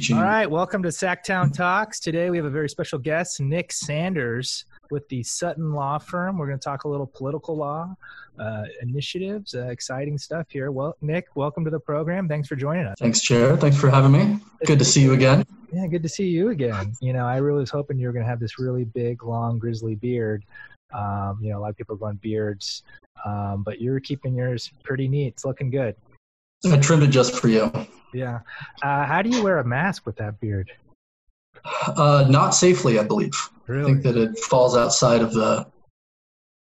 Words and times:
teaching. 0.00 0.16
All 0.16 0.22
right, 0.22 0.50
welcome 0.50 0.82
to 0.82 0.88
Sactown 0.88 1.52
Talks. 1.52 2.00
Today 2.00 2.30
we 2.30 2.38
have 2.38 2.46
a 2.46 2.50
very 2.50 2.70
special 2.70 2.98
guest, 2.98 3.38
Nick 3.38 3.70
Sanders 3.70 4.64
with 4.90 5.06
the 5.10 5.22
Sutton 5.22 5.74
Law 5.74 5.98
Firm. 5.98 6.38
We're 6.38 6.46
going 6.46 6.58
to 6.58 6.64
talk 6.64 6.84
a 6.84 6.88
little 6.88 7.06
political 7.06 7.54
law 7.54 7.94
uh, 8.38 8.64
initiatives, 8.80 9.54
uh, 9.54 9.66
exciting 9.66 10.16
stuff 10.16 10.46
here. 10.48 10.70
Well, 10.70 10.96
Nick, 11.02 11.26
welcome 11.34 11.66
to 11.66 11.70
the 11.70 11.78
program. 11.78 12.28
Thanks 12.28 12.48
for 12.48 12.56
joining 12.56 12.86
us. 12.86 12.96
Thanks, 12.98 13.20
Chair. 13.20 13.58
Thanks 13.58 13.76
for 13.76 13.90
having 13.90 14.12
me. 14.12 14.38
Good 14.64 14.78
to 14.78 14.86
see 14.86 15.02
you 15.02 15.12
again. 15.12 15.44
Yeah, 15.70 15.86
good 15.86 16.02
to 16.02 16.08
see 16.08 16.28
you 16.28 16.48
again. 16.48 16.94
You 17.02 17.12
know, 17.12 17.26
I 17.26 17.36
really 17.36 17.60
was 17.60 17.70
hoping 17.70 17.98
you 17.98 18.06
were 18.06 18.14
going 18.14 18.24
to 18.24 18.30
have 18.30 18.40
this 18.40 18.58
really 18.58 18.84
big, 18.84 19.22
long, 19.22 19.58
grizzly 19.58 19.96
beard. 19.96 20.46
Um, 20.94 21.38
you 21.42 21.50
know, 21.50 21.58
a 21.58 21.60
lot 21.60 21.70
of 21.70 21.76
people 21.76 21.96
are 21.96 21.98
going 21.98 22.16
beards, 22.16 22.84
um, 23.26 23.64
but 23.64 23.82
you're 23.82 24.00
keeping 24.00 24.34
yours 24.34 24.72
pretty 24.82 25.08
neat. 25.08 25.34
It's 25.34 25.44
looking 25.44 25.68
good. 25.68 25.94
I 26.64 26.76
trimmed 26.78 27.02
it 27.02 27.08
just 27.08 27.38
for 27.38 27.48
you. 27.48 27.72
Yeah. 28.12 28.40
Uh, 28.82 29.04
how 29.04 29.22
do 29.22 29.30
you 29.30 29.42
wear 29.42 29.58
a 29.58 29.64
mask 29.64 30.04
with 30.06 30.16
that 30.16 30.40
beard? 30.40 30.70
Uh, 31.86 32.26
not 32.28 32.50
safely, 32.50 32.98
I 32.98 33.04
believe. 33.04 33.32
Really? 33.66 33.82
I 33.82 33.86
think 33.86 34.02
that 34.02 34.16
it 34.16 34.38
falls 34.38 34.76
outside 34.76 35.20
of 35.20 35.32
the 35.32 35.66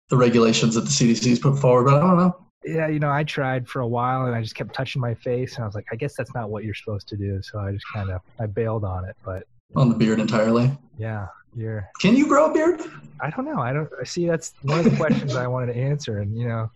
the 0.10 0.18
regulations 0.18 0.76
that 0.76 0.82
the 0.82 0.90
CDC's 0.90 1.40
put 1.40 1.58
forward, 1.58 1.86
but 1.86 1.96
I 1.96 2.00
don't 2.00 2.18
know. 2.18 2.36
Yeah, 2.66 2.88
you 2.88 3.00
know, 3.00 3.12
I 3.12 3.24
tried 3.24 3.68
for 3.68 3.82
a 3.82 3.88
while 3.88 4.26
and 4.26 4.36
I 4.36 4.42
just 4.42 4.56
kept 4.56 4.74
touching 4.74 5.02
my 5.02 5.16
face 5.16 5.56
and 5.56 5.64
I 5.64 5.66
was 5.66 5.76
like, 5.76 5.88
I 5.92 5.96
guess 5.96 6.16
that's 6.16 6.34
not 6.34 6.50
what 6.50 6.64
you're 6.64 6.76
supposed 6.76 7.08
to 7.10 7.18
do. 7.18 7.42
So 7.42 7.60
I 7.60 7.72
just 7.72 7.86
kind 7.92 8.10
of 8.10 8.22
I 8.40 8.46
bailed 8.46 8.86
on 8.86 9.06
it. 9.06 9.16
But 9.26 9.44
on 9.76 9.90
the 9.90 9.96
beard 9.96 10.20
entirely. 10.20 10.72
Yeah, 10.98 11.28
you're. 11.56 11.90
Can 12.00 12.16
you 12.16 12.28
grow 12.28 12.52
a 12.52 12.54
beard? 12.54 12.82
I 13.20 13.30
don't 13.32 13.46
know. 13.46 13.60
I 13.60 13.74
don't. 13.74 13.90
I 14.00 14.04
see. 14.04 14.28
That's 14.28 14.54
one 14.62 14.80
of 14.80 14.86
the 14.86 14.96
questions 14.96 15.36
I 15.36 15.48
wanted 15.48 15.74
to 15.74 15.80
answer, 15.80 16.20
and 16.20 16.38
you 16.38 16.48
know, 16.48 16.70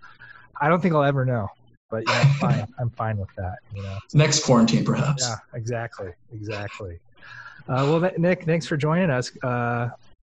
I 0.59 0.67
don't 0.67 0.81
think 0.81 0.95
I'll 0.95 1.03
ever 1.03 1.25
know. 1.25 1.47
But 1.89 2.03
yeah, 2.07 2.19
I'm 2.19 2.33
fine. 2.35 2.67
I'm 2.79 2.89
fine 2.91 3.17
with 3.17 3.29
that. 3.37 3.57
You 3.75 3.83
know. 3.83 3.97
Next 4.13 4.43
quarantine, 4.43 4.83
perhaps. 4.83 5.23
Yeah, 5.23 5.37
exactly, 5.53 6.11
exactly. 6.33 6.99
Uh, 7.67 7.99
well, 7.99 8.11
Nick, 8.17 8.43
thanks 8.45 8.65
for 8.65 8.77
joining 8.77 9.09
us. 9.09 9.31
Uh, 9.43 9.89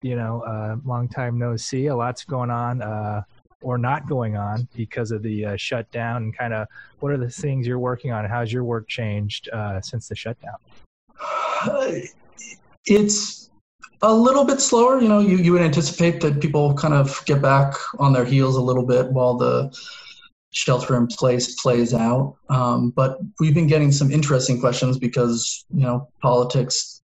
you 0.02 0.16
know, 0.16 0.42
uh, 0.42 0.78
long 0.86 1.08
time 1.08 1.38
no 1.38 1.56
see. 1.56 1.88
A 1.88 1.96
lot's 1.96 2.24
going 2.24 2.50
on 2.50 2.82
uh, 2.82 3.22
or 3.62 3.78
not 3.78 4.08
going 4.08 4.38
on 4.38 4.68
because 4.74 5.12
of 5.12 5.22
the 5.22 5.46
uh, 5.46 5.56
shutdown. 5.58 6.24
And 6.24 6.38
kind 6.38 6.54
of, 6.54 6.68
what 7.00 7.12
are 7.12 7.18
the 7.18 7.30
things 7.30 7.68
you're 7.68 7.80
working 7.80 8.12
on? 8.12 8.26
How's 8.26 8.52
your 8.52 8.64
work 8.64 8.88
changed 8.88 9.50
uh, 9.50 9.82
since 9.82 10.08
the 10.08 10.16
shutdown? 10.16 10.56
It's 12.86 13.50
a 14.02 14.14
little 14.14 14.46
bit 14.46 14.62
slower. 14.62 15.02
You 15.02 15.10
know, 15.10 15.20
you, 15.20 15.38
you 15.38 15.52
would 15.52 15.62
anticipate 15.62 16.22
that 16.22 16.40
people 16.40 16.74
kind 16.74 16.94
of 16.94 17.24
get 17.26 17.42
back 17.42 17.76
on 18.00 18.14
their 18.14 18.26
heels 18.26 18.56
a 18.56 18.62
little 18.62 18.86
bit 18.86 19.12
while 19.12 19.36
the 19.36 19.76
shelter 20.52 20.98
in 20.98 21.08
place 21.08 21.56
plays 21.62 21.94
out. 21.94 22.36
Um, 22.50 22.92
but 22.92 23.20
we've 23.40 23.54
been 23.54 23.68
getting 23.68 23.92
some 23.92 24.12
interesting 24.12 24.60
questions 24.60 24.98
because, 24.98 25.66
you 25.74 25.82
know, 25.82 26.10
politics 26.22 27.02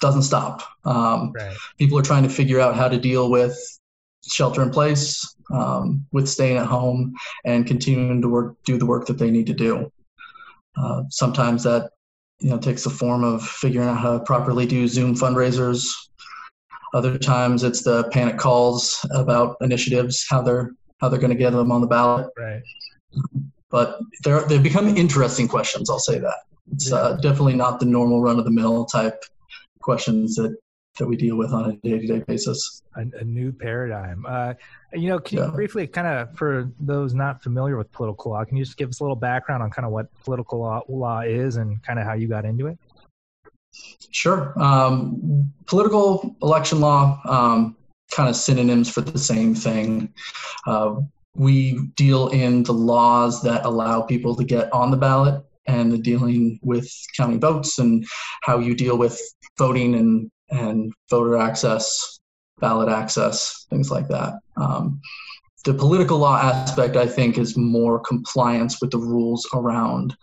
doesn't 0.00 0.22
stop. 0.22 0.62
Um, 0.84 1.32
right. 1.32 1.56
People 1.78 1.98
are 1.98 2.02
trying 2.02 2.24
to 2.24 2.28
figure 2.28 2.60
out 2.60 2.74
how 2.74 2.88
to 2.88 2.98
deal 2.98 3.30
with 3.30 3.56
shelter 4.26 4.62
in 4.62 4.70
place, 4.70 5.36
um, 5.52 6.04
with 6.12 6.28
staying 6.28 6.56
at 6.56 6.66
home, 6.66 7.14
and 7.44 7.66
continuing 7.66 8.20
to 8.22 8.28
work, 8.28 8.56
do 8.64 8.76
the 8.76 8.86
work 8.86 9.06
that 9.06 9.18
they 9.18 9.30
need 9.30 9.46
to 9.46 9.54
do. 9.54 9.90
Uh, 10.76 11.02
sometimes 11.10 11.62
that 11.62 11.90
you 12.40 12.50
know 12.50 12.58
takes 12.58 12.84
the 12.84 12.90
form 12.90 13.24
of 13.24 13.42
figuring 13.42 13.88
out 13.88 13.96
how 13.96 14.18
to 14.18 14.24
properly 14.24 14.66
do 14.66 14.88
Zoom 14.88 15.14
fundraisers. 15.14 15.86
Other 16.92 17.18
times 17.18 17.62
it's 17.62 17.82
the 17.82 18.04
panic 18.10 18.36
calls 18.36 19.04
about 19.10 19.56
initiatives, 19.60 20.26
how 20.28 20.42
they're 20.42 20.72
how 21.00 21.08
they're 21.08 21.20
going 21.20 21.30
to 21.30 21.36
get 21.36 21.50
them 21.50 21.70
on 21.70 21.80
the 21.80 21.86
ballot. 21.86 22.28
Right. 22.38 22.62
But 23.70 23.98
they're 24.22 24.46
they've 24.46 24.62
become 24.62 24.88
interesting 24.88 25.48
questions. 25.48 25.90
I'll 25.90 25.98
say 25.98 26.18
that 26.18 26.36
it's 26.72 26.92
uh, 26.92 27.16
definitely 27.16 27.56
not 27.56 27.80
the 27.80 27.86
normal 27.86 28.20
run 28.20 28.38
of 28.38 28.44
the 28.44 28.50
mill 28.50 28.86
type 28.86 29.24
questions 29.80 30.36
that 30.36 30.56
that 30.98 31.06
we 31.06 31.14
deal 31.14 31.36
with 31.36 31.52
on 31.52 31.70
a 31.70 31.76
day-to-day 31.76 32.20
basis. 32.26 32.82
A, 32.96 33.04
a 33.20 33.24
new 33.24 33.52
paradigm. 33.52 34.24
Uh, 34.26 34.54
you 34.94 35.08
know, 35.10 35.18
can 35.18 35.36
yeah. 35.36 35.46
you 35.46 35.52
briefly 35.52 35.86
kind 35.86 36.06
of, 36.06 36.34
for 36.34 36.72
those 36.80 37.12
not 37.12 37.42
familiar 37.42 37.76
with 37.76 37.92
political 37.92 38.32
law, 38.32 38.42
can 38.46 38.56
you 38.56 38.64
just 38.64 38.78
give 38.78 38.88
us 38.88 39.00
a 39.00 39.02
little 39.02 39.14
background 39.14 39.62
on 39.62 39.70
kind 39.70 39.84
of 39.84 39.92
what 39.92 40.06
political 40.24 40.58
law, 40.58 40.80
law 40.88 41.20
is 41.20 41.56
and 41.56 41.82
kind 41.82 41.98
of 41.98 42.06
how 42.06 42.14
you 42.14 42.28
got 42.28 42.46
into 42.46 42.66
it? 42.66 42.78
Sure. 44.10 44.54
Um, 44.58 45.52
political 45.66 46.34
election 46.40 46.80
law, 46.80 47.20
um, 47.26 47.76
kind 48.10 48.28
of 48.28 48.36
synonyms 48.36 48.90
for 48.90 49.00
the 49.00 49.18
same 49.18 49.54
thing. 49.54 50.12
Uh, 50.66 50.96
we 51.34 51.78
deal 51.96 52.28
in 52.28 52.62
the 52.62 52.72
laws 52.72 53.42
that 53.42 53.64
allow 53.64 54.02
people 54.02 54.34
to 54.34 54.44
get 54.44 54.72
on 54.72 54.90
the 54.90 54.96
ballot 54.96 55.44
and 55.66 55.92
the 55.92 55.98
dealing 55.98 56.58
with 56.62 56.90
counting 57.16 57.40
votes 57.40 57.78
and 57.78 58.06
how 58.42 58.58
you 58.58 58.74
deal 58.74 58.96
with 58.96 59.20
voting 59.58 59.94
and, 59.94 60.30
and 60.50 60.92
voter 61.10 61.36
access, 61.36 62.20
ballot 62.60 62.88
access, 62.88 63.66
things 63.70 63.90
like 63.90 64.08
that. 64.08 64.34
Um, 64.56 65.00
the 65.64 65.74
political 65.74 66.18
law 66.18 66.38
aspect, 66.38 66.96
I 66.96 67.06
think, 67.06 67.38
is 67.38 67.56
more 67.56 67.98
compliance 67.98 68.80
with 68.80 68.92
the 68.92 68.98
rules 68.98 69.46
around 69.52 70.16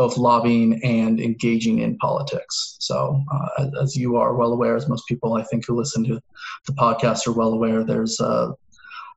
both 0.00 0.16
lobbying 0.16 0.82
and 0.82 1.20
engaging 1.20 1.80
in 1.80 1.94
politics. 1.98 2.76
So, 2.80 3.22
uh, 3.30 3.66
as 3.82 3.94
you 3.94 4.16
are 4.16 4.34
well 4.34 4.54
aware, 4.54 4.74
as 4.74 4.88
most 4.88 5.06
people 5.06 5.34
I 5.34 5.42
think 5.42 5.66
who 5.66 5.76
listen 5.76 6.02
to 6.04 6.18
the 6.66 6.72
podcast 6.72 7.26
are 7.26 7.34
well 7.34 7.52
aware, 7.52 7.84
there's 7.84 8.18
a, 8.18 8.54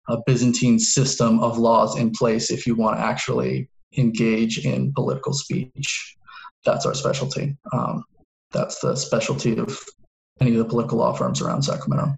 a 0.09 0.17
Byzantine 0.25 0.77
system 0.77 1.39
of 1.39 1.57
laws 1.57 1.97
in 1.97 2.11
place 2.11 2.51
if 2.51 2.67
you 2.67 2.75
want 2.75 2.97
to 2.97 3.01
actually 3.01 3.69
engage 3.95 4.65
in 4.65 4.91
political 4.91 5.31
speech. 5.31 6.17
That's 6.65 6.85
our 6.85 6.93
specialty. 6.93 7.55
Um, 7.71 8.03
that's 8.51 8.79
the 8.79 8.97
specialty 8.97 9.57
of 9.57 9.79
any 10.41 10.51
of 10.51 10.57
the 10.57 10.65
political 10.65 10.97
law 10.97 11.13
firms 11.13 11.41
around 11.41 11.61
Sacramento. 11.61 12.13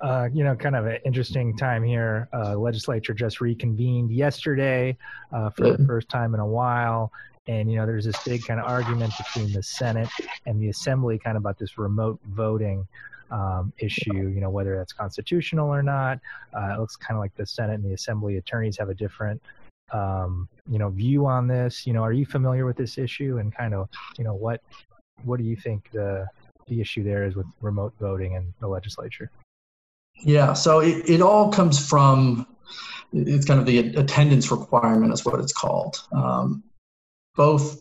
Uh, 0.00 0.28
you 0.32 0.44
know, 0.44 0.54
kind 0.54 0.76
of 0.76 0.86
an 0.86 1.00
interesting 1.04 1.56
time 1.56 1.82
here. 1.82 2.28
Uh, 2.32 2.56
legislature 2.56 3.14
just 3.14 3.40
reconvened 3.40 4.12
yesterday 4.12 4.96
uh, 5.32 5.50
for 5.50 5.76
the 5.76 5.84
first 5.86 6.08
time 6.08 6.34
in 6.34 6.40
a 6.40 6.46
while. 6.46 7.10
And, 7.48 7.70
you 7.70 7.76
know, 7.78 7.86
there's 7.86 8.04
this 8.04 8.22
big 8.24 8.44
kind 8.44 8.60
of 8.60 8.66
argument 8.66 9.12
between 9.18 9.52
the 9.52 9.62
Senate 9.62 10.08
and 10.46 10.60
the 10.60 10.68
Assembly 10.68 11.18
kind 11.18 11.36
of 11.36 11.42
about 11.42 11.58
this 11.58 11.78
remote 11.78 12.20
voting 12.28 12.86
um, 13.30 13.72
issue, 13.78 14.28
you 14.28 14.40
know, 14.40 14.50
whether 14.50 14.76
that's 14.76 14.92
constitutional 14.92 15.68
or 15.68 15.82
not. 15.82 16.20
Uh, 16.56 16.74
it 16.74 16.78
looks 16.78 16.96
kind 16.96 17.16
of 17.16 17.20
like 17.20 17.34
the 17.36 17.46
Senate 17.46 17.74
and 17.74 17.84
the 17.84 17.94
Assembly 17.94 18.36
attorneys 18.36 18.78
have 18.78 18.90
a 18.90 18.94
different 18.94 19.40
um, 19.92 20.48
you 20.70 20.78
know 20.78 20.90
view 20.90 21.26
on 21.26 21.46
this. 21.46 21.86
You 21.86 21.92
know 21.92 22.02
are 22.02 22.12
you 22.12 22.26
familiar 22.26 22.66
with 22.66 22.76
this 22.76 22.98
issue 22.98 23.38
and 23.38 23.54
kind 23.54 23.74
of 23.74 23.88
you 24.18 24.24
know 24.24 24.34
what 24.34 24.60
what 25.24 25.38
do 25.38 25.44
you 25.44 25.56
think 25.56 25.90
the 25.92 26.26
the 26.66 26.80
issue 26.80 27.02
there 27.02 27.24
is 27.24 27.34
with 27.34 27.46
remote 27.60 27.94
voting 28.00 28.34
in 28.34 28.52
the 28.60 28.68
legislature? 28.68 29.30
Yeah 30.20 30.52
so 30.52 30.80
it, 30.80 31.08
it 31.08 31.22
all 31.22 31.50
comes 31.50 31.84
from 31.86 32.46
it's 33.12 33.46
kind 33.46 33.58
of 33.58 33.66
the 33.66 33.78
attendance 33.96 34.50
requirement 34.50 35.12
is 35.12 35.24
what 35.24 35.40
it's 35.40 35.52
called. 35.52 36.02
Um, 36.12 36.62
both 37.38 37.80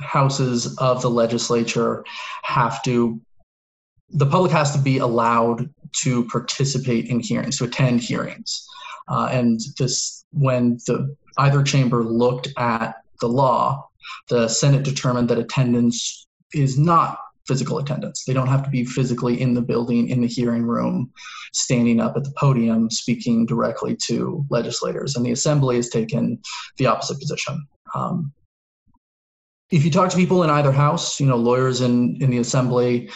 houses 0.00 0.76
of 0.78 1.02
the 1.02 1.10
legislature 1.10 2.04
have 2.44 2.80
to 2.84 3.20
the 4.10 4.26
public 4.26 4.52
has 4.52 4.70
to 4.70 4.78
be 4.78 4.98
allowed 4.98 5.68
to 5.92 6.24
participate 6.28 7.06
in 7.06 7.18
hearings 7.18 7.58
to 7.58 7.64
attend 7.64 8.00
hearings 8.00 8.64
uh, 9.08 9.28
and 9.32 9.60
this 9.78 10.24
when 10.32 10.78
the 10.86 11.16
either 11.38 11.62
chamber 11.62 12.04
looked 12.04 12.48
at 12.58 12.96
the 13.20 13.28
law, 13.28 13.88
the 14.28 14.48
Senate 14.48 14.84
determined 14.84 15.28
that 15.28 15.38
attendance 15.38 16.26
is 16.54 16.78
not 16.78 17.18
physical 17.46 17.78
attendance. 17.78 18.24
They 18.26 18.34
don't 18.34 18.48
have 18.48 18.62
to 18.64 18.70
be 18.70 18.84
physically 18.84 19.40
in 19.40 19.54
the 19.54 19.62
building, 19.62 20.08
in 20.08 20.20
the 20.20 20.26
hearing 20.26 20.64
room, 20.64 21.10
standing 21.54 21.98
up 21.98 22.16
at 22.16 22.24
the 22.24 22.32
podium, 22.36 22.90
speaking 22.90 23.46
directly 23.46 23.96
to 24.06 24.44
legislators. 24.50 25.16
And 25.16 25.24
the 25.24 25.32
Assembly 25.32 25.76
has 25.76 25.88
taken 25.88 26.38
the 26.76 26.86
opposite 26.86 27.18
position. 27.18 27.66
Um, 27.94 28.32
if 29.70 29.84
you 29.84 29.90
talk 29.90 30.10
to 30.10 30.16
people 30.16 30.42
in 30.42 30.50
either 30.50 30.72
house, 30.72 31.20
you 31.20 31.26
know, 31.26 31.36
lawyers 31.36 31.80
in, 31.80 32.16
in 32.22 32.30
the 32.30 32.38
Assembly 32.38 33.10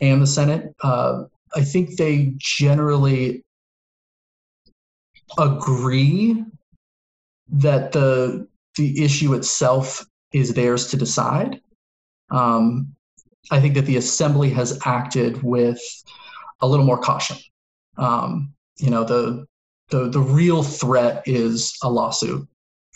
and 0.00 0.20
the 0.20 0.26
Senate, 0.26 0.74
uh, 0.82 1.24
I 1.54 1.62
think 1.62 1.96
they 1.96 2.34
generally 2.38 3.44
agree 5.38 6.44
that 7.48 7.92
the 7.92 8.46
the 8.76 9.04
issue 9.04 9.34
itself 9.34 10.04
is 10.32 10.54
theirs 10.54 10.88
to 10.88 10.96
decide. 10.96 11.60
Um, 12.30 12.94
I 13.50 13.60
think 13.60 13.74
that 13.74 13.84
the 13.84 13.98
assembly 13.98 14.48
has 14.50 14.80
acted 14.86 15.42
with 15.42 15.80
a 16.60 16.66
little 16.66 16.86
more 16.86 16.98
caution. 16.98 17.36
Um, 17.98 18.54
you 18.78 18.88
know, 18.88 19.04
the, 19.04 19.44
the 19.90 20.08
the 20.08 20.20
real 20.20 20.62
threat 20.62 21.22
is 21.26 21.76
a 21.82 21.90
lawsuit 21.90 22.48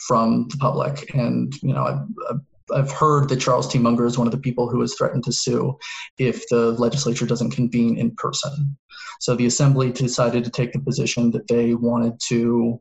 from 0.06 0.48
the 0.48 0.56
public, 0.56 1.14
and 1.14 1.54
you 1.62 1.74
know, 1.74 1.84
I've, 2.30 2.40
I've 2.74 2.90
heard 2.90 3.28
that 3.28 3.40
Charles 3.40 3.68
T. 3.68 3.78
Munger 3.78 4.06
is 4.06 4.18
one 4.18 4.26
of 4.26 4.32
the 4.32 4.38
people 4.38 4.68
who 4.68 4.80
has 4.80 4.94
threatened 4.94 5.24
to 5.24 5.32
sue 5.32 5.78
if 6.18 6.48
the 6.48 6.72
legislature 6.72 7.26
doesn't 7.26 7.50
convene 7.50 7.96
in 7.96 8.14
person. 8.16 8.76
So 9.20 9.34
the 9.34 9.46
assembly 9.46 9.92
decided 9.92 10.44
to 10.44 10.50
take 10.50 10.72
the 10.72 10.80
position 10.80 11.30
that 11.32 11.48
they 11.48 11.74
wanted 11.74 12.20
to 12.28 12.80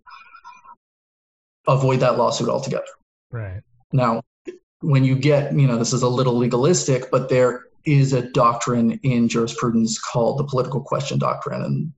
avoid 1.67 1.99
that 1.99 2.17
lawsuit 2.17 2.49
altogether. 2.49 2.85
Right. 3.31 3.61
Now, 3.91 4.21
when 4.81 5.03
you 5.03 5.15
get, 5.15 5.53
you 5.53 5.67
know, 5.67 5.77
this 5.77 5.93
is 5.93 6.01
a 6.01 6.09
little 6.09 6.38
legalistic, 6.38 7.09
but 7.11 7.29
there 7.29 7.65
is 7.85 8.13
a 8.13 8.29
doctrine 8.31 8.99
in 9.03 9.29
jurisprudence 9.29 9.99
called 9.99 10.39
the 10.39 10.43
political 10.43 10.81
question 10.81 11.19
doctrine. 11.19 11.61
And, 11.61 11.93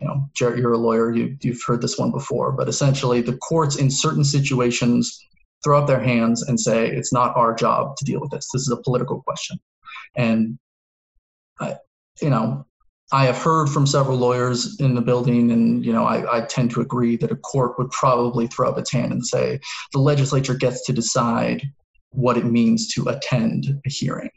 you 0.00 0.06
know, 0.06 0.28
Jarrett, 0.34 0.58
you're 0.58 0.72
a 0.72 0.78
lawyer, 0.78 1.12
you, 1.12 1.36
you've 1.40 1.62
heard 1.66 1.82
this 1.82 1.98
one 1.98 2.10
before, 2.10 2.52
but 2.52 2.68
essentially 2.68 3.20
the 3.20 3.36
courts 3.36 3.76
in 3.76 3.90
certain 3.90 4.24
situations 4.24 5.24
throw 5.64 5.80
up 5.80 5.86
their 5.86 6.00
hands 6.00 6.42
and 6.42 6.58
say, 6.58 6.88
it's 6.88 7.12
not 7.12 7.36
our 7.36 7.54
job 7.54 7.96
to 7.96 8.04
deal 8.04 8.20
with 8.20 8.30
this. 8.30 8.48
This 8.52 8.62
is 8.62 8.70
a 8.70 8.82
political 8.82 9.22
question. 9.22 9.58
And, 10.16 10.58
I, 11.60 11.76
you 12.20 12.30
know, 12.30 12.66
I 13.12 13.26
have 13.26 13.36
heard 13.36 13.68
from 13.68 13.86
several 13.86 14.16
lawyers 14.16 14.80
in 14.80 14.94
the 14.94 15.02
building, 15.02 15.52
and 15.52 15.84
you 15.84 15.92
know, 15.92 16.04
I, 16.04 16.38
I, 16.38 16.40
tend 16.46 16.70
to 16.70 16.80
agree 16.80 17.16
that 17.16 17.30
a 17.30 17.36
court 17.36 17.78
would 17.78 17.90
probably 17.90 18.46
throw 18.46 18.70
up 18.70 18.78
its 18.78 18.90
hand 18.90 19.12
and 19.12 19.24
say 19.24 19.60
the 19.92 19.98
legislature 19.98 20.54
gets 20.54 20.86
to 20.86 20.94
decide 20.94 21.62
what 22.12 22.38
it 22.38 22.46
means 22.46 22.92
to 22.94 23.08
attend 23.08 23.66
a 23.86 23.90
hearing. 23.90 24.30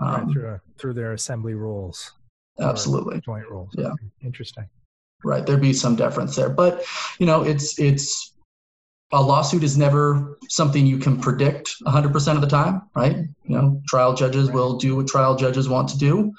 Um, 0.00 0.08
right, 0.08 0.32
through, 0.32 0.60
through 0.78 0.94
their 0.94 1.12
assembly 1.12 1.52
rules. 1.52 2.12
Absolutely. 2.58 3.20
Joint 3.20 3.48
rules. 3.48 3.70
Yeah. 3.76 3.92
Interesting. 4.24 4.68
Right. 5.24 5.44
There'd 5.44 5.60
be 5.60 5.72
some 5.72 5.94
deference 5.94 6.34
there, 6.34 6.48
but 6.48 6.84
you 7.18 7.26
know, 7.26 7.42
it's 7.42 7.78
it's 7.78 8.31
a 9.12 9.20
lawsuit 9.20 9.62
is 9.62 9.76
never 9.76 10.38
something 10.48 10.86
you 10.86 10.98
can 10.98 11.20
predict 11.20 11.74
100% 11.86 12.34
of 12.34 12.40
the 12.40 12.46
time, 12.46 12.82
right? 12.96 13.16
You 13.44 13.56
know, 13.56 13.82
trial 13.86 14.14
judges 14.14 14.50
will 14.50 14.78
do 14.78 14.96
what 14.96 15.06
trial 15.06 15.36
judges 15.36 15.68
want 15.68 15.88
to 15.90 15.98
do. 15.98 16.32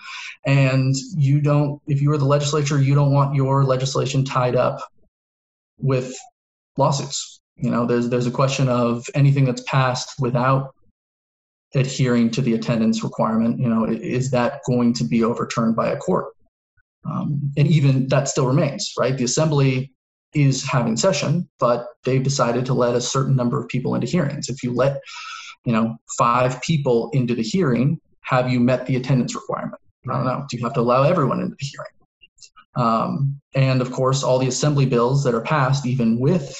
And 0.45 0.95
you 1.15 1.39
don't, 1.39 1.79
if 1.87 2.01
you 2.01 2.11
are 2.11 2.17
the 2.17 2.25
legislature, 2.25 2.81
you 2.81 2.95
don't 2.95 3.11
want 3.11 3.35
your 3.35 3.63
legislation 3.63 4.25
tied 4.25 4.55
up 4.55 4.79
with 5.77 6.15
lawsuits. 6.75 7.41
You 7.57 7.69
know, 7.69 7.85
there's, 7.85 8.09
there's 8.09 8.27
a 8.27 8.31
question 8.31 8.67
of 8.67 9.05
anything 9.13 9.45
that's 9.45 9.63
passed 9.63 10.15
without 10.19 10.73
adhering 11.75 12.31
to 12.31 12.41
the 12.41 12.55
attendance 12.55 13.03
requirement, 13.03 13.59
you 13.59 13.67
know, 13.67 13.85
is 13.85 14.31
that 14.31 14.61
going 14.65 14.93
to 14.93 15.03
be 15.03 15.23
overturned 15.23 15.75
by 15.75 15.91
a 15.91 15.97
court? 15.97 16.33
Um, 17.05 17.51
and 17.57 17.67
even 17.67 18.07
that 18.07 18.27
still 18.27 18.47
remains, 18.47 18.93
right? 18.97 19.17
The 19.17 19.23
assembly 19.25 19.92
is 20.33 20.63
having 20.63 20.97
session, 20.97 21.47
but 21.59 21.87
they've 22.03 22.23
decided 22.23 22.65
to 22.65 22.73
let 22.73 22.95
a 22.95 23.01
certain 23.01 23.35
number 23.35 23.59
of 23.59 23.67
people 23.67 23.95
into 23.95 24.07
hearings. 24.07 24.49
If 24.49 24.63
you 24.63 24.73
let, 24.73 24.99
you 25.65 25.73
know, 25.73 25.95
five 26.17 26.61
people 26.61 27.09
into 27.13 27.35
the 27.35 27.43
hearing, 27.43 27.99
have 28.21 28.49
you 28.49 28.59
met 28.59 28.85
the 28.85 28.95
attendance 28.95 29.35
requirement? 29.35 29.81
I 30.09 30.13
don't 30.13 30.25
know. 30.25 30.45
Do 30.49 30.57
you 30.57 30.63
have 30.63 30.73
to 30.73 30.81
allow 30.81 31.03
everyone 31.03 31.39
into 31.39 31.55
the 31.59 31.65
hearing? 31.65 31.91
Um, 32.75 33.39
and 33.53 33.81
of 33.81 33.91
course, 33.91 34.23
all 34.23 34.39
the 34.39 34.47
assembly 34.47 34.85
bills 34.85 35.23
that 35.23 35.35
are 35.35 35.41
passed, 35.41 35.85
even 35.85 36.19
with 36.19 36.55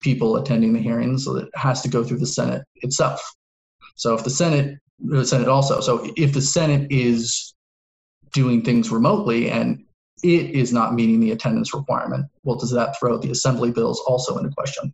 people 0.00 0.36
attending 0.36 0.72
the 0.72 0.80
hearings, 0.80 1.24
so 1.24 1.36
it 1.36 1.48
has 1.54 1.82
to 1.82 1.88
go 1.88 2.04
through 2.04 2.18
the 2.18 2.26
Senate 2.26 2.62
itself. 2.76 3.20
So 3.96 4.14
if 4.14 4.22
the 4.22 4.30
Senate, 4.30 4.78
the 5.00 5.24
Senate 5.24 5.48
also, 5.48 5.80
so 5.80 6.08
if 6.16 6.32
the 6.32 6.40
Senate 6.40 6.86
is 6.90 7.54
doing 8.32 8.62
things 8.62 8.90
remotely 8.90 9.50
and 9.50 9.84
it 10.22 10.50
is 10.50 10.72
not 10.72 10.94
meeting 10.94 11.20
the 11.20 11.30
attendance 11.30 11.74
requirement. 11.74 12.26
Well, 12.44 12.56
does 12.56 12.70
that 12.72 12.98
throw 12.98 13.18
the 13.18 13.30
assembly 13.30 13.70
bills 13.70 14.00
also 14.06 14.36
into 14.38 14.50
question? 14.50 14.92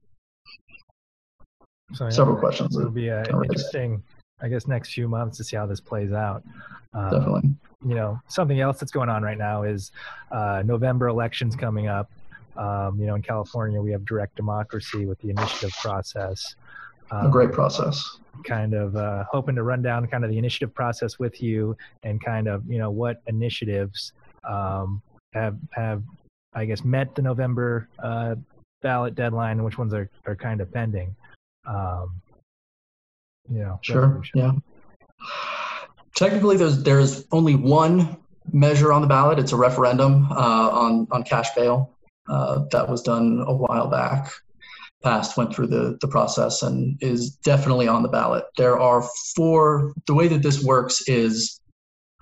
So, 1.93 2.05
yeah, 2.05 2.11
Several 2.11 2.37
questions. 2.37 2.77
It'll 2.77 2.91
be 2.91 3.11
uh, 3.11 3.25
interesting, 3.25 4.03
I 4.41 4.49
guess, 4.49 4.67
next 4.67 4.93
few 4.93 5.09
months 5.09 5.37
to 5.39 5.45
see 5.45 5.57
how 5.57 5.67
this 5.67 5.81
plays 5.81 6.13
out. 6.13 6.43
Um, 6.93 7.11
Definitely. 7.11 7.51
You 7.87 7.95
know, 7.95 8.21
something 8.29 8.61
else 8.61 8.79
that's 8.79 8.93
going 8.93 9.09
on 9.09 9.23
right 9.23 9.39
now 9.39 9.63
is 9.63 9.93
uh, 10.33 10.63
November 10.65 11.09
elections 11.09 11.55
coming 11.55 11.87
up. 11.87 12.11
Um, 12.57 12.99
you 12.99 13.07
know, 13.07 13.15
in 13.15 13.23
California, 13.23 13.81
we 13.81 13.91
have 13.91 14.05
direct 14.05 14.37
democracy 14.37 15.07
with 15.07 15.21
the 15.21 15.31
initiative 15.31 15.73
process. 15.83 16.55
Um, 17.11 17.27
a 17.27 17.31
great 17.31 17.53
process. 17.53 18.19
Kind 18.45 18.75
of 18.75 18.97
uh, 18.97 19.25
hoping 19.31 19.55
to 19.57 19.63
run 19.63 19.83
down 19.83 20.07
kind 20.07 20.25
of 20.25 20.31
the 20.31 20.39
initiative 20.39 20.75
process 20.75 21.19
with 21.19 21.43
you 21.43 21.77
and 22.03 22.23
kind 22.25 22.49
of, 22.49 22.65
you 22.67 22.79
know, 22.79 22.91
what 22.91 23.23
initiatives 23.27 24.13
um, 24.49 25.03
have 25.35 25.57
have 25.73 26.03
I 26.55 26.65
guess 26.65 26.85
met 26.85 27.15
the 27.15 27.23
November 27.23 27.89
uh, 28.03 28.37
ballot 28.83 29.15
deadline, 29.15 29.57
and 29.57 29.65
which 29.65 29.79
ones 29.79 29.93
are, 29.93 30.09
are 30.27 30.37
kind 30.37 30.61
of 30.61 30.73
pending. 30.73 31.15
Um, 31.67 32.21
you 33.51 33.59
know, 33.59 33.79
sure, 33.83 34.23
yeah. 34.35 34.53
Technically, 36.17 36.57
there's 36.57 36.83
there's 36.83 37.27
only 37.33 37.57
one 37.57 38.17
measure 38.53 38.93
on 38.93 39.03
the 39.03 39.09
ballot. 39.09 39.39
It's 39.39 39.53
a 39.53 39.57
referendum 39.57 40.31
uh, 40.31 40.71
on 40.71 41.09
on 41.11 41.25
cash 41.25 41.55
bail 41.55 41.91
uh, 42.29 42.65
that 42.71 42.89
was 42.89 43.03
done 43.03 43.45
a 43.47 43.55
while 43.55 43.89
back. 43.89 44.31
Passed, 45.03 45.37
went 45.37 45.55
through 45.55 45.67
the 45.67 45.99
the 46.01 46.09
process, 46.09 46.63
and 46.63 46.97
is 47.03 47.37
definitely 47.45 47.89
on 47.89 48.03
the 48.03 48.09
ballot. 48.09 48.45
There 48.57 48.79
are 48.79 49.07
four. 49.35 49.93
The 50.07 50.15
way 50.15 50.29
that 50.29 50.43
this 50.43 50.63
works 50.63 51.03
is, 51.07 51.61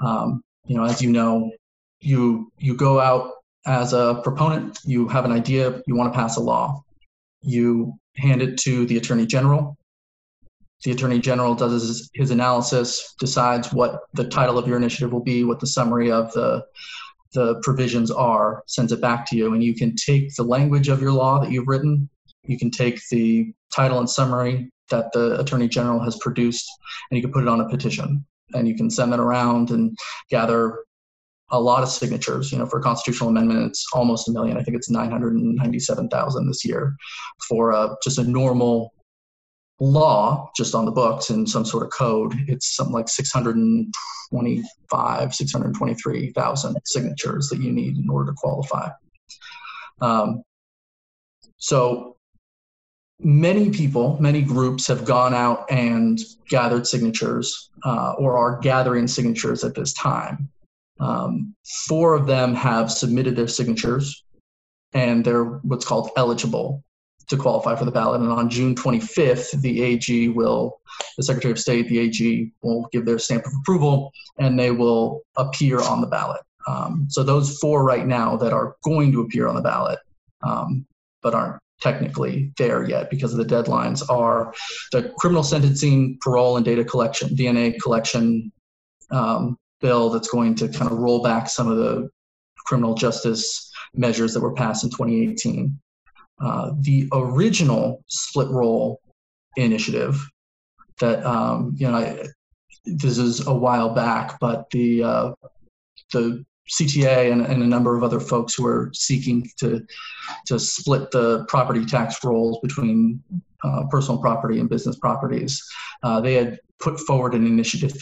um, 0.00 0.42
you 0.66 0.76
know, 0.76 0.84
as 0.84 1.00
you 1.00 1.12
know, 1.12 1.52
you 2.02 2.50
you 2.58 2.74
go 2.74 3.00
out 3.00 3.30
as 3.66 3.92
a 3.92 4.20
proponent, 4.24 4.78
you 4.84 5.08
have 5.08 5.24
an 5.24 5.32
idea, 5.32 5.80
you 5.86 5.94
want 5.94 6.12
to 6.12 6.18
pass 6.18 6.36
a 6.36 6.40
law. 6.40 6.82
You 7.42 7.94
hand 8.16 8.42
it 8.42 8.58
to 8.58 8.86
the 8.86 8.96
attorney 8.96 9.26
general. 9.26 9.76
The 10.84 10.90
attorney 10.90 11.20
general 11.20 11.54
does 11.54 11.72
his, 11.72 12.10
his 12.12 12.30
analysis, 12.32 13.14
decides 13.20 13.72
what 13.72 14.00
the 14.14 14.24
title 14.24 14.58
of 14.58 14.66
your 14.66 14.76
initiative 14.76 15.12
will 15.12 15.22
be, 15.22 15.44
what 15.44 15.60
the 15.60 15.66
summary 15.66 16.10
of 16.10 16.32
the 16.32 16.64
the 17.34 17.54
provisions 17.62 18.10
are, 18.10 18.62
sends 18.66 18.92
it 18.92 19.00
back 19.00 19.24
to 19.26 19.36
you, 19.36 19.54
and 19.54 19.64
you 19.64 19.74
can 19.74 19.96
take 19.96 20.34
the 20.34 20.42
language 20.42 20.88
of 20.88 21.00
your 21.00 21.12
law 21.12 21.40
that 21.40 21.50
you've 21.50 21.68
written, 21.68 22.10
you 22.44 22.58
can 22.58 22.70
take 22.70 23.00
the 23.10 23.50
title 23.74 23.98
and 24.00 24.10
summary 24.10 24.70
that 24.90 25.10
the 25.12 25.40
attorney 25.40 25.66
general 25.66 25.98
has 26.00 26.18
produced, 26.18 26.68
and 27.10 27.16
you 27.16 27.22
can 27.22 27.32
put 27.32 27.42
it 27.42 27.48
on 27.48 27.60
a 27.60 27.68
petition, 27.70 28.22
and 28.52 28.68
you 28.68 28.74
can 28.74 28.90
send 28.90 29.12
that 29.12 29.20
around 29.20 29.70
and 29.70 29.96
gather 30.28 30.84
a 31.52 31.60
lot 31.60 31.82
of 31.82 31.88
signatures. 31.88 32.50
You 32.50 32.58
know, 32.58 32.66
for 32.66 32.80
a 32.80 32.82
constitutional 32.82 33.30
amendment, 33.30 33.66
it's 33.66 33.86
almost 33.92 34.28
a 34.28 34.32
million. 34.32 34.56
I 34.56 34.62
think 34.62 34.76
it's 34.76 34.90
997,000 34.90 36.46
this 36.46 36.64
year 36.64 36.96
for 37.48 37.72
uh, 37.72 37.94
just 38.02 38.18
a 38.18 38.24
normal 38.24 38.92
law, 39.78 40.50
just 40.56 40.74
on 40.74 40.86
the 40.86 40.90
books 40.90 41.30
in 41.30 41.46
some 41.46 41.64
sort 41.64 41.84
of 41.84 41.90
code. 41.90 42.34
It's 42.48 42.74
something 42.74 42.94
like 42.94 43.08
625, 43.08 45.34
623,000 45.34 46.76
signatures 46.84 47.48
that 47.48 47.60
you 47.60 47.70
need 47.72 47.96
in 47.96 48.10
order 48.10 48.32
to 48.32 48.36
qualify. 48.36 48.90
Um, 50.00 50.42
so 51.58 52.16
many 53.20 53.70
people, 53.70 54.16
many 54.20 54.42
groups 54.42 54.88
have 54.88 55.04
gone 55.04 55.34
out 55.34 55.70
and 55.70 56.18
gathered 56.48 56.86
signatures 56.86 57.70
uh, 57.84 58.14
or 58.18 58.36
are 58.36 58.58
gathering 58.60 59.06
signatures 59.06 59.62
at 59.64 59.74
this 59.74 59.92
time. 59.92 60.48
Um, 61.02 61.54
four 61.88 62.14
of 62.14 62.26
them 62.26 62.54
have 62.54 62.90
submitted 62.90 63.34
their 63.34 63.48
signatures 63.48 64.24
and 64.94 65.24
they're 65.24 65.44
what's 65.44 65.84
called 65.84 66.10
eligible 66.16 66.84
to 67.28 67.36
qualify 67.36 67.74
for 67.74 67.84
the 67.84 67.90
ballot. 67.90 68.20
And 68.20 68.30
on 68.30 68.48
June 68.48 68.74
25th, 68.74 69.60
the 69.62 69.82
AG 69.82 70.28
will, 70.28 70.80
the 71.16 71.24
Secretary 71.24 71.52
of 71.52 71.58
State, 71.58 71.88
the 71.88 71.98
AG 71.98 72.52
will 72.62 72.88
give 72.92 73.04
their 73.04 73.18
stamp 73.18 73.46
of 73.46 73.52
approval 73.60 74.12
and 74.38 74.58
they 74.58 74.70
will 74.70 75.22
appear 75.36 75.80
on 75.80 76.00
the 76.00 76.06
ballot. 76.06 76.40
Um, 76.68 77.06
so 77.08 77.24
those 77.24 77.58
four 77.58 77.84
right 77.84 78.06
now 78.06 78.36
that 78.36 78.52
are 78.52 78.76
going 78.84 79.10
to 79.12 79.22
appear 79.22 79.48
on 79.48 79.56
the 79.56 79.60
ballot, 79.60 79.98
um, 80.42 80.86
but 81.22 81.34
aren't 81.34 81.60
technically 81.80 82.52
there 82.58 82.88
yet 82.88 83.10
because 83.10 83.32
of 83.32 83.38
the 83.38 83.54
deadlines 83.54 84.08
are 84.08 84.54
the 84.92 85.12
criminal 85.18 85.42
sentencing, 85.42 86.16
parole, 86.20 86.56
and 86.56 86.64
data 86.64 86.84
collection, 86.84 87.30
DNA 87.30 87.80
collection 87.80 88.52
um, 89.10 89.58
bill 89.82 90.08
that's 90.10 90.28
going 90.28 90.54
to 90.54 90.68
kind 90.68 90.90
of 90.90 90.98
roll 90.98 91.22
back 91.22 91.48
some 91.48 91.68
of 91.68 91.76
the 91.76 92.08
criminal 92.66 92.94
justice 92.94 93.70
measures 93.94 94.32
that 94.32 94.40
were 94.40 94.54
passed 94.54 94.84
in 94.84 94.90
2018. 94.90 95.78
Uh, 96.40 96.70
the 96.80 97.08
original 97.12 98.02
split 98.08 98.48
roll 98.48 99.00
initiative 99.56 100.26
that 101.00 101.24
um, 101.24 101.74
you 101.76 101.86
know 101.88 101.96
I, 101.96 102.26
this 102.84 103.18
is 103.18 103.46
a 103.46 103.54
while 103.54 103.94
back, 103.94 104.38
but 104.40 104.68
the 104.70 105.04
uh, 105.04 105.32
the 106.12 106.44
CTA 106.70 107.32
and, 107.32 107.44
and, 107.44 107.62
a 107.62 107.66
number 107.66 107.96
of 107.96 108.02
other 108.02 108.20
folks 108.20 108.54
who 108.54 108.66
are 108.66 108.90
seeking 108.94 109.48
to 109.58 109.84
to 110.46 110.58
split 110.58 111.10
the 111.10 111.44
property 111.46 111.84
tax 111.84 112.24
rolls 112.24 112.58
between 112.62 113.22
uh, 113.62 113.84
personal 113.90 114.20
property 114.20 114.58
and 114.58 114.68
business 114.68 114.96
properties. 114.96 115.62
Uh, 116.02 116.20
they 116.20 116.34
had 116.34 116.58
put 116.80 116.98
forward 117.00 117.34
an 117.34 117.46
initiative 117.46 117.96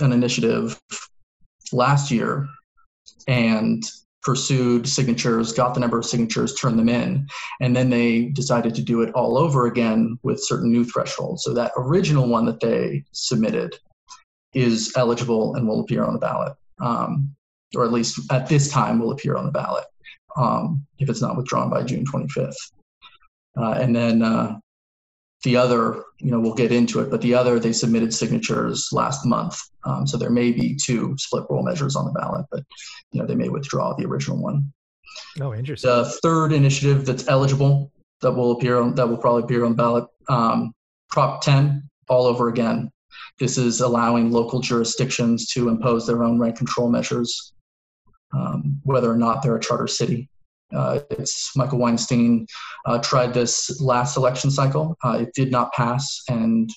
an 0.00 0.12
initiative 0.12 0.78
last 1.72 2.10
year 2.10 2.48
and 3.28 3.82
pursued 4.22 4.88
signatures, 4.88 5.52
got 5.52 5.72
the 5.72 5.80
number 5.80 5.98
of 5.98 6.04
signatures, 6.04 6.54
turned 6.54 6.78
them 6.78 6.88
in, 6.88 7.28
and 7.60 7.76
then 7.76 7.90
they 7.90 8.26
decided 8.26 8.74
to 8.74 8.82
do 8.82 9.02
it 9.02 9.14
all 9.14 9.38
over 9.38 9.66
again 9.66 10.18
with 10.24 10.42
certain 10.42 10.70
new 10.70 10.84
thresholds. 10.84 11.44
So 11.44 11.54
that 11.54 11.70
original 11.76 12.26
one 12.26 12.44
that 12.46 12.58
they 12.58 13.04
submitted 13.12 13.76
is 14.52 14.92
eligible 14.96 15.54
and 15.54 15.68
will 15.68 15.80
appear 15.80 16.04
on 16.04 16.12
the 16.12 16.18
ballot, 16.18 16.54
um, 16.80 17.34
or 17.76 17.84
at 17.84 17.92
least 17.92 18.20
at 18.32 18.48
this 18.48 18.68
time 18.68 18.98
will 18.98 19.12
appear 19.12 19.36
on 19.36 19.46
the 19.46 19.52
ballot 19.52 19.84
um, 20.36 20.84
if 20.98 21.08
it's 21.08 21.22
not 21.22 21.36
withdrawn 21.36 21.70
by 21.70 21.82
June 21.82 22.04
25th. 22.04 22.54
Uh, 23.58 23.72
and 23.72 23.94
then 23.94 24.22
uh, 24.22 24.58
the 25.44 25.56
other, 25.56 26.02
you 26.18 26.30
know, 26.30 26.40
we'll 26.40 26.54
get 26.54 26.72
into 26.72 27.00
it, 27.00 27.10
but 27.10 27.20
the 27.20 27.34
other, 27.34 27.58
they 27.58 27.72
submitted 27.72 28.12
signatures 28.12 28.88
last 28.92 29.24
month. 29.26 29.58
Um, 29.84 30.06
so 30.06 30.16
there 30.16 30.30
may 30.30 30.50
be 30.50 30.74
two 30.74 31.14
split 31.18 31.44
roll 31.50 31.62
measures 31.62 31.94
on 31.94 32.06
the 32.06 32.12
ballot, 32.12 32.46
but, 32.50 32.64
you 33.12 33.20
know, 33.20 33.26
they 33.26 33.34
may 33.34 33.48
withdraw 33.48 33.94
the 33.94 34.06
original 34.06 34.38
one. 34.38 34.72
Oh, 35.40 35.54
interesting. 35.54 35.90
The 35.90 36.04
third 36.22 36.52
initiative 36.52 37.06
that's 37.06 37.28
eligible 37.28 37.92
that 38.22 38.32
will 38.32 38.52
appear 38.52 38.80
on, 38.80 38.94
that 38.94 39.08
will 39.08 39.18
probably 39.18 39.44
appear 39.44 39.64
on 39.64 39.72
the 39.72 39.76
ballot, 39.76 40.04
um, 40.28 40.72
Prop 41.10 41.42
10, 41.42 41.88
all 42.08 42.26
over 42.26 42.48
again. 42.48 42.90
This 43.38 43.58
is 43.58 43.80
allowing 43.80 44.30
local 44.30 44.60
jurisdictions 44.60 45.46
to 45.52 45.68
impose 45.68 46.06
their 46.06 46.24
own 46.24 46.38
rent 46.38 46.56
control 46.56 46.88
measures, 46.90 47.52
um, 48.34 48.80
whether 48.84 49.10
or 49.10 49.16
not 49.16 49.42
they're 49.42 49.56
a 49.56 49.60
charter 49.60 49.86
city. 49.86 50.28
Uh, 50.74 51.00
it's 51.10 51.56
Michael 51.56 51.78
Weinstein 51.78 52.46
uh, 52.86 52.98
tried 52.98 53.32
this 53.32 53.80
last 53.80 54.16
election 54.16 54.50
cycle. 54.50 54.96
Uh, 55.04 55.18
it 55.20 55.34
did 55.34 55.50
not 55.50 55.72
pass, 55.72 56.22
and 56.28 56.70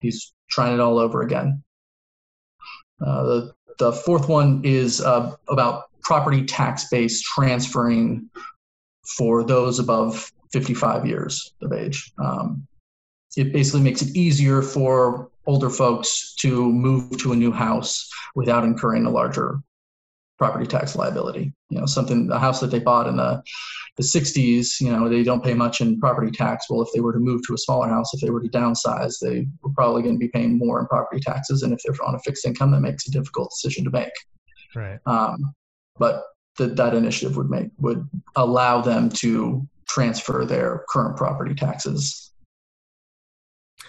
he's 0.00 0.32
trying 0.50 0.74
it 0.74 0.80
all 0.80 0.98
over 0.98 1.22
again. 1.22 1.62
Uh, 3.04 3.22
the 3.24 3.54
the 3.78 3.92
fourth 3.92 4.28
one 4.28 4.60
is 4.64 5.00
uh, 5.00 5.34
about 5.48 5.84
property 6.02 6.44
tax 6.44 6.88
base 6.88 7.20
transferring 7.22 8.28
for 9.16 9.44
those 9.44 9.78
above 9.78 10.30
55 10.52 11.06
years 11.06 11.52
of 11.62 11.72
age. 11.72 12.12
Um, 12.22 12.66
it 13.36 13.52
basically 13.52 13.80
makes 13.80 14.02
it 14.02 14.14
easier 14.14 14.62
for 14.62 15.30
older 15.46 15.70
folks 15.70 16.34
to 16.40 16.70
move 16.70 17.16
to 17.18 17.32
a 17.32 17.36
new 17.36 17.50
house 17.50 18.08
without 18.34 18.64
incurring 18.64 19.06
a 19.06 19.10
larger 19.10 19.58
property 20.38 20.66
tax 20.66 20.94
liability. 20.94 21.52
You 21.72 21.80
know, 21.80 21.86
something 21.86 22.30
a 22.30 22.38
house 22.38 22.60
that 22.60 22.70
they 22.70 22.80
bought 22.80 23.06
in 23.06 23.16
the 23.16 23.42
the 23.96 24.02
60s, 24.02 24.80
you 24.80 24.90
know, 24.90 25.08
they 25.08 25.22
don't 25.22 25.44
pay 25.44 25.52
much 25.52 25.80
in 25.80 26.00
property 26.00 26.30
tax. 26.30 26.66
Well, 26.68 26.80
if 26.80 26.88
they 26.94 27.00
were 27.00 27.12
to 27.12 27.18
move 27.18 27.42
to 27.46 27.54
a 27.54 27.58
smaller 27.58 27.88
house, 27.88 28.14
if 28.14 28.20
they 28.20 28.30
were 28.30 28.40
to 28.40 28.48
downsize, 28.48 29.18
they 29.20 29.46
were 29.62 29.70
probably 29.74 30.02
going 30.02 30.14
to 30.14 30.18
be 30.18 30.28
paying 30.28 30.56
more 30.56 30.80
in 30.80 30.86
property 30.86 31.20
taxes. 31.20 31.62
And 31.62 31.72
if 31.74 31.80
they're 31.84 32.06
on 32.06 32.14
a 32.14 32.18
fixed 32.20 32.46
income, 32.46 32.70
that 32.70 32.80
makes 32.80 33.06
a 33.06 33.10
difficult 33.10 33.50
decision 33.50 33.84
to 33.84 33.90
make. 33.90 34.12
Right. 34.74 34.98
Um, 35.04 35.54
but 35.98 36.24
that 36.58 36.76
that 36.76 36.94
initiative 36.94 37.36
would 37.36 37.50
make 37.50 37.70
would 37.78 38.08
allow 38.36 38.80
them 38.80 39.08
to 39.10 39.66
transfer 39.88 40.44
their 40.44 40.84
current 40.88 41.16
property 41.16 41.54
taxes 41.54 42.32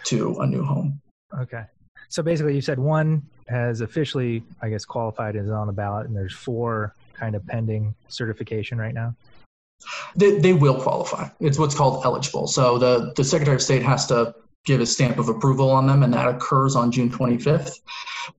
to 0.05 0.37
a 0.39 0.45
new 0.45 0.63
home. 0.63 1.01
Okay. 1.39 1.63
So 2.09 2.21
basically, 2.21 2.55
you 2.55 2.61
said 2.61 2.77
one 2.77 3.23
has 3.47 3.81
officially, 3.81 4.43
I 4.61 4.69
guess, 4.69 4.85
qualified 4.85 5.35
as 5.35 5.49
on 5.49 5.67
the 5.67 5.73
ballot, 5.73 6.07
and 6.07 6.15
there's 6.15 6.33
four 6.33 6.95
kind 7.23 7.35
of 7.35 7.47
pending 7.47 7.95
certification 8.09 8.77
right 8.77 8.93
now. 8.93 9.15
They, 10.15 10.39
they 10.39 10.53
will 10.53 10.79
qualify. 10.81 11.29
It's 11.39 11.57
what's 11.57 11.75
called 11.75 12.05
eligible. 12.05 12.47
So 12.47 12.77
the, 12.77 13.13
the 13.15 13.23
Secretary 13.23 13.55
of 13.55 13.61
State 13.61 13.81
has 13.83 14.05
to 14.07 14.35
give 14.65 14.81
a 14.81 14.85
stamp 14.85 15.17
of 15.19 15.29
approval 15.29 15.69
on 15.71 15.87
them, 15.87 16.03
and 16.03 16.13
that 16.13 16.27
occurs 16.27 16.75
on 16.75 16.91
June 16.91 17.09
25th. 17.09 17.79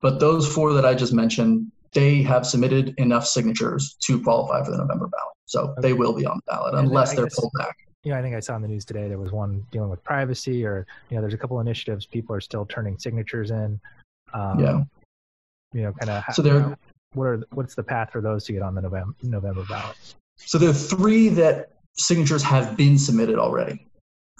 But 0.01 0.19
those 0.19 0.51
four 0.51 0.73
that 0.73 0.85
I 0.85 0.93
just 0.93 1.13
mentioned, 1.13 1.71
they 1.93 2.21
have 2.23 2.45
submitted 2.45 2.93
enough 2.97 3.25
signatures 3.25 3.95
to 4.03 4.21
qualify 4.21 4.63
for 4.63 4.71
the 4.71 4.77
November 4.77 5.07
ballot. 5.07 5.35
So 5.45 5.59
okay. 5.69 5.81
they 5.81 5.93
will 5.93 6.13
be 6.13 6.25
on 6.25 6.39
the 6.45 6.51
ballot 6.51 6.75
unless 6.75 7.15
they're 7.15 7.27
pulled 7.27 7.53
back. 7.57 7.75
Yeah, 8.03 8.09
you 8.09 8.11
know, 8.13 8.19
I 8.19 8.21
think 8.21 8.35
I 8.35 8.39
saw 8.39 8.55
in 8.55 8.61
the 8.61 8.67
news 8.67 8.85
today 8.85 9.07
there 9.07 9.17
was 9.17 9.31
one 9.31 9.65
dealing 9.71 9.89
with 9.89 10.03
privacy, 10.03 10.63
or 10.63 10.85
you 11.09 11.15
know, 11.15 11.21
there's 11.21 11.33
a 11.33 11.37
couple 11.37 11.59
initiatives 11.59 12.05
people 12.05 12.35
are 12.35 12.41
still 12.41 12.65
turning 12.65 12.99
signatures 12.99 13.49
in. 13.49 13.79
Um, 14.33 14.59
yeah. 14.59 14.83
You 15.73 15.83
know, 15.83 15.93
kind 15.93 16.11
of. 16.11 16.35
So 16.35 16.43
there. 16.43 16.77
What 17.15 17.27
are 17.27 17.43
what's 17.51 17.75
the 17.75 17.83
path 17.83 18.11
for 18.11 18.21
those 18.21 18.45
to 18.45 18.53
get 18.53 18.61
on 18.61 18.75
the 18.75 18.81
November 18.81 19.13
November 19.23 19.65
ballot? 19.67 19.95
So 20.37 20.57
there 20.57 20.69
are 20.69 20.73
three 20.73 21.29
that 21.29 21.69
signatures 21.97 22.43
have 22.43 22.75
been 22.75 22.97
submitted 22.97 23.39
already. 23.39 23.87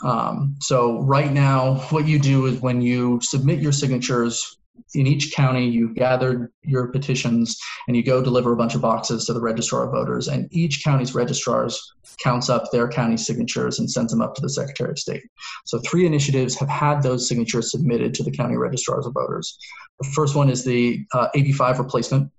Um, 0.04 0.58
so 0.62 1.02
right 1.04 1.32
now, 1.32 1.76
what 1.90 2.06
you 2.08 2.20
do 2.20 2.48
is 2.48 2.60
when 2.60 2.82
you 2.82 3.20
submit 3.22 3.60
your 3.60 3.72
signatures 3.72 4.58
in 4.94 5.08
each 5.08 5.34
county, 5.34 5.68
you 5.68 5.94
gather 5.94 6.52
your 6.64 6.88
petitions 6.88 7.58
and 7.88 7.96
you 7.96 8.04
go 8.04 8.22
deliver 8.22 8.52
a 8.52 8.58
bunch 8.58 8.76
of 8.76 8.82
boxes 8.82 9.26
to 9.26 9.34
the 9.34 9.40
registrar 9.42 9.86
of 9.86 9.92
voters. 9.92 10.28
And 10.28 10.48
each 10.52 10.84
county's 10.84 11.16
registrars 11.16 11.82
counts 12.22 12.50
up 12.50 12.72
their 12.72 12.88
county 12.88 13.18
signatures 13.18 13.80
and 13.80 13.90
sends 13.90 14.12
them 14.12 14.22
up 14.22 14.36
to 14.36 14.42
the 14.42 14.50
Secretary 14.50 14.92
of 14.92 15.00
State. 15.00 15.24
So 15.66 15.80
three 15.80 16.06
initiatives 16.06 16.56
have 16.60 16.70
had 16.70 17.02
those 17.02 17.28
signatures 17.28 17.72
submitted 17.72 18.14
to 18.16 18.24
the 18.24 18.32
county 18.32 18.58
registrars 18.58 19.06
of 19.06 19.14
voters. 19.14 19.58
The 20.00 20.10
first 20.10 20.36
one 20.36 20.50
is 20.50 20.64
the 20.64 21.06
uh, 21.14 21.28
AB5 21.36 21.80
replacement. 21.80 22.32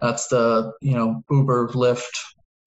That's 0.00 0.28
the 0.28 0.72
you 0.80 0.94
know 0.94 1.22
Uber, 1.30 1.68
Lyft, 1.68 2.16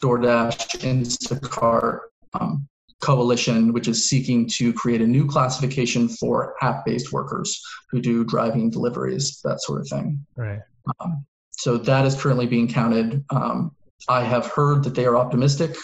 DoorDash, 0.01 0.79
Instacart 0.81 2.00
um, 2.34 2.67
coalition, 3.01 3.74
which 3.74 3.88
is 3.88 4.10
seeking 4.10 4.48
to 4.48 4.74
create 4.74 5.01
a 5.01 5.07
new 5.07 5.27
classification 5.27 6.07
for 6.10 6.55
app-based 6.62 7.12
workers 7.12 7.62
who 7.89 8.01
do 8.01 8.24
driving 8.24 8.69
deliveries, 8.69 9.39
that 9.43 9.62
sort 9.62 9.81
of 9.81 9.88
thing. 9.88 10.25
Right. 10.36 10.60
Um, 11.00 11.25
so 11.51 11.77
that 11.77 12.05
is 12.05 12.19
currently 12.19 12.48
being 12.48 12.67
counted. 12.67 13.24
Um, 13.29 13.72
I 14.07 14.24
have 14.24 14.48
heard 14.48 14.84
that 14.84 14.96
they 14.96 15.05
are 15.05 15.17
optimistic 15.17 15.75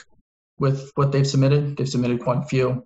with 0.59 0.91
what 0.95 1.12
they've 1.12 1.27
submitted. 1.27 1.77
They've 1.77 1.89
submitted 1.89 2.21
quite 2.21 2.39
a 2.39 2.47
few. 2.47 2.85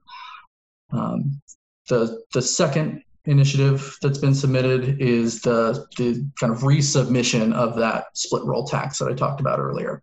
Um, 0.92 1.42
the 1.90 2.22
the 2.34 2.42
second 2.42 3.04
initiative 3.28 3.98
that's 4.02 4.18
been 4.18 4.34
submitted 4.34 5.02
is 5.02 5.42
the 5.42 5.86
the 5.98 6.26
kind 6.40 6.52
of 6.52 6.60
resubmission 6.62 7.54
of 7.54 7.76
that 7.76 8.06
split 8.14 8.44
roll 8.44 8.66
tax 8.66 8.98
that 8.98 9.08
I 9.08 9.14
talked 9.14 9.40
about 9.40 9.60
earlier. 9.60 10.02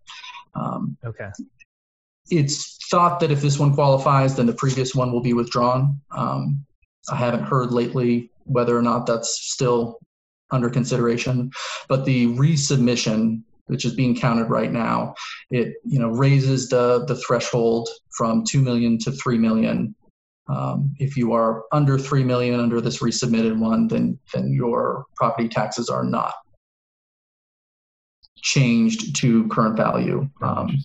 Um, 0.55 0.97
okay 1.05 1.31
it's 2.31 2.79
thought 2.91 3.21
that 3.21 3.31
if 3.31 3.43
this 3.43 3.59
one 3.59 3.75
qualifies, 3.75 4.37
then 4.37 4.47
the 4.47 4.55
previous 4.55 4.95
one 4.95 5.13
will 5.13 5.21
be 5.21 5.35
withdrawn. 5.35 6.01
Um, 6.11 6.65
I 7.11 7.17
haven't 7.17 7.45
heard 7.45 7.73
lately 7.73 8.31
whether 8.45 8.77
or 8.77 8.83
not 8.83 9.07
that's 9.07 9.53
still 9.53 9.99
under 10.51 10.71
consideration, 10.71 11.51
but 11.89 12.05
the 12.05 12.29
resubmission, 12.29 13.43
which 13.67 13.85
is 13.85 13.95
being 13.95 14.17
counted 14.17 14.45
right 14.45 14.73
now, 14.73 15.15
it 15.51 15.75
you 15.85 15.99
know 15.99 16.09
raises 16.09 16.69
the 16.69 17.05
the 17.07 17.17
threshold 17.17 17.89
from 18.17 18.45
two 18.45 18.61
million 18.61 18.99
to 19.01 19.13
three 19.13 19.39
million. 19.39 19.95
Um, 20.47 20.95
if 20.99 21.17
you 21.17 21.33
are 21.33 21.65
under 21.73 21.99
three 21.99 22.23
million 22.23 22.61
under 22.61 22.81
this 22.81 22.99
resubmitted 22.99 23.59
one, 23.59 23.89
then 23.89 24.19
then 24.33 24.53
your 24.53 25.07
property 25.17 25.49
taxes 25.49 25.89
are 25.89 26.05
not 26.05 26.35
changed 28.37 29.17
to 29.17 29.49
current 29.49 29.77
value. 29.77 30.29
Um, 30.43 30.77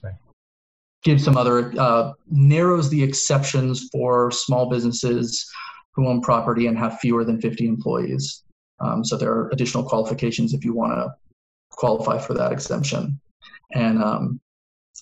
gives 1.04 1.24
some 1.24 1.38
other 1.38 1.74
uh, 1.80 2.14
narrows 2.30 2.90
the 2.90 3.02
exceptions 3.02 3.88
for 3.92 4.32
small 4.32 4.70
businesses 4.70 5.50
who 5.94 6.08
own 6.08 6.22
property 6.22 6.68
and 6.68 6.78
have 6.78 7.00
fewer 7.00 7.24
than 7.24 7.40
50 7.42 7.68
employees. 7.68 8.44
Um, 8.82 9.04
so 9.04 9.18
there 9.18 9.32
are 9.32 9.50
additional 9.50 9.84
qualifications 9.84 10.54
if 10.54 10.64
you 10.64 10.74
want 10.74 10.94
to 10.94 11.14
qualify 11.72 12.18
for 12.18 12.34
that 12.34 12.52
exemption, 12.52 13.20
and 13.74 14.02
um, 14.02 14.40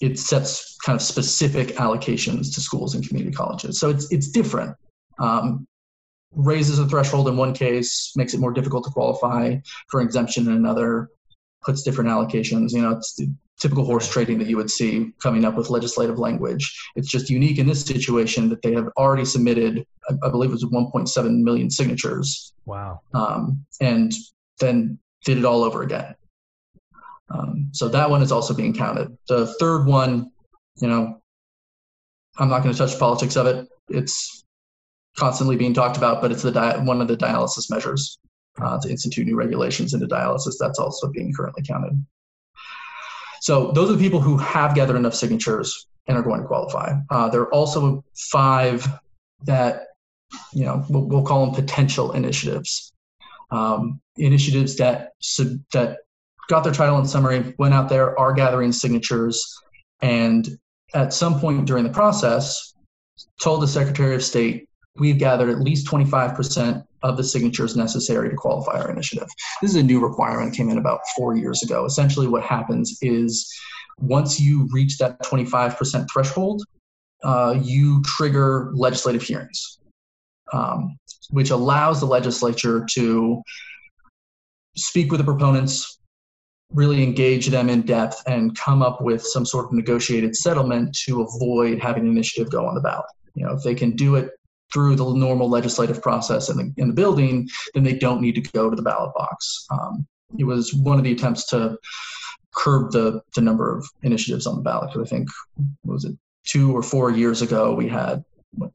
it 0.01 0.19
sets 0.19 0.77
kind 0.85 0.95
of 0.95 1.01
specific 1.01 1.69
allocations 1.77 2.53
to 2.53 2.61
schools 2.61 2.95
and 2.95 3.07
community 3.07 3.35
colleges. 3.35 3.79
So 3.79 3.89
it's 3.89 4.11
it's 4.11 4.29
different. 4.29 4.75
Um, 5.19 5.67
raises 6.33 6.79
a 6.79 6.87
threshold 6.87 7.27
in 7.27 7.37
one 7.37 7.53
case, 7.53 8.13
makes 8.15 8.33
it 8.33 8.39
more 8.39 8.51
difficult 8.51 8.83
to 8.83 8.91
qualify 8.91 9.55
for 9.89 10.01
exemption 10.01 10.47
in 10.47 10.53
another, 10.53 11.09
puts 11.63 11.83
different 11.83 12.09
allocations. 12.09 12.73
You 12.73 12.81
know, 12.81 12.91
it's 12.91 13.15
the 13.15 13.33
typical 13.59 13.85
horse 13.85 14.07
trading 14.07 14.37
that 14.37 14.47
you 14.47 14.57
would 14.57 14.69
see 14.69 15.11
coming 15.21 15.43
up 15.43 15.55
with 15.55 15.69
legislative 15.69 16.19
language. 16.19 16.71
It's 16.95 17.09
just 17.09 17.29
unique 17.29 17.57
in 17.57 17.65
this 17.65 17.81
situation 17.81 18.49
that 18.49 18.61
they 18.61 18.73
have 18.73 18.89
already 18.97 19.25
submitted, 19.25 19.85
I, 20.09 20.27
I 20.27 20.29
believe 20.29 20.51
it 20.51 20.53
was 20.53 20.65
1.7 20.65 21.41
million 21.41 21.69
signatures. 21.69 22.53
Wow. 22.65 23.01
Um, 23.13 23.65
and 23.81 24.13
then 24.59 24.99
did 25.25 25.39
it 25.39 25.45
all 25.45 25.63
over 25.63 25.81
again. 25.81 26.15
Um, 27.29 27.69
so 27.73 27.89
that 27.89 28.09
one 28.09 28.21
is 28.21 28.31
also 28.31 28.53
being 28.53 28.73
counted. 28.73 29.17
The 29.27 29.47
third 29.59 29.85
one, 29.85 30.31
you 30.77 30.87
know, 30.87 31.21
I'm 32.37 32.49
not 32.49 32.63
going 32.63 32.73
to 32.73 32.77
touch 32.77 32.97
politics 32.99 33.35
of 33.35 33.47
it. 33.47 33.67
It's 33.89 34.45
constantly 35.17 35.55
being 35.55 35.73
talked 35.73 35.97
about, 35.97 36.21
but 36.21 36.31
it's 36.31 36.43
the 36.43 36.51
di- 36.51 36.77
one 36.77 37.01
of 37.01 37.07
the 37.07 37.17
dialysis 37.17 37.69
measures 37.69 38.19
uh, 38.61 38.79
to 38.79 38.89
institute 38.89 39.25
new 39.25 39.35
regulations 39.35 39.93
into 39.93 40.07
dialysis. 40.07 40.53
That's 40.59 40.79
also 40.79 41.09
being 41.09 41.33
currently 41.33 41.63
counted. 41.63 42.05
So 43.41 43.71
those 43.71 43.89
are 43.89 43.93
the 43.93 43.99
people 44.03 44.19
who 44.19 44.37
have 44.37 44.75
gathered 44.75 44.95
enough 44.95 45.15
signatures 45.15 45.87
and 46.07 46.17
are 46.17 46.23
going 46.23 46.41
to 46.41 46.47
qualify. 46.47 46.93
Uh, 47.09 47.29
there 47.29 47.41
are 47.41 47.53
also 47.53 48.03
five 48.31 48.87
that, 49.45 49.87
you 50.53 50.65
know, 50.65 50.85
we'll, 50.89 51.05
we'll 51.05 51.23
call 51.23 51.45
them 51.45 51.55
potential 51.55 52.13
initiatives. 52.13 52.93
Um, 53.51 54.01
initiatives 54.17 54.75
that 54.77 55.11
that 55.73 55.99
got 56.49 56.63
their 56.63 56.73
title 56.73 56.97
and 56.97 57.09
summary, 57.09 57.53
went 57.57 57.73
out 57.73 57.89
there, 57.89 58.17
are 58.19 58.33
gathering 58.33 58.71
signatures, 58.71 59.45
and 60.01 60.57
at 60.93 61.13
some 61.13 61.39
point 61.39 61.65
during 61.65 61.83
the 61.83 61.89
process, 61.89 62.73
told 63.41 63.61
the 63.61 63.67
Secretary 63.67 64.15
of 64.15 64.23
State, 64.23 64.67
we've 64.95 65.19
gathered 65.19 65.49
at 65.49 65.59
least 65.59 65.87
25% 65.87 66.83
of 67.03 67.17
the 67.17 67.23
signatures 67.23 67.75
necessary 67.75 68.29
to 68.29 68.35
qualify 68.35 68.79
our 68.79 68.89
initiative. 68.91 69.27
This 69.61 69.71
is 69.71 69.77
a 69.77 69.83
new 69.83 69.99
requirement, 69.99 70.55
came 70.55 70.69
in 70.69 70.77
about 70.77 71.01
four 71.15 71.35
years 71.35 71.63
ago. 71.63 71.85
Essentially, 71.85 72.27
what 72.27 72.43
happens 72.43 72.97
is 73.01 73.51
once 73.99 74.39
you 74.39 74.67
reach 74.71 74.97
that 74.97 75.21
25% 75.23 76.07
threshold, 76.11 76.63
uh, 77.23 77.59
you 77.61 78.01
trigger 78.03 78.71
legislative 78.75 79.21
hearings. 79.21 79.79
um, 80.53 80.97
which 81.31 81.49
allows 81.49 81.99
the 81.99 82.05
legislature 82.05 82.85
to 82.91 83.41
speak 84.77 85.11
with 85.11 85.19
the 85.19 85.23
proponents, 85.23 85.96
really 86.73 87.03
engage 87.03 87.47
them 87.47 87.69
in 87.69 87.81
depth, 87.81 88.21
and 88.27 88.57
come 88.57 88.81
up 88.81 89.01
with 89.01 89.21
some 89.21 89.45
sort 89.45 89.65
of 89.65 89.73
negotiated 89.73 90.35
settlement 90.35 90.95
to 91.05 91.21
avoid 91.21 91.79
having 91.79 92.03
an 92.03 92.11
initiative 92.11 92.51
go 92.51 92.65
on 92.65 92.75
the 92.75 92.81
ballot. 92.81 93.05
You 93.35 93.45
know, 93.45 93.53
if 93.53 93.63
they 93.63 93.75
can 93.75 93.95
do 93.95 94.15
it 94.15 94.31
through 94.73 94.95
the 94.95 95.13
normal 95.13 95.49
legislative 95.49 96.01
process 96.01 96.49
in 96.49 96.57
the, 96.57 96.73
in 96.77 96.89
the 96.89 96.93
building, 96.93 97.47
then 97.73 97.83
they 97.83 97.93
don't 97.93 98.21
need 98.21 98.35
to 98.35 98.41
go 98.51 98.69
to 98.69 98.75
the 98.75 98.81
ballot 98.81 99.13
box. 99.15 99.65
Um, 99.71 100.05
it 100.37 100.43
was 100.43 100.73
one 100.73 100.97
of 100.97 101.03
the 101.03 101.13
attempts 101.13 101.47
to 101.49 101.77
curb 102.53 102.91
the, 102.91 103.21
the 103.35 103.41
number 103.41 103.75
of 103.75 103.87
initiatives 104.03 104.45
on 104.45 104.55
the 104.55 104.61
ballot. 104.61 104.91
Because 104.91 105.07
I 105.07 105.09
think, 105.09 105.29
what 105.83 105.93
was 105.93 106.05
it 106.05 106.17
two 106.45 106.75
or 106.75 106.83
four 106.83 107.11
years 107.11 107.41
ago, 107.41 107.73
we 107.73 107.87
had 107.87 108.23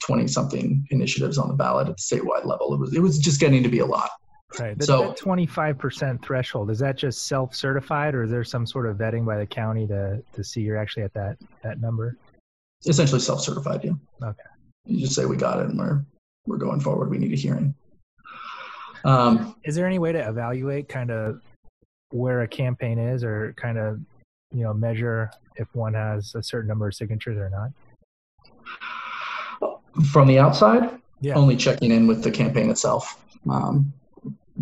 20 0.04 0.28
something 0.28 0.86
initiatives 0.90 1.38
on 1.38 1.48
the 1.48 1.54
ballot 1.54 1.88
at 1.88 1.96
the 1.96 2.16
statewide 2.16 2.46
level. 2.46 2.72
It 2.72 2.80
was, 2.80 2.94
it 2.94 3.00
was 3.00 3.18
just 3.18 3.40
getting 3.40 3.62
to 3.62 3.68
be 3.68 3.80
a 3.80 3.86
lot. 3.86 4.10
Right. 4.58 4.78
That, 4.78 4.84
so, 4.84 5.08
that 5.08 5.18
25% 5.18 6.22
threshold, 6.22 6.70
is 6.70 6.78
that 6.80 6.96
just 6.96 7.26
self 7.26 7.54
certified 7.54 8.14
or 8.14 8.24
is 8.24 8.30
there 8.30 8.44
some 8.44 8.66
sort 8.66 8.86
of 8.86 8.96
vetting 8.96 9.24
by 9.24 9.38
the 9.38 9.46
county 9.46 9.86
to, 9.86 10.22
to 10.32 10.44
see 10.44 10.60
you're 10.60 10.76
actually 10.76 11.04
at 11.04 11.14
that, 11.14 11.38
that 11.62 11.80
number? 11.80 12.16
Essentially 12.86 13.20
self 13.20 13.40
certified, 13.40 13.82
yeah. 13.84 13.92
Okay. 14.22 14.42
You 14.84 15.00
just 15.00 15.14
say 15.14 15.24
we 15.24 15.36
got 15.36 15.60
it 15.60 15.66
and 15.66 15.78
we're, 15.78 16.04
we're 16.46 16.58
going 16.58 16.80
forward. 16.80 17.10
We 17.10 17.18
need 17.18 17.32
a 17.32 17.36
hearing. 17.36 17.74
Um, 19.04 19.56
is 19.64 19.74
there 19.74 19.86
any 19.86 19.98
way 19.98 20.12
to 20.12 20.28
evaluate 20.28 20.88
kind 20.88 21.10
of 21.10 21.40
where 22.10 22.42
a 22.42 22.48
campaign 22.48 22.98
is 22.98 23.24
or 23.24 23.54
kind 23.56 23.78
of, 23.78 24.00
you 24.52 24.62
know, 24.62 24.74
measure 24.74 25.30
if 25.56 25.68
one 25.74 25.94
has 25.94 26.34
a 26.34 26.42
certain 26.42 26.68
number 26.68 26.86
of 26.86 26.94
signatures 26.94 27.38
or 27.38 27.50
not? 27.50 27.70
From 30.06 30.26
the 30.26 30.38
outside, 30.38 30.98
yeah. 31.20 31.34
only 31.34 31.56
checking 31.56 31.90
in 31.90 32.06
with 32.06 32.22
the 32.22 32.30
campaign 32.30 32.70
itself. 32.70 33.18
Um, 33.50 33.92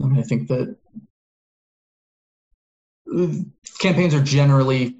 I 0.03 0.07
mean, 0.07 0.19
I 0.19 0.23
think 0.23 0.49
that 0.49 0.77
campaigns 3.79 4.15
are 4.15 4.23
generally 4.23 4.97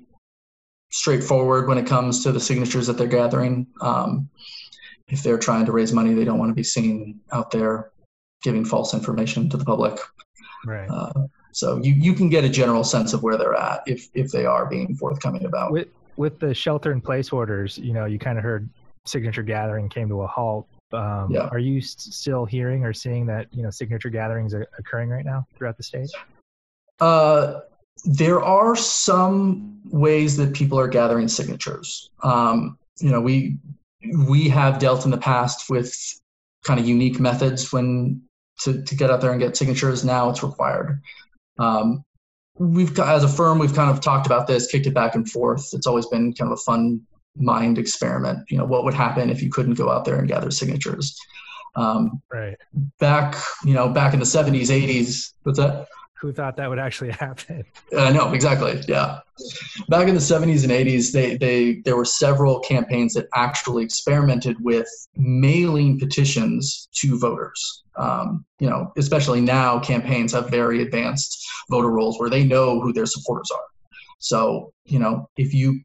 straightforward 0.91 1.69
when 1.69 1.79
it 1.79 1.87
comes 1.87 2.23
to 2.25 2.33
the 2.33 2.41
signatures 2.41 2.87
that 2.87 2.95
they're 2.99 3.07
gathering. 3.07 3.67
Um, 3.81 4.29
if 5.09 5.23
they're 5.23 5.39
trying 5.39 5.67
to 5.67 5.73
raise 5.73 5.93
money, 5.93 6.15
they 6.15 6.25
don't 6.25 6.39
want 6.39 6.51
to 6.51 6.55
be 6.55 6.63
seen 6.63 7.21
out 7.33 7.51
there 7.51 7.91
giving 8.43 8.65
false 8.65 8.95
information 8.95 9.49
to 9.51 9.57
the 9.57 9.65
public. 9.65 9.99
Right. 10.65 10.89
Uh, 10.89 11.27
so 11.53 11.79
you, 11.79 11.93
you 11.93 12.15
can 12.15 12.29
get 12.29 12.45
a 12.45 12.49
general 12.49 12.85
sense 12.85 13.13
of 13.13 13.23
where 13.23 13.37
they're 13.37 13.55
at 13.55 13.83
if, 13.87 14.09
if 14.15 14.31
they 14.31 14.47
are 14.47 14.67
being 14.67 14.95
forthcoming 14.95 15.45
about. 15.45 15.73
With, 15.73 15.89
with 16.17 16.39
the 16.39 16.55
shelter 16.55 16.93
in 16.93 17.01
place 17.01 17.31
orders, 17.31 17.79
you 17.79 17.93
know, 17.93 18.05
you 18.05 18.19
kind 18.19 18.39
of 18.39 18.45
heard 18.45 18.69
signature 19.07 19.43
gathering 19.43 19.89
came 19.89 20.09
to 20.09 20.23
a 20.23 20.27
halt. 20.27 20.69
Um, 20.93 21.29
yeah. 21.31 21.49
Are 21.53 21.59
you 21.59 21.81
st- 21.81 22.15
still 22.15 22.45
hearing 22.45 22.85
or 22.85 22.93
seeing 22.93 23.27
that 23.27 23.47
you 23.53 23.63
know 23.63 23.71
signature 23.71 24.11
gatherings 24.11 24.55
are 24.55 24.67
occurring 24.79 25.09
right 25.09 25.25
now 25.25 25.47
throughout 25.57 25.77
the 25.77 25.83
state? 25.83 26.11
Uh, 27.01 27.61
there 28.05 28.43
are 28.43 28.77
some 28.77 29.81
ways 29.87 30.37
that 30.37 30.55
people 30.55 30.79
are 30.79 30.89
gathering 30.89 31.29
signatures. 31.29 32.11
Um, 32.23 32.79
you 32.99 33.11
know, 33.11 33.21
we 33.21 33.59
we 34.27 34.49
have 34.49 34.79
dealt 34.79 35.05
in 35.05 35.11
the 35.11 35.19
past 35.19 35.71
with 35.71 35.95
kind 36.65 36.81
of 36.81 36.87
unique 36.87 37.21
methods 37.21 37.73
when 37.73 38.23
to, 38.61 38.83
to 38.83 38.95
get 38.95 39.11
out 39.11 39.21
there 39.21 39.31
and 39.31 39.41
get 39.41 39.57
signatures. 39.57 40.05
Now 40.05 40.31
it's 40.31 40.43
required. 40.43 41.01
Um, 41.59 42.05
we've 42.59 42.99
as 42.99 43.25
a 43.25 43.29
firm 43.29 43.59
we've 43.59 43.75
kind 43.75 43.91
of 43.91 44.01
talked 44.01 44.27
about 44.27 44.47
this, 44.47 44.67
kicked 44.67 44.87
it 44.87 44.95
back 44.95 45.15
and 45.15 45.29
forth. 45.29 45.71
It's 45.73 45.87
always 45.87 46.07
been 46.07 46.33
kind 46.33 46.53
of 46.53 46.59
a 46.59 46.63
fun 46.63 47.01
mind 47.37 47.79
experiment. 47.79 48.41
You 48.51 48.59
know, 48.59 48.65
what 48.65 48.85
would 48.85 48.95
happen 48.95 49.31
if 49.31 49.43
you 49.43 49.51
couldn't 49.51 49.75
go 49.75 49.91
out 49.91 50.05
there 50.05 50.19
and 50.19 50.29
gather 50.29 50.51
signatures? 50.51 51.17
Um, 51.77 52.21
right. 52.33 52.57
Back, 52.99 53.37
you 53.65 53.75
know, 53.75 53.89
back 53.89 54.13
in 54.13 54.21
the 54.21 54.27
70s, 54.27 54.69
80s. 54.69 55.33
What's 55.43 55.59
that? 55.59 55.87
Who 56.21 56.33
thought 56.33 56.57
that 56.57 56.69
would 56.69 56.79
actually 56.79 57.11
happen? 57.13 57.65
I 57.97 58.09
uh, 58.09 58.13
know 58.13 58.33
exactly. 58.33 58.83
Yeah. 58.87 59.21
Back 59.89 60.07
in 60.07 60.15
the 60.15 60.21
70s 60.21 60.65
and 60.65 60.73
80s, 60.73 61.13
they 61.13 61.37
they 61.37 61.81
there 61.85 61.97
were 61.97 62.05
several 62.05 62.61
campaigns 62.61 63.15
that 63.15 63.27
actually 63.35 63.85
experimented 63.85 64.57
with 64.61 64.89
mailing 65.17 65.99
petitions 65.99 66.89
to 66.97 67.19
voters. 67.19 67.85
Um, 67.97 68.45
you 68.59 68.69
know, 68.69 68.93
especially 68.99 69.41
now, 69.41 69.79
campaigns 69.79 70.33
have 70.33 70.51
very 70.51 70.83
advanced 70.83 71.43
voter 71.71 71.91
rolls 71.91 72.21
where 72.21 72.31
they 72.31 72.45
know 72.45 72.81
who 72.81 72.93
their 72.93 73.07
supporters 73.07 73.49
are. 73.55 73.65
So, 74.19 74.75
you 74.85 74.99
know, 74.99 75.27
if 75.39 75.55
you 75.55 75.81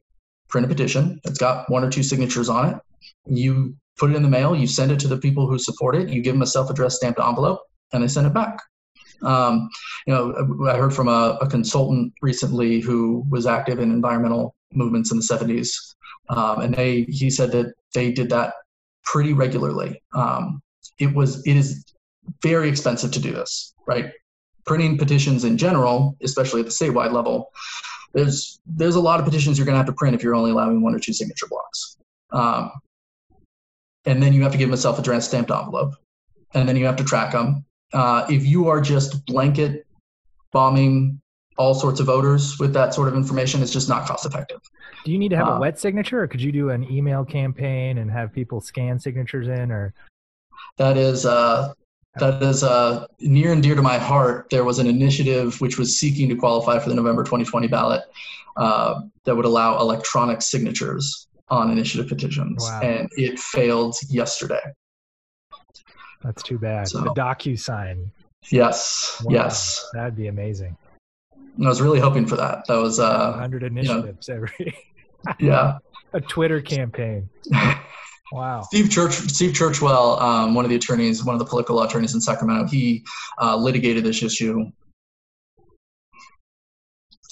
print 0.56 0.66
a 0.66 0.70
petition. 0.70 1.20
It's 1.26 1.38
got 1.38 1.70
one 1.70 1.84
or 1.84 1.90
two 1.90 2.02
signatures 2.02 2.48
on 2.48 2.70
it. 2.70 2.78
You 3.26 3.76
put 3.98 4.12
it 4.12 4.16
in 4.16 4.24
the 4.24 4.30
mail. 4.30 4.56
You 4.56 4.68
send 4.68 4.90
it 4.90 5.02
to 5.02 5.08
the 5.10 5.18
people 5.18 5.48
who 5.50 5.60
support 5.60 5.98
it. 5.98 6.08
You 6.08 6.22
give 6.22 6.34
them 6.34 6.44
a 6.44 6.48
self-addressed 6.48 6.96
stamped 6.96 7.20
envelope, 7.20 7.60
and 7.92 8.02
they 8.02 8.08
send 8.08 8.26
it 8.26 8.34
back. 8.34 8.58
Um, 9.22 9.68
you 10.08 10.14
know, 10.14 10.34
I 10.70 10.78
heard 10.78 10.94
from 10.94 11.10
a, 11.10 11.38
a, 11.42 11.50
consultant 11.50 12.14
recently 12.22 12.80
who 12.80 13.26
was 13.30 13.46
active 13.46 13.80
in 13.80 13.92
environmental 13.92 14.56
movements 14.74 15.12
in 15.12 15.18
the 15.18 15.24
70s, 15.24 15.70
um, 16.30 16.62
and 16.62 16.74
they 16.74 17.02
he 17.10 17.30
said 17.30 17.52
that 17.52 17.74
they 17.94 18.14
did 18.14 18.30
that 18.30 18.54
pretty 19.04 19.34
regularly. 19.34 20.02
Um, 20.14 20.62
it 21.00 21.14
was 21.14 21.46
it 21.46 21.58
is 21.58 21.84
very 22.42 22.70
expensive 22.70 23.12
to 23.12 23.20
do 23.20 23.34
this, 23.34 23.74
right? 23.88 24.12
Printing 24.66 24.98
petitions 24.98 25.44
in 25.44 25.58
general, 25.58 26.16
especially 26.22 26.62
at 26.62 26.68
the 26.68 26.72
statewide 26.72 27.12
level, 27.12 27.52
there's 28.14 28.60
there's 28.66 28.96
a 28.96 29.00
lot 29.00 29.20
of 29.20 29.26
petitions 29.26 29.58
you're 29.58 29.66
going 29.66 29.74
to 29.74 29.78
have 29.78 29.86
to 29.88 29.94
print 29.94 30.16
if 30.16 30.24
you're 30.24 30.36
only 30.36 30.52
allowing 30.52 30.82
one 30.82 30.96
or 30.96 31.00
two 31.00 31.14
signature 31.14 31.48
blocks. 31.48 31.98
Um, 32.32 32.72
and 34.06 34.22
then 34.22 34.34
you 34.34 34.44
have 34.44 34.52
to 34.52 34.58
give 34.58 34.70
them 34.70 34.74
a 34.74 34.78
self-addressed 34.78 35.30
stamped 35.30 35.52
envelope, 35.52 35.96
and 36.54 36.70
then 36.70 36.76
you 36.76 36.86
have 36.86 36.96
to 36.98 37.04
track 37.04 37.32
them. 37.32 37.66
Uh, 37.94 38.26
if 38.30 38.46
you 38.46 38.68
are 38.68 38.82
just 38.82 39.26
blanket 39.26 39.86
bombing 40.52 41.20
all 41.58 41.74
sorts 41.74 42.00
of 42.00 42.06
voters 42.08 42.60
with 42.60 42.74
that 42.74 42.94
sort 42.94 43.08
of 43.08 43.16
information, 43.16 43.62
it's 43.62 43.72
just 43.72 43.90
not 43.90 44.06
cost 44.08 44.26
effective. 44.26 44.60
Do 45.06 45.12
you 45.12 45.18
need 45.18 45.30
to 45.30 45.38
have 45.38 45.48
uh, 45.48 45.52
a 45.54 45.60
wet 45.60 45.80
signature, 45.80 46.22
or 46.22 46.28
could 46.28 46.42
you 46.42 46.52
do 46.52 46.70
an 46.70 46.90
email 46.92 47.24
campaign 47.24 47.98
and 47.98 48.12
have 48.12 48.34
people 48.34 48.62
scan 48.62 49.00
signatures 49.00 49.48
in, 49.48 49.72
or? 49.72 49.94
That 50.78 50.98
is 50.98 51.26
uh, 51.26 51.74
that 52.18 52.42
is 52.42 52.64
uh, 52.64 53.08
near 53.20 53.52
and 53.52 53.62
dear 53.62 53.76
to 53.76 53.82
my 53.82 53.98
heart. 53.98 54.48
There 54.50 54.64
was 54.64 54.80
an 54.80 54.88
initiative 54.88 55.60
which 55.62 55.78
was 55.78 56.00
seeking 56.00 56.30
to 56.30 56.36
qualify 56.36 56.80
for 56.80 56.90
the 56.90 56.96
November 56.96 57.24
2020 57.24 57.68
ballot 57.68 58.04
uh, 58.58 59.02
that 59.26 59.36
would 59.36 59.46
allow 59.46 59.80
electronic 59.80 60.42
signatures 60.42 61.28
on 61.50 61.72
initiative 61.72 62.08
petitions, 62.08 62.64
wow. 62.64 62.82
and 62.82 63.10
it 63.18 63.38
failed 63.40 63.96
yesterday. 64.10 64.62
That's 66.24 66.42
too 66.42 66.58
bad. 66.58 66.88
So, 66.88 67.02
the 67.02 67.12
DocuSign. 67.12 68.10
Yes. 68.50 69.22
Wow. 69.24 69.34
Yes. 69.34 69.90
That'd 69.94 70.16
be 70.16 70.28
amazing. 70.28 70.76
I 71.64 71.68
was 71.68 71.82
really 71.82 72.00
hoping 72.00 72.26
for 72.26 72.36
that. 72.36 72.66
That 72.68 72.78
was 72.78 73.00
uh, 73.00 73.32
100 73.32 73.64
initiatives 73.64 74.28
you 74.28 74.34
know, 74.34 74.48
every. 74.48 74.76
yeah. 75.40 75.78
A 76.14 76.22
Twitter 76.22 76.62
campaign. 76.62 77.30
Wow. 78.32 78.62
Steve 78.62 78.90
Church, 78.90 79.14
Steve 79.14 79.52
Churchwell, 79.52 80.20
um, 80.20 80.56
one 80.56 80.66
of 80.66 80.70
the 80.70 80.76
attorneys, 80.76 81.24
one 81.24 81.36
of 81.36 81.40
the 81.40 81.46
political 81.46 81.76
law 81.76 81.84
attorneys 81.84 82.16
in 82.16 82.22
Sacramento, 82.22 82.68
he 82.68 83.06
uh, 83.40 83.56
litigated 83.56 84.04
this 84.04 84.24
issue 84.24 84.72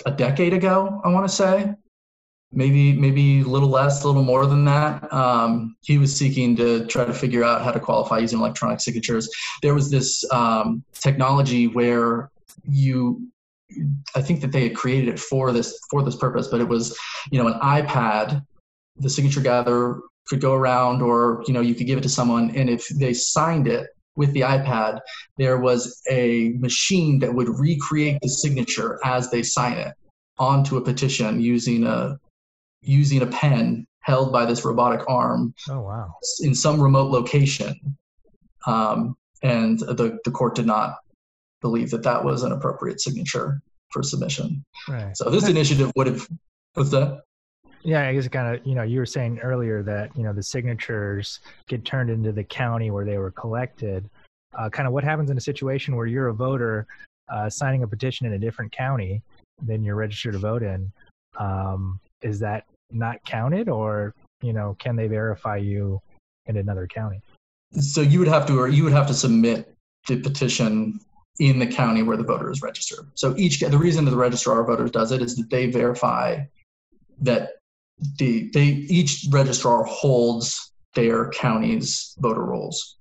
a 0.05 0.11
decade 0.11 0.53
ago. 0.53 1.01
I 1.03 1.09
want 1.09 1.27
to 1.27 1.33
say, 1.33 1.73
maybe 2.51 2.93
maybe 2.93 3.41
a 3.41 3.45
little 3.45 3.69
less, 3.69 4.03
a 4.03 4.07
little 4.07 4.23
more 4.23 4.45
than 4.45 4.65
that. 4.65 5.11
Um, 5.11 5.75
he 5.81 5.97
was 5.97 6.15
seeking 6.15 6.55
to 6.57 6.85
try 6.85 7.05
to 7.05 7.13
figure 7.13 7.43
out 7.43 7.63
how 7.63 7.71
to 7.71 7.79
qualify 7.79 8.19
using 8.19 8.39
electronic 8.39 8.79
signatures. 8.79 9.29
There 9.61 9.73
was 9.73 9.89
this 9.89 10.23
um, 10.31 10.83
technology 10.93 11.67
where 11.67 12.29
you 12.63 13.27
I 14.15 14.21
think 14.21 14.41
that 14.41 14.51
they 14.51 14.63
had 14.67 14.75
created 14.75 15.09
it 15.09 15.19
for 15.19 15.51
this 15.51 15.79
for 15.89 16.03
this 16.03 16.15
purpose, 16.15 16.47
but 16.47 16.61
it 16.61 16.67
was, 16.67 16.97
you 17.31 17.41
know, 17.41 17.47
an 17.47 17.59
iPad. 17.61 18.45
The 18.97 19.09
signature 19.09 19.41
gatherer 19.41 20.03
could 20.27 20.41
go 20.41 20.53
around 20.53 21.01
or 21.01 21.43
you 21.47 21.53
know 21.53 21.61
you 21.61 21.75
could 21.75 21.87
give 21.87 21.97
it 21.97 22.01
to 22.01 22.09
someone. 22.09 22.55
And 22.55 22.69
if 22.69 22.87
they 22.89 23.13
signed 23.13 23.67
it 23.67 23.87
with 24.15 24.31
the 24.33 24.41
ipad 24.41 24.99
there 25.37 25.57
was 25.57 26.01
a 26.09 26.53
machine 26.59 27.19
that 27.19 27.33
would 27.33 27.49
recreate 27.49 28.19
the 28.21 28.29
signature 28.29 28.99
as 29.03 29.31
they 29.31 29.41
sign 29.41 29.73
it 29.73 29.93
onto 30.37 30.77
a 30.77 30.81
petition 30.81 31.41
using 31.41 31.85
a 31.85 32.17
using 32.81 33.21
a 33.21 33.27
pen 33.27 33.85
held 34.01 34.31
by 34.31 34.45
this 34.45 34.65
robotic 34.65 35.01
arm 35.09 35.53
oh 35.69 35.81
wow. 35.81 36.13
in 36.41 36.53
some 36.53 36.81
remote 36.81 37.09
location. 37.09 37.75
Um, 38.67 39.15
and 39.41 39.79
the, 39.79 40.19
the 40.23 40.31
court 40.31 40.55
did 40.55 40.65
not 40.65 40.97
believe 41.61 41.89
that 41.91 42.03
that 42.03 42.23
was 42.23 42.43
an 42.43 42.51
appropriate 42.51 43.01
signature 43.01 43.61
for 43.91 44.03
submission. 44.03 44.63
Right. 44.89 45.15
so 45.15 45.29
this 45.29 45.47
initiative 45.47 45.91
would 45.95 46.07
have 46.07 46.27
what's 46.73 46.91
that 46.91 47.21
yeah, 47.83 48.07
I 48.07 48.13
guess 48.13 48.27
kind 48.27 48.55
of, 48.55 48.65
you 48.65 48.75
know, 48.75 48.83
you 48.83 48.99
were 48.99 49.05
saying 49.05 49.39
earlier 49.39 49.83
that, 49.83 50.15
you 50.15 50.23
know, 50.23 50.33
the 50.33 50.43
signatures 50.43 51.39
get 51.67 51.85
turned 51.85 52.09
into 52.09 52.31
the 52.31 52.43
county 52.43 52.91
where 52.91 53.05
they 53.05 53.17
were 53.17 53.31
collected. 53.31 54.09
Uh, 54.57 54.69
kind 54.69 54.87
of 54.87 54.93
what 54.93 55.03
happens 55.03 55.29
in 55.29 55.37
a 55.37 55.41
situation 55.41 55.95
where 55.95 56.05
you're 56.05 56.27
a 56.27 56.33
voter 56.33 56.85
uh, 57.29 57.49
signing 57.49 57.83
a 57.83 57.87
petition 57.87 58.25
in 58.25 58.33
a 58.33 58.39
different 58.39 58.71
county 58.71 59.21
than 59.61 59.83
you're 59.83 59.95
registered 59.95 60.33
to 60.33 60.39
vote 60.39 60.63
in? 60.63 60.91
Um, 61.37 61.99
is 62.21 62.39
that 62.39 62.65
not 62.91 63.23
counted 63.25 63.69
or, 63.69 64.13
you 64.41 64.53
know, 64.53 64.75
can 64.79 64.95
they 64.95 65.07
verify 65.07 65.57
you 65.57 65.99
in 66.45 66.57
another 66.57 66.87
county? 66.87 67.21
so 67.79 68.01
you 68.01 68.19
would 68.19 68.27
have 68.27 68.45
to, 68.45 68.59
or 68.59 68.67
you 68.67 68.83
would 68.83 68.93
have 68.93 69.07
to 69.07 69.13
submit 69.13 69.75
the 70.07 70.17
petition 70.17 70.99
in 71.39 71.59
the 71.59 71.67
county 71.67 72.03
where 72.03 72.17
the 72.17 72.23
voter 72.23 72.51
is 72.51 72.61
registered. 72.61 73.09
So 73.15 73.35
each, 73.37 73.59
the 73.59 73.77
reason 73.77 74.05
that 74.05 74.11
the 74.11 74.17
registrar 74.17 74.61
of 74.61 74.67
voters 74.67 74.91
does 74.91 75.11
it 75.11 75.21
is 75.21 75.35
that 75.37 75.49
they 75.49 75.67
verify 75.67 76.41
that 77.21 77.53
the 78.17 78.49
they 78.53 78.65
each 78.65 79.25
registrar 79.29 79.83
holds 79.83 80.73
their 80.95 81.29
county's 81.29 82.15
voter 82.19 82.43
rolls 82.43 82.97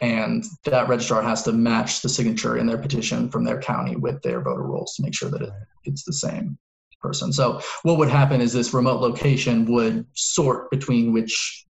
and 0.00 0.44
that 0.64 0.88
registrar 0.88 1.22
has 1.22 1.42
to 1.44 1.52
match 1.52 2.02
the 2.02 2.08
signature 2.08 2.58
in 2.58 2.66
their 2.66 2.78
petition 2.78 3.30
from 3.30 3.44
their 3.44 3.60
county 3.60 3.96
with 3.96 4.20
their 4.22 4.40
voter 4.40 4.62
rolls 4.62 4.94
to 4.94 5.02
make 5.02 5.14
sure 5.14 5.30
that 5.30 5.42
it, 5.42 5.50
it's 5.84 6.04
the 6.04 6.12
same 6.12 6.58
person. 7.00 7.32
So 7.32 7.60
what 7.82 7.98
would 7.98 8.10
happen 8.10 8.40
is 8.40 8.52
this 8.52 8.74
remote 8.74 9.00
location 9.00 9.64
would 9.66 10.06
sort 10.14 10.70
between 10.70 11.12
which 11.12 11.64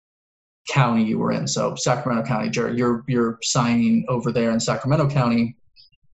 county 0.69 1.05
you 1.05 1.19
were 1.19 1.33
in. 1.33 1.47
So 1.47 1.75
Sacramento 1.75 2.27
County, 2.27 2.49
Jarrett, 2.49 2.79
you're 2.79 3.05
you're 3.07 3.39
signing 3.43 4.05
over 4.09 4.33
there 4.33 4.51
in 4.53 4.61
Sacramento 4.61 5.11
County. 5.11 5.57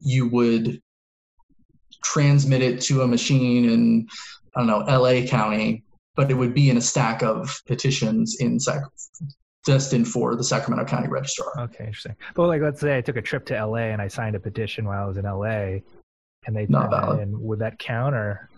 You 0.01 0.29
would 0.29 0.81
transmit 2.03 2.63
it 2.63 2.81
to 2.83 3.03
a 3.03 3.07
machine 3.07 3.69
in 3.69 4.07
I 4.57 4.61
don't 4.61 4.67
know 4.67 4.79
LA 4.79 5.27
County, 5.27 5.85
but 6.19 6.33
it 6.33 6.35
would 6.35 6.53
be 6.53 6.69
in 6.69 6.77
a 6.77 6.81
stack 6.81 7.23
of 7.23 7.63
petitions 7.65 8.39
in 8.41 8.59
Sac- 8.59 8.83
destined 9.65 10.09
for 10.09 10.35
the 10.35 10.43
Sacramento 10.43 10.85
County 10.85 11.07
Registrar. 11.07 11.53
Okay, 11.57 11.85
interesting. 11.87 12.17
But 12.35 12.49
like, 12.49 12.61
let's 12.61 12.81
say 12.81 12.99
I 12.99 13.01
took 13.01 13.15
a 13.15 13.23
trip 13.23 13.47
to 13.47 13.65
LA 13.65 13.93
and 13.93 14.03
I 14.03 14.09
signed 14.09 14.35
a 14.35 14.41
petition 14.41 14.85
while 14.85 15.05
I 15.05 15.07
was 15.07 15.17
in 15.17 15.25
LA, 15.25 15.79
and 16.45 16.57
they 16.57 16.67
not 16.69 16.91
valid. 16.91 17.21
In, 17.21 17.41
would 17.41 17.61
that 17.61 17.79
count 17.79 18.17
or? 18.17 18.49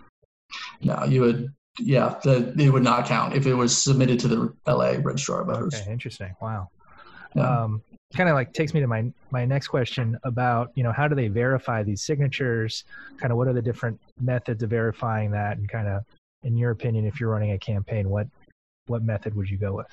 No, 0.80 1.04
you 1.04 1.20
would. 1.20 1.52
Yeah, 1.78 2.18
the, 2.22 2.54
it 2.58 2.70
would 2.70 2.82
not 2.82 3.04
count 3.04 3.34
if 3.34 3.46
it 3.46 3.52
was 3.52 3.76
submitted 3.76 4.18
to 4.20 4.28
the 4.28 4.54
LA 4.66 4.94
Registrar 5.02 5.42
of 5.42 5.48
Voters. 5.48 5.74
Okay, 5.74 5.92
interesting. 5.92 6.34
Wow. 6.40 6.70
Yeah. 7.36 7.64
Um, 7.64 7.82
kind 8.16 8.30
of 8.30 8.34
like 8.34 8.54
takes 8.54 8.72
me 8.72 8.80
to 8.80 8.86
my 8.86 9.12
my 9.30 9.44
next 9.44 9.68
question 9.68 10.18
about 10.24 10.72
you 10.76 10.82
know 10.82 10.92
how 10.92 11.06
do 11.08 11.14
they 11.14 11.28
verify 11.28 11.82
these 11.82 12.02
signatures? 12.02 12.84
Kind 13.18 13.32
of 13.32 13.36
what 13.36 13.48
are 13.48 13.52
the 13.52 13.62
different 13.62 14.00
methods 14.18 14.62
of 14.62 14.70
verifying 14.70 15.30
that, 15.32 15.58
and 15.58 15.68
kind 15.68 15.88
of 15.88 16.04
in 16.42 16.56
your 16.56 16.70
opinion, 16.70 17.06
if 17.06 17.20
you're 17.20 17.30
running 17.30 17.52
a 17.52 17.58
campaign, 17.58 18.08
what 18.08 18.26
what 18.86 19.02
method 19.02 19.34
would 19.36 19.48
you 19.48 19.58
go 19.58 19.74
with? 19.74 19.86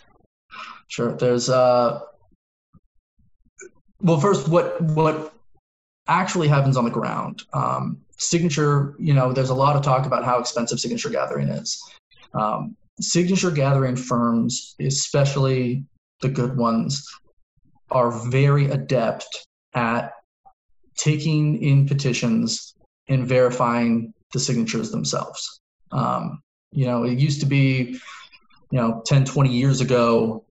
Sure. 0.87 1.13
There's 1.13 1.49
uh 1.49 2.01
well 4.01 4.19
first 4.19 4.47
what 4.47 4.81
what 4.81 5.33
actually 6.07 6.47
happens 6.47 6.77
on 6.77 6.85
the 6.85 6.91
ground. 6.91 7.43
Um, 7.53 8.01
signature, 8.17 8.95
you 8.97 9.13
know, 9.13 9.33
there's 9.33 9.49
a 9.49 9.55
lot 9.55 9.75
of 9.75 9.81
talk 9.81 10.05
about 10.05 10.23
how 10.23 10.39
expensive 10.39 10.79
signature 10.79 11.09
gathering 11.09 11.49
is. 11.49 11.81
Um, 12.33 12.75
signature 12.99 13.51
gathering 13.51 13.95
firms, 13.95 14.75
especially 14.79 15.83
the 16.21 16.29
good 16.29 16.57
ones, 16.57 17.05
are 17.91 18.11
very 18.29 18.65
adept 18.65 19.27
at 19.73 20.13
taking 20.97 21.61
in 21.61 21.87
petitions 21.87 22.73
and 23.07 23.27
verifying 23.27 24.13
the 24.33 24.39
signatures 24.39 24.91
themselves. 24.91 25.61
Um, 25.91 26.41
you 26.71 26.85
know, 26.85 27.03
it 27.03 27.17
used 27.17 27.39
to 27.41 27.45
be, 27.45 27.99
you 28.71 28.79
know, 28.79 29.01
10, 29.05 29.25
20 29.25 29.49
years 29.49 29.81
ago, 29.81 30.45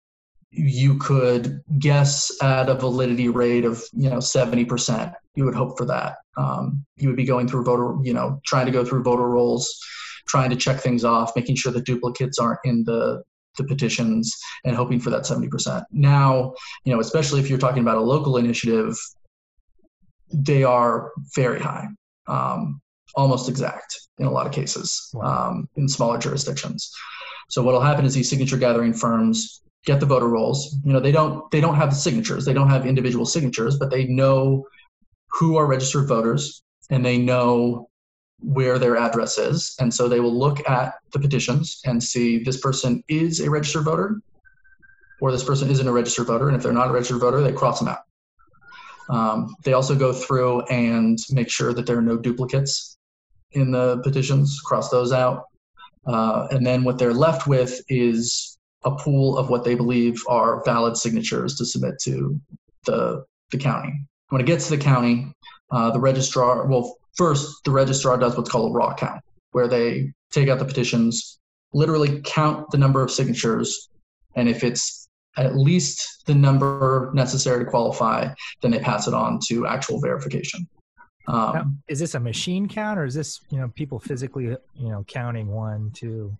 you 0.51 0.97
could 0.99 1.63
guess 1.79 2.31
at 2.41 2.69
a 2.69 2.75
validity 2.75 3.27
rate 3.27 3.65
of, 3.65 3.83
you 3.91 4.09
know, 4.09 4.17
70%. 4.17 5.13
You 5.35 5.45
would 5.45 5.55
hope 5.55 5.77
for 5.77 5.85
that. 5.85 6.17
Um, 6.37 6.85
you 6.95 7.07
would 7.07 7.17
be 7.17 7.25
going 7.25 7.47
through 7.47 7.63
voter, 7.63 7.95
you 8.03 8.13
know, 8.13 8.39
trying 8.45 8.67
to 8.67 8.71
go 8.71 8.85
through 8.85 9.03
voter 9.03 9.27
rolls, 9.27 9.75
trying 10.27 10.51
to 10.51 10.55
check 10.55 10.79
things 10.79 11.03
off, 11.03 11.35
making 11.35 11.55
sure 11.55 11.71
that 11.71 11.85
duplicates 11.85 12.37
aren't 12.39 12.59
in 12.63 12.83
the 12.83 13.23
the 13.57 13.63
petitions 13.63 14.35
and 14.65 14.75
hoping 14.75 14.99
for 14.99 15.09
that 15.11 15.23
70%. 15.23 15.83
Now, 15.91 16.53
you 16.85 16.93
know, 16.93 16.99
especially 16.99 17.39
if 17.39 17.49
you're 17.49 17.59
talking 17.59 17.83
about 17.83 17.97
a 17.97 18.01
local 18.01 18.37
initiative, 18.37 18.97
they 20.31 20.63
are 20.63 21.11
very 21.35 21.59
high. 21.59 21.87
Um, 22.27 22.81
almost 23.15 23.49
exact 23.49 23.95
in 24.19 24.25
a 24.25 24.31
lot 24.31 24.45
of 24.45 24.51
cases 24.51 25.13
um, 25.21 25.67
in 25.75 25.87
smaller 25.87 26.17
jurisdictions. 26.17 26.91
So 27.49 27.61
what'll 27.61 27.81
happen 27.81 28.05
is 28.05 28.13
these 28.13 28.29
signature 28.29 28.57
gathering 28.57 28.93
firms 28.93 29.61
get 29.85 29.99
the 29.99 30.05
voter 30.05 30.29
rolls. 30.29 30.75
You 30.83 30.93
know, 30.93 30.99
they 30.99 31.11
don't 31.11 31.49
they 31.51 31.61
don't 31.61 31.75
have 31.75 31.89
the 31.89 31.95
signatures. 31.95 32.45
They 32.45 32.53
don't 32.53 32.69
have 32.69 32.85
individual 32.85 33.25
signatures, 33.25 33.77
but 33.77 33.91
they 33.91 34.05
know 34.05 34.65
who 35.31 35.57
are 35.57 35.65
registered 35.65 36.07
voters 36.07 36.63
and 36.89 37.05
they 37.05 37.17
know 37.17 37.89
where 38.39 38.77
their 38.77 38.97
address 38.97 39.37
is. 39.37 39.75
And 39.79 39.93
so 39.93 40.07
they 40.07 40.19
will 40.19 40.37
look 40.37 40.67
at 40.69 40.95
the 41.11 41.19
petitions 41.19 41.79
and 41.85 42.03
see 42.03 42.43
this 42.43 42.59
person 42.59 43.03
is 43.07 43.39
a 43.39 43.49
registered 43.49 43.85
voter 43.85 44.19
or 45.21 45.31
this 45.31 45.43
person 45.43 45.69
isn't 45.69 45.87
a 45.87 45.91
registered 45.91 46.27
voter. 46.27 46.47
And 46.47 46.57
if 46.57 46.63
they're 46.63 46.73
not 46.73 46.89
a 46.89 46.91
registered 46.91 47.21
voter, 47.21 47.41
they 47.41 47.53
cross 47.53 47.79
them 47.79 47.87
out. 47.87 48.01
Um, 49.09 49.55
they 49.63 49.73
also 49.73 49.95
go 49.95 50.13
through 50.13 50.61
and 50.63 51.17
make 51.31 51.49
sure 51.49 51.73
that 51.73 51.85
there 51.85 51.97
are 51.97 52.01
no 52.01 52.17
duplicates 52.17 52.97
in 53.53 53.71
the 53.71 53.99
petitions, 53.99 54.59
cross 54.61 54.89
those 54.89 55.11
out. 55.11 55.45
Uh, 56.05 56.47
and 56.51 56.65
then 56.65 56.83
what 56.83 56.97
they're 56.97 57.13
left 57.13 57.47
with 57.47 57.81
is 57.87 58.57
a 58.83 58.91
pool 58.91 59.37
of 59.37 59.49
what 59.49 59.63
they 59.63 59.75
believe 59.75 60.21
are 60.27 60.63
valid 60.65 60.97
signatures 60.97 61.55
to 61.55 61.65
submit 61.65 61.95
to 62.03 62.39
the, 62.85 63.23
the 63.51 63.57
county. 63.57 63.93
When 64.29 64.41
it 64.41 64.47
gets 64.47 64.67
to 64.67 64.75
the 64.75 64.83
county, 64.83 65.33
uh, 65.71 65.91
the 65.91 65.99
registrar, 65.99 66.67
well, 66.67 66.97
first, 67.15 67.63
the 67.63 67.71
registrar 67.71 68.17
does 68.17 68.35
what's 68.35 68.49
called 68.49 68.71
a 68.71 68.73
raw 68.73 68.93
count, 68.93 69.21
where 69.51 69.67
they 69.67 70.11
take 70.31 70.49
out 70.49 70.59
the 70.59 70.65
petitions, 70.65 71.39
literally 71.73 72.21
count 72.25 72.69
the 72.71 72.77
number 72.77 73.01
of 73.01 73.11
signatures, 73.11 73.89
and 74.35 74.49
if 74.49 74.63
it's 74.63 75.07
at 75.37 75.55
least 75.55 76.23
the 76.25 76.35
number 76.35 77.11
necessary 77.13 77.63
to 77.63 77.69
qualify, 77.69 78.27
then 78.61 78.71
they 78.71 78.79
pass 78.79 79.07
it 79.07 79.13
on 79.13 79.39
to 79.47 79.65
actual 79.65 79.99
verification. 79.99 80.67
Um, 81.27 81.53
now, 81.53 81.65
is 81.87 81.99
this 81.99 82.15
a 82.15 82.19
machine 82.19 82.67
count 82.67 82.99
or 82.99 83.05
is 83.05 83.13
this 83.13 83.39
you 83.49 83.57
know 83.57 83.69
people 83.75 83.99
physically 83.99 84.45
you 84.45 84.89
know 84.89 85.03
counting 85.07 85.47
one 85.47 85.91
two? 85.93 86.37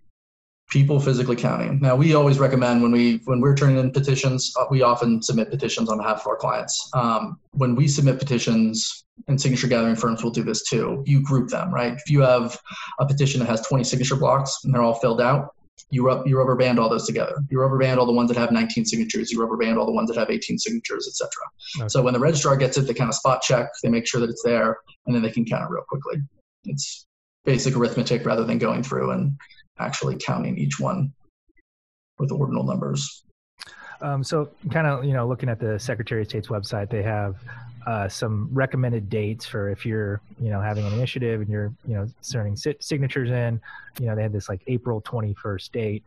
People 0.69 0.99
physically 0.99 1.35
counting. 1.35 1.79
Now 1.79 1.95
we 1.95 2.15
always 2.15 2.39
recommend 2.39 2.81
when 2.81 2.91
we 2.91 3.21
when 3.25 3.41
we're 3.41 3.55
turning 3.55 3.77
in 3.77 3.91
petitions, 3.91 4.53
uh, 4.59 4.65
we 4.69 4.81
often 4.81 5.21
submit 5.21 5.51
petitions 5.51 5.89
on 5.89 5.97
behalf 5.97 6.21
of 6.21 6.27
our 6.27 6.37
clients. 6.37 6.89
Um, 6.93 7.39
when 7.51 7.75
we 7.75 7.87
submit 7.87 8.19
petitions, 8.19 9.03
and 9.27 9.39
signature 9.39 9.67
gathering 9.67 9.95
firms 9.95 10.23
will 10.23 10.31
do 10.31 10.43
this 10.43 10.63
too. 10.63 11.03
You 11.05 11.21
group 11.21 11.49
them, 11.49 11.73
right? 11.73 11.93
If 11.93 12.09
you 12.09 12.21
have 12.21 12.57
a 12.99 13.05
petition 13.05 13.39
that 13.39 13.49
has 13.49 13.61
20 13.67 13.83
signature 13.83 14.15
blocks 14.15 14.63
and 14.63 14.73
they're 14.73 14.81
all 14.81 14.95
filled 14.95 15.21
out, 15.21 15.55
you, 15.89 16.05
rub, 16.05 16.27
you 16.27 16.37
rubber 16.37 16.55
band 16.55 16.79
all 16.79 16.89
those 16.89 17.05
together. 17.05 17.35
You 17.49 17.59
rubber 17.59 17.77
band 17.77 17.99
all 17.99 18.05
the 18.05 18.11
ones 18.11 18.29
that 18.29 18.37
have 18.37 18.51
19 18.51 18.85
signatures. 18.85 19.31
You 19.31 19.39
rubber 19.39 19.57
band 19.57 19.77
all 19.77 19.85
the 19.85 19.91
ones 19.91 20.09
that 20.09 20.17
have 20.17 20.29
18 20.29 20.57
signatures, 20.57 21.07
etc. 21.07 21.29
Okay. 21.79 21.87
So 21.89 22.01
when 22.01 22.13
the 22.13 22.19
registrar 22.19 22.57
gets 22.57 22.77
it, 22.77 22.87
they 22.87 22.93
kind 22.93 23.09
of 23.09 23.15
spot 23.15 23.41
check. 23.41 23.69
They 23.81 23.89
make 23.89 24.07
sure 24.07 24.21
that 24.21 24.29
it's 24.29 24.43
there, 24.43 24.77
and 25.05 25.15
then 25.15 25.21
they 25.21 25.31
can 25.31 25.45
count 25.45 25.63
it 25.63 25.69
real 25.69 25.83
quickly. 25.87 26.21
It's 26.65 27.05
basic 27.45 27.75
arithmetic 27.75 28.25
rather 28.25 28.43
than 28.43 28.57
going 28.57 28.83
through 28.83 29.11
and 29.11 29.37
actually 29.79 30.17
counting 30.17 30.57
each 30.57 30.79
one 30.79 31.13
with 32.17 32.31
ordinal 32.31 32.63
numbers. 32.63 33.22
Um, 34.03 34.23
so, 34.23 34.49
kind 34.69 34.85
of, 34.85 35.05
you 35.05 35.13
know, 35.13 35.25
looking 35.27 35.49
at 35.49 35.59
the 35.59 35.79
Secretary 35.79 36.21
of 36.21 36.27
State's 36.27 36.49
website, 36.49 36.89
they 36.89 37.01
have 37.01 37.37
uh, 37.85 38.07
some 38.07 38.49
recommended 38.51 39.09
dates 39.09 39.45
for 39.45 39.69
if 39.69 39.85
you're 39.85 40.21
you 40.39 40.49
know 40.49 40.61
having 40.61 40.85
an 40.85 40.93
initiative 40.93 41.41
and 41.41 41.49
you're 41.49 41.73
you 41.85 41.95
know 41.95 42.07
turning 42.31 42.55
signatures 42.55 43.29
in. 43.29 43.59
You 43.99 44.07
know 44.07 44.15
they 44.15 44.21
had 44.23 44.31
this 44.31 44.49
like 44.49 44.61
april 44.67 45.01
21st 45.01 45.71
date 45.71 46.03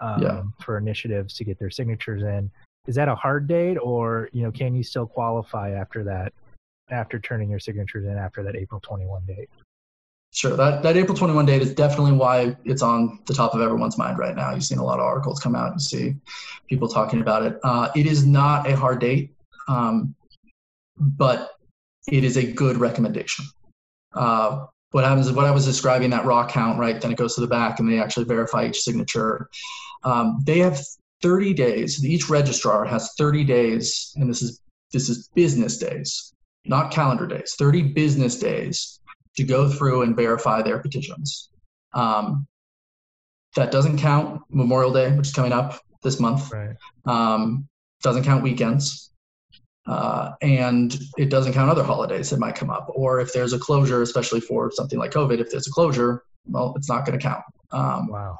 um, 0.00 0.22
yeah. 0.22 0.42
for 0.60 0.76
initiatives 0.76 1.34
to 1.34 1.44
get 1.44 1.58
their 1.58 1.70
signatures 1.70 2.22
in. 2.22 2.50
Is 2.86 2.94
that 2.96 3.08
a 3.08 3.14
hard 3.14 3.46
date 3.46 3.76
or 3.76 4.28
you 4.32 4.42
know 4.42 4.50
can 4.50 4.74
you 4.74 4.82
still 4.82 5.06
qualify 5.06 5.70
after 5.70 6.02
that 6.04 6.32
after 6.90 7.20
turning 7.20 7.48
your 7.48 7.60
signatures 7.60 8.04
in 8.04 8.16
after 8.16 8.42
that 8.42 8.56
april 8.56 8.80
21 8.80 9.24
date 9.26 9.48
Sure. 10.32 10.56
That, 10.56 10.82
that 10.82 10.96
April 10.96 11.16
21 11.16 11.46
date 11.46 11.60
is 11.60 11.74
definitely 11.74 12.12
why 12.12 12.56
it's 12.64 12.82
on 12.82 13.18
the 13.26 13.34
top 13.34 13.54
of 13.54 13.60
everyone's 13.60 13.98
mind 13.98 14.18
right 14.18 14.36
now. 14.36 14.52
You've 14.52 14.64
seen 14.64 14.78
a 14.78 14.84
lot 14.84 15.00
of 15.00 15.04
articles 15.04 15.40
come 15.40 15.56
out. 15.56 15.72
You 15.72 15.80
see 15.80 16.14
people 16.68 16.86
talking 16.86 17.20
about 17.20 17.42
it. 17.42 17.58
Uh, 17.64 17.88
it 17.96 18.06
is 18.06 18.24
not 18.24 18.68
a 18.68 18.76
hard 18.76 19.00
date. 19.00 19.34
Um, 19.66 20.14
but 21.00 21.50
it 22.10 22.24
is 22.24 22.36
a 22.36 22.52
good 22.52 22.76
recommendation. 22.76 23.44
Uh, 24.12 24.66
what 24.92 25.04
happens 25.04 25.26
is 25.26 25.32
what 25.32 25.46
I 25.46 25.50
was 25.50 25.64
describing 25.64 26.10
that 26.10 26.24
raw 26.24 26.46
count, 26.46 26.78
right? 26.78 27.00
Then 27.00 27.12
it 27.12 27.18
goes 27.18 27.34
to 27.36 27.40
the 27.40 27.46
back 27.46 27.78
and 27.78 27.90
they 27.90 28.00
actually 28.00 28.26
verify 28.26 28.66
each 28.66 28.80
signature. 28.80 29.48
Um, 30.04 30.40
they 30.44 30.58
have 30.58 30.80
30 31.22 31.54
days. 31.54 32.04
Each 32.04 32.28
registrar 32.28 32.84
has 32.84 33.12
30 33.18 33.44
days, 33.44 34.12
and 34.16 34.28
this 34.28 34.42
is 34.42 34.60
this 34.92 35.08
is 35.08 35.28
business 35.34 35.78
days, 35.78 36.34
not 36.64 36.90
calendar 36.90 37.26
days. 37.26 37.54
30 37.56 37.82
business 37.92 38.38
days 38.38 38.99
to 39.40 39.46
go 39.46 39.68
through 39.68 40.02
and 40.02 40.14
verify 40.14 40.62
their 40.62 40.78
petitions. 40.78 41.48
Um, 41.94 42.46
that 43.56 43.72
doesn't 43.72 43.98
count 43.98 44.42
Memorial 44.50 44.92
Day, 44.92 45.10
which 45.12 45.28
is 45.28 45.34
coming 45.34 45.52
up 45.52 45.80
this 46.02 46.20
month. 46.20 46.52
Right. 46.52 46.76
Um, 47.06 47.68
doesn't 48.02 48.24
count 48.24 48.42
weekends. 48.42 49.10
Uh, 49.86 50.32
and 50.42 50.96
it 51.18 51.30
doesn't 51.30 51.54
count 51.54 51.70
other 51.70 51.82
holidays 51.82 52.30
that 52.30 52.38
might 52.38 52.54
come 52.54 52.70
up. 52.70 52.86
Or 52.90 53.18
if 53.18 53.32
there's 53.32 53.52
a 53.52 53.58
closure, 53.58 54.02
especially 54.02 54.40
for 54.40 54.70
something 54.70 54.98
like 54.98 55.10
COVID, 55.10 55.40
if 55.40 55.50
there's 55.50 55.66
a 55.66 55.72
closure, 55.72 56.22
well, 56.46 56.74
it's 56.76 56.88
not 56.88 57.06
going 57.06 57.18
to 57.18 57.22
count. 57.22 57.42
Um, 57.72 58.08
wow. 58.08 58.38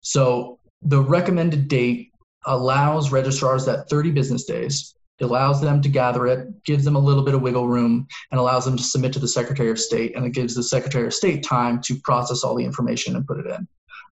So 0.00 0.58
the 0.82 1.00
recommended 1.00 1.68
date 1.68 2.10
allows 2.46 3.12
registrars 3.12 3.66
that 3.66 3.88
30 3.88 4.10
business 4.10 4.44
days. 4.44 4.94
It 5.20 5.24
allows 5.24 5.60
them 5.60 5.80
to 5.82 5.88
gather 5.88 6.26
it, 6.26 6.48
gives 6.64 6.84
them 6.84 6.96
a 6.96 7.00
little 7.00 7.24
bit 7.24 7.34
of 7.34 7.42
wiggle 7.42 7.68
room, 7.68 8.06
and 8.30 8.40
allows 8.40 8.64
them 8.64 8.76
to 8.76 8.82
submit 8.82 9.12
to 9.12 9.20
the 9.20 9.28
Secretary 9.28 9.70
of 9.70 9.78
State. 9.78 10.16
And 10.16 10.24
it 10.26 10.30
gives 10.30 10.54
the 10.54 10.62
Secretary 10.62 11.06
of 11.06 11.14
State 11.14 11.44
time 11.44 11.80
to 11.82 11.96
process 12.00 12.42
all 12.42 12.56
the 12.56 12.64
information 12.64 13.14
and 13.14 13.26
put 13.26 13.38
it 13.38 13.46
in. 13.46 13.68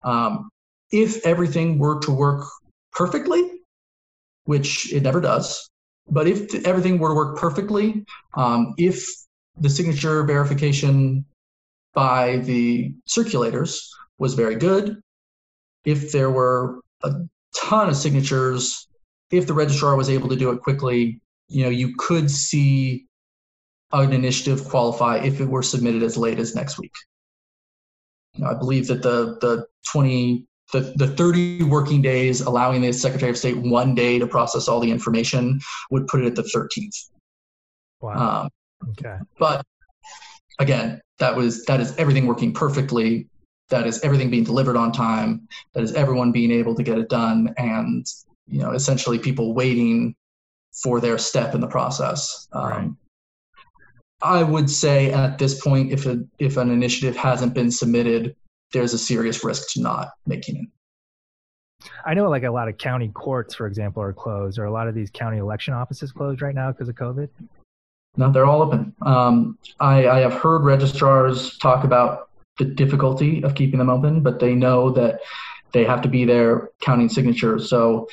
Um, 0.05 0.51
if 0.93 1.25
everything 1.27 1.79
were 1.79 1.99
to 2.01 2.13
work 2.13 2.47
perfectly, 2.93 3.43
which 4.45 4.93
it 4.93 5.03
never 5.03 5.21
does, 5.21 5.69
but 6.09 6.29
if 6.29 6.55
everything 6.67 6.99
were 6.99 7.09
to 7.09 7.15
work 7.15 7.39
perfectly, 7.39 8.05
um, 8.37 8.75
if 8.77 9.05
the 9.59 9.71
signature 9.71 10.23
verification 10.25 11.25
by 11.95 12.39
the 12.39 12.95
circulators 13.09 13.79
was 14.19 14.35
very 14.35 14.57
good, 14.57 15.01
if 15.85 16.13
there 16.13 16.31
were 16.31 16.81
a 17.03 17.13
ton 17.57 17.89
of 17.89 17.97
signatures, 17.97 18.87
if 19.31 19.47
the 19.47 19.55
registrar 19.55 19.97
was 19.97 20.11
able 20.11 20.29
to 20.29 20.37
do 20.37 20.51
it 20.51 20.61
quickly, 20.61 21.21
you 21.49 21.65
know, 21.65 21.71
you 21.71 21.95
could 21.97 22.31
see 22.31 23.07
an 23.93 24.13
initiative 24.13 24.65
qualify 24.65 25.19
if 25.19 25.41
it 25.41 25.49
were 25.49 25.63
submitted 25.63 26.03
as 26.03 26.17
late 26.17 26.39
as 26.39 26.55
next 26.55 26.79
week. 26.79 26.93
You 28.35 28.45
know, 28.45 28.51
I 28.51 28.55
believe 28.55 28.89
that 28.89 29.03
the 29.03 29.39
the 29.41 29.67
20 29.93 30.47
the, 30.73 30.93
the 30.97 31.09
30 31.09 31.65
working 31.65 32.03
days 32.03 32.41
allowing 32.41 32.81
the 32.81 32.93
Secretary 32.93 33.31
of 33.31 33.37
State 33.37 33.57
one 33.57 33.95
day 33.95 34.19
to 34.19 34.27
process 34.27 34.67
all 34.67 34.81
the 34.81 34.91
information 34.91 35.61
would 35.91 36.07
put 36.07 36.21
it 36.21 36.27
at 36.27 36.35
the 36.35 36.43
13th. 36.43 37.11
Wow. 38.01 38.43
Um, 38.43 38.49
okay. 38.91 39.19
But 39.39 39.65
again, 40.59 41.01
that 41.19 41.37
was 41.37 41.65
that 41.67 41.81
is 41.81 41.97
everything 41.97 42.27
working 42.27 42.53
perfectly. 42.53 43.29
That 43.71 43.87
is 43.87 44.01
everything 44.03 44.31
being 44.31 44.45
delivered 44.45 44.77
on 44.77 44.93
time. 44.93 45.49
That 45.75 45.85
is 45.85 45.95
everyone 45.95 46.33
being 46.33 46.51
able 46.51 46.75
to 46.75 46.83
get 46.83 46.99
it 46.99 47.09
done, 47.09 47.55
and 47.57 48.07
you 48.47 48.61
know, 48.61 48.73
essentially 48.73 49.19
people 49.19 49.55
waiting 49.55 50.15
for 50.83 51.01
their 51.01 51.19
step 51.19 51.55
in 51.55 51.61
the 51.61 51.69
process. 51.69 52.49
Um, 52.53 52.69
right. 52.69 52.91
I 54.23 54.43
would 54.43 54.71
say 54.71 55.13
at 55.13 55.39
this 55.39 55.61
point, 55.61 55.93
if 55.93 56.07
a, 56.07 56.25
if 56.39 56.57
an 56.57 56.71
initiative 56.71 57.17
hasn't 57.17 57.55
been 57.55 57.71
submitted, 57.71 58.35
there's 58.73 58.95
a 58.95 58.99
serious 58.99 59.45
risk 59.45 59.73
to 59.75 59.81
not 59.81 60.13
making 60.27 60.57
it. 60.57 60.69
I 62.07 62.15
know 62.15 62.29
like 62.31 62.45
a 62.45 62.51
lot 62.51 62.69
of 62.69 62.79
county 62.79 63.09
courts, 63.09 63.55
for 63.55 63.67
example, 63.67 64.03
are 64.03 64.13
closed, 64.13 64.59
or 64.59 64.65
a 64.65 64.73
lot 64.73 64.89
of 64.89 64.95
these 64.95 65.11
county 65.11 65.39
election 65.39 65.75
offices 65.75 66.13
closed 66.13 66.41
right 66.41 66.55
now 66.55 66.73
because 66.73 66.89
of 66.89 66.95
COVID. 66.95 67.29
No, 68.17 68.31
they're 68.31 68.47
all 68.47 68.63
open. 68.63 68.95
Um, 69.03 69.59
I, 69.81 70.09
I 70.09 70.21
have 70.21 70.35
heard 70.35 70.63
registrars 70.63 71.59
talk 71.59 71.85
about 71.85 72.31
the 72.59 72.65
difficulty 72.65 73.43
of 73.43 73.55
keeping 73.55 73.79
them 73.79 73.91
open, 73.91 74.23
but 74.23 74.39
they 74.39 74.55
know 74.55 74.91
that 74.91 75.21
they 75.73 75.85
have 75.85 76.01
to 76.03 76.09
be 76.09 76.25
there 76.25 76.71
counting 76.81 77.09
signatures. 77.09 77.69
So 77.69 78.09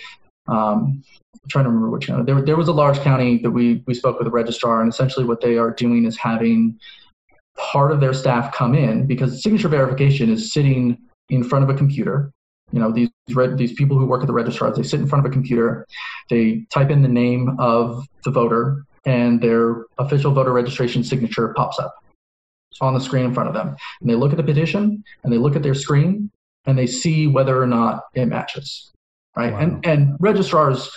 um, 0.47 1.03
I'm 1.33 1.49
trying 1.49 1.65
to 1.65 1.69
remember 1.69 1.89
which 1.89 2.07
county. 2.07 2.23
There, 2.23 2.41
there 2.41 2.57
was 2.57 2.67
a 2.67 2.73
large 2.73 2.99
county 2.99 3.37
that 3.39 3.51
we, 3.51 3.83
we 3.87 3.93
spoke 3.93 4.19
with 4.19 4.27
a 4.27 4.31
registrar, 4.31 4.81
and 4.81 4.91
essentially 4.91 5.25
what 5.25 5.41
they 5.41 5.57
are 5.57 5.71
doing 5.71 6.05
is 6.05 6.17
having 6.17 6.79
part 7.57 7.91
of 7.91 7.99
their 7.99 8.13
staff 8.13 8.53
come 8.53 8.75
in 8.75 9.05
because 9.07 9.43
signature 9.43 9.67
verification 9.67 10.29
is 10.29 10.53
sitting 10.53 10.97
in 11.29 11.43
front 11.43 11.63
of 11.63 11.69
a 11.69 11.73
computer. 11.73 12.31
You 12.71 12.79
know, 12.79 12.91
these 12.91 13.09
these 13.55 13.73
people 13.73 13.97
who 13.97 14.05
work 14.05 14.21
at 14.21 14.27
the 14.27 14.33
registrars, 14.33 14.77
they 14.77 14.83
sit 14.83 14.99
in 14.99 15.07
front 15.07 15.25
of 15.25 15.31
a 15.31 15.33
computer, 15.33 15.85
they 16.29 16.65
type 16.71 16.89
in 16.89 17.01
the 17.01 17.07
name 17.07 17.55
of 17.59 18.05
the 18.23 18.31
voter, 18.31 18.85
and 19.05 19.41
their 19.41 19.85
official 19.97 20.31
voter 20.31 20.53
registration 20.53 21.03
signature 21.03 21.53
pops 21.55 21.79
up 21.79 21.93
on 22.79 22.93
the 22.93 22.99
screen 22.99 23.25
in 23.25 23.33
front 23.33 23.49
of 23.49 23.55
them. 23.55 23.75
And 23.99 24.09
they 24.09 24.15
look 24.15 24.31
at 24.31 24.37
the 24.37 24.43
petition 24.43 25.03
and 25.23 25.33
they 25.33 25.37
look 25.37 25.55
at 25.55 25.63
their 25.63 25.73
screen 25.73 26.31
and 26.65 26.77
they 26.77 26.87
see 26.87 27.27
whether 27.27 27.61
or 27.61 27.67
not 27.67 28.03
it 28.13 28.27
matches. 28.27 28.90
Right. 29.35 29.53
Wow. 29.53 29.59
And 29.59 29.85
and 29.85 30.17
registrars 30.19 30.91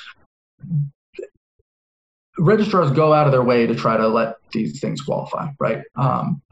registrars 2.38 2.90
go 2.90 3.12
out 3.12 3.27
of 3.27 3.33
their 3.33 3.44
way 3.44 3.66
to 3.66 3.75
try 3.75 3.97
to 3.97 4.09
let 4.09 4.37
these 4.53 4.81
things 4.81 5.01
qualify, 5.01 5.49
right? 5.61 5.83
Um, 5.97 6.42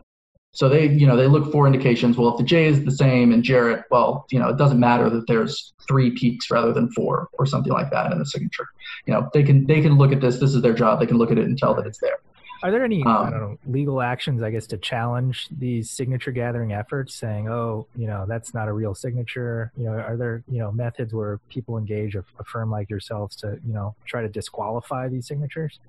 so 0.54 0.68
they, 0.68 0.86
you 0.88 1.06
know, 1.06 1.16
they 1.16 1.26
look 1.26 1.50
for 1.50 1.66
indications. 1.66 2.18
Well, 2.18 2.28
if 2.28 2.36
the 2.36 2.44
J 2.44 2.66
is 2.66 2.84
the 2.84 2.90
same 2.90 3.32
and 3.32 3.42
Jarrett, 3.42 3.84
well, 3.90 4.26
you 4.30 4.38
know, 4.38 4.50
it 4.50 4.58
doesn't 4.58 4.78
matter 4.78 5.08
that 5.08 5.26
there's 5.26 5.72
three 5.88 6.10
peaks 6.10 6.50
rather 6.50 6.74
than 6.74 6.92
four 6.92 7.28
or 7.32 7.46
something 7.46 7.72
like 7.72 7.90
that 7.90 8.12
in 8.12 8.18
the 8.18 8.26
signature. 8.26 8.66
You 9.06 9.14
know, 9.14 9.30
they 9.32 9.42
can 9.42 9.66
they 9.66 9.80
can 9.80 9.96
look 9.96 10.12
at 10.12 10.20
this. 10.20 10.38
This 10.38 10.54
is 10.54 10.60
their 10.60 10.74
job. 10.74 11.00
They 11.00 11.06
can 11.06 11.16
look 11.16 11.30
at 11.30 11.38
it 11.38 11.46
and 11.46 11.56
tell 11.56 11.74
that 11.74 11.86
it's 11.86 12.00
there. 12.00 12.18
Are 12.62 12.70
there 12.70 12.84
any 12.84 13.02
um, 13.02 13.08
I 13.08 13.30
don't 13.30 13.40
know 13.40 13.58
legal 13.66 14.00
actions, 14.00 14.42
I 14.42 14.50
guess, 14.50 14.66
to 14.68 14.78
challenge 14.78 15.48
these 15.50 15.90
signature 15.90 16.30
gathering 16.30 16.72
efforts, 16.72 17.14
saying, 17.14 17.48
"Oh, 17.48 17.86
you 17.96 18.06
know, 18.06 18.24
that's 18.26 18.54
not 18.54 18.68
a 18.68 18.72
real 18.72 18.94
signature"? 18.94 19.72
You 19.76 19.84
know, 19.84 19.92
are 19.92 20.16
there 20.16 20.44
you 20.48 20.58
know 20.58 20.70
methods 20.70 21.12
where 21.12 21.38
people 21.48 21.76
engage 21.76 22.14
a, 22.14 22.24
a 22.38 22.44
firm 22.44 22.70
like 22.70 22.88
yourselves 22.88 23.34
to 23.36 23.58
you 23.66 23.72
know 23.72 23.94
try 24.06 24.22
to 24.22 24.28
disqualify 24.28 25.08
these 25.08 25.26
signatures? 25.26 25.80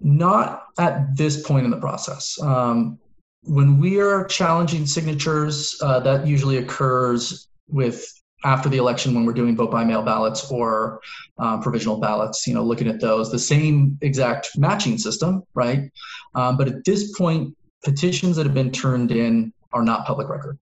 Not 0.00 0.66
at 0.78 1.16
this 1.16 1.42
point 1.42 1.64
in 1.64 1.70
the 1.70 1.80
process. 1.80 2.38
Um, 2.42 2.98
when 3.44 3.78
we 3.78 4.00
are 4.00 4.24
challenging 4.26 4.86
signatures, 4.86 5.80
uh, 5.82 6.00
that 6.00 6.26
usually 6.26 6.58
occurs 6.58 7.48
with 7.68 8.21
after 8.44 8.68
the 8.68 8.76
election 8.76 9.14
when 9.14 9.24
we're 9.24 9.32
doing 9.32 9.56
vote 9.56 9.70
by 9.70 9.84
mail 9.84 10.02
ballots 10.02 10.50
or 10.50 11.00
um, 11.38 11.62
provisional 11.62 11.98
ballots. 11.98 12.46
You 12.46 12.54
know, 12.54 12.62
looking 12.62 12.88
at 12.88 13.00
those, 13.00 13.30
the 13.30 13.38
same 13.38 13.98
exact 14.00 14.50
matching 14.56 14.98
system, 14.98 15.42
right? 15.54 15.90
Um, 16.34 16.56
but 16.56 16.68
at 16.68 16.84
this 16.84 17.16
point, 17.16 17.56
petitions 17.84 18.36
that 18.36 18.46
have 18.46 18.54
been 18.54 18.70
turned 18.70 19.10
in 19.10 19.52
are 19.72 19.82
not 19.82 20.06
public 20.06 20.28
record. 20.28 20.58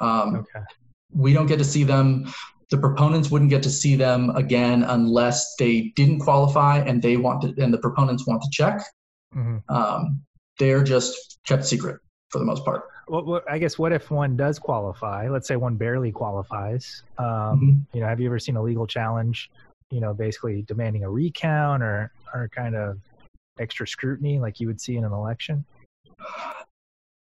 Um, 0.00 0.36
okay. 0.36 0.64
We 1.12 1.32
don't 1.32 1.46
get 1.46 1.58
to 1.58 1.64
see 1.64 1.84
them. 1.84 2.32
The 2.70 2.78
proponents 2.78 3.30
wouldn't 3.30 3.50
get 3.50 3.62
to 3.64 3.70
see 3.70 3.94
them 3.94 4.30
again 4.30 4.82
unless 4.84 5.54
they 5.58 5.92
didn't 5.94 6.20
qualify 6.20 6.78
and 6.78 7.00
they 7.00 7.16
want 7.16 7.42
to, 7.42 7.62
and 7.62 7.72
the 7.72 7.78
proponents 7.78 8.26
want 8.26 8.42
to 8.42 8.48
check. 8.50 8.82
Mm-hmm. 9.34 9.74
Um, 9.74 10.22
they're 10.58 10.82
just 10.82 11.38
kept 11.44 11.64
secret 11.64 12.00
for 12.34 12.40
the 12.40 12.44
most 12.44 12.64
part. 12.64 12.90
Well, 13.06 13.42
I 13.48 13.58
guess 13.58 13.78
what 13.78 13.92
if 13.92 14.10
one 14.10 14.36
does 14.36 14.58
qualify? 14.58 15.28
Let's 15.28 15.46
say 15.46 15.54
one 15.54 15.76
barely 15.76 16.10
qualifies. 16.10 17.04
Um, 17.16 17.26
mm-hmm. 17.26 17.70
You 17.92 18.00
know, 18.00 18.08
have 18.08 18.18
you 18.18 18.26
ever 18.26 18.40
seen 18.40 18.56
a 18.56 18.62
legal 18.62 18.88
challenge? 18.88 19.52
You 19.92 20.00
know, 20.00 20.12
basically 20.12 20.62
demanding 20.62 21.04
a 21.04 21.10
recount 21.10 21.84
or 21.84 22.10
or 22.34 22.50
kind 22.52 22.74
of 22.74 22.98
extra 23.60 23.86
scrutiny 23.86 24.40
like 24.40 24.58
you 24.58 24.66
would 24.66 24.80
see 24.80 24.96
in 24.96 25.04
an 25.04 25.12
election. 25.12 25.64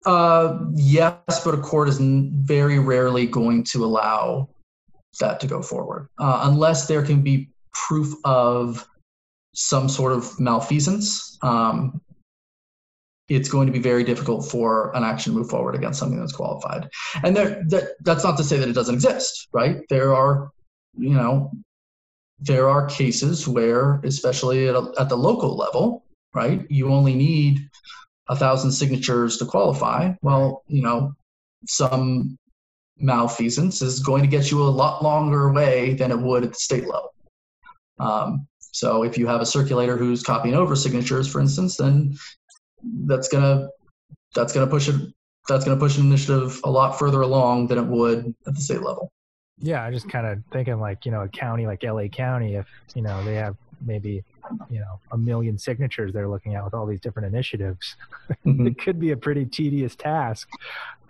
Uh, 0.05 0.60
yes, 0.75 1.43
but 1.43 1.53
a 1.53 1.58
court 1.58 1.89
is 1.89 1.97
very 1.99 2.79
rarely 2.79 3.25
going 3.25 3.65
to 3.65 3.84
allow 3.84 4.47
that 5.19 5.41
to 5.41 5.47
go 5.47 5.62
forward 5.62 6.08
uh, 6.19 6.41
unless 6.43 6.88
there 6.88 7.03
can 7.03 7.21
be 7.21 7.49
proof 7.73 8.13
of 8.23 8.88
some 9.55 9.89
sort 9.89 10.13
of 10.13 10.39
malfeasance. 10.39 11.38
Um, 11.41 11.99
it's 13.27 13.49
going 13.49 13.67
to 13.67 13.73
be 13.73 13.79
very 13.79 14.03
difficult 14.03 14.49
for 14.49 14.95
an 14.95 15.03
action 15.03 15.33
to 15.33 15.39
move 15.39 15.49
forward 15.49 15.75
against 15.75 15.99
something 15.99 16.19
that's 16.19 16.31
qualified. 16.31 16.88
And 17.23 17.35
there, 17.35 17.63
that, 17.69 17.95
that's 18.01 18.23
not 18.23 18.38
to 18.38 18.43
say 18.43 18.57
that 18.57 18.69
it 18.69 18.73
doesn't 18.73 18.95
exist, 18.95 19.47
right? 19.51 19.77
There 19.89 20.13
are, 20.13 20.51
you 20.97 21.13
know, 21.13 21.51
there 22.39 22.69
are 22.69 22.85
cases 22.88 23.47
where, 23.47 23.99
especially 24.03 24.67
at, 24.67 24.75
a, 24.75 24.91
at 24.99 25.09
the 25.09 25.17
local 25.17 25.55
level, 25.55 26.05
right, 26.33 26.65
you 26.69 26.89
only 26.89 27.15
need 27.15 27.67
a 28.27 28.35
thousand 28.35 28.71
signatures 28.71 29.38
to 29.38 29.45
qualify. 29.45 30.13
Well, 30.21 30.63
you 30.67 30.81
know, 30.81 31.13
some 31.67 32.38
malfeasance 32.97 33.81
is 33.81 33.99
going 33.99 34.21
to 34.21 34.27
get 34.27 34.51
you 34.51 34.61
a 34.61 34.69
lot 34.69 35.03
longer 35.03 35.51
way 35.51 35.93
than 35.93 36.11
it 36.11 36.19
would 36.19 36.43
at 36.43 36.53
the 36.53 36.59
state 36.59 36.85
level. 36.85 37.13
Um, 37.99 38.47
so 38.59 39.03
if 39.03 39.17
you 39.17 39.25
have 39.27 39.41
a 39.41 39.45
circulator 39.45 39.95
who's 39.95 40.21
copying 40.21 40.55
over 40.55 40.75
signatures, 40.75 41.27
for 41.27 41.39
instance, 41.39 41.77
then 41.77 42.17
that's 43.06 43.28
gonna 43.28 43.69
that's 44.34 44.54
gonna 44.54 44.67
push 44.67 44.89
it 44.89 44.95
that's 45.48 45.65
gonna 45.65 45.80
push 45.80 45.98
an 45.98 46.06
initiative 46.06 46.60
a 46.63 46.69
lot 46.69 46.98
further 46.98 47.21
along 47.21 47.67
than 47.67 47.78
it 47.78 47.86
would 47.86 48.34
at 48.48 48.56
the 48.56 48.62
state 48.62 48.82
level. 48.82 49.12
Yeah, 49.60 49.84
I'm 49.84 49.93
just 49.93 50.10
kind 50.10 50.28
of 50.28 50.39
thinking 50.52 50.80
like 50.80 51.06
you 51.06 51.12
know 51.12 51.21
a 51.21 51.30
county 51.30 51.65
like 51.65 51.84
LA 51.84 52.08
County, 52.08 52.56
if 52.56 52.67
you 52.93 53.02
know 53.02 53.24
they 53.24 53.36
have 53.36 53.56
maybe 53.86 54.24
you 54.69 54.80
know 54.80 55.00
a 55.12 55.17
million 55.17 55.58
signatures 55.58 56.13
they're 56.13 56.28
looking 56.28 56.56
at 56.56 56.63
with 56.63 56.74
all 56.74 56.86
these 56.86 57.00
different 57.00 57.34
initiatives, 57.34 57.95
mm-hmm. 58.45 58.67
it 58.67 58.78
could 58.78 59.00
be 59.00 59.12
a 59.12 59.17
pretty 59.17 59.45
tedious 59.45 59.95
task 59.95 60.50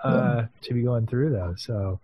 uh, 0.04 0.36
yeah. 0.38 0.46
to 0.62 0.74
be 0.74 0.84
going 0.84 1.08
through 1.08 1.32
those. 1.32 1.64
So 1.64 2.00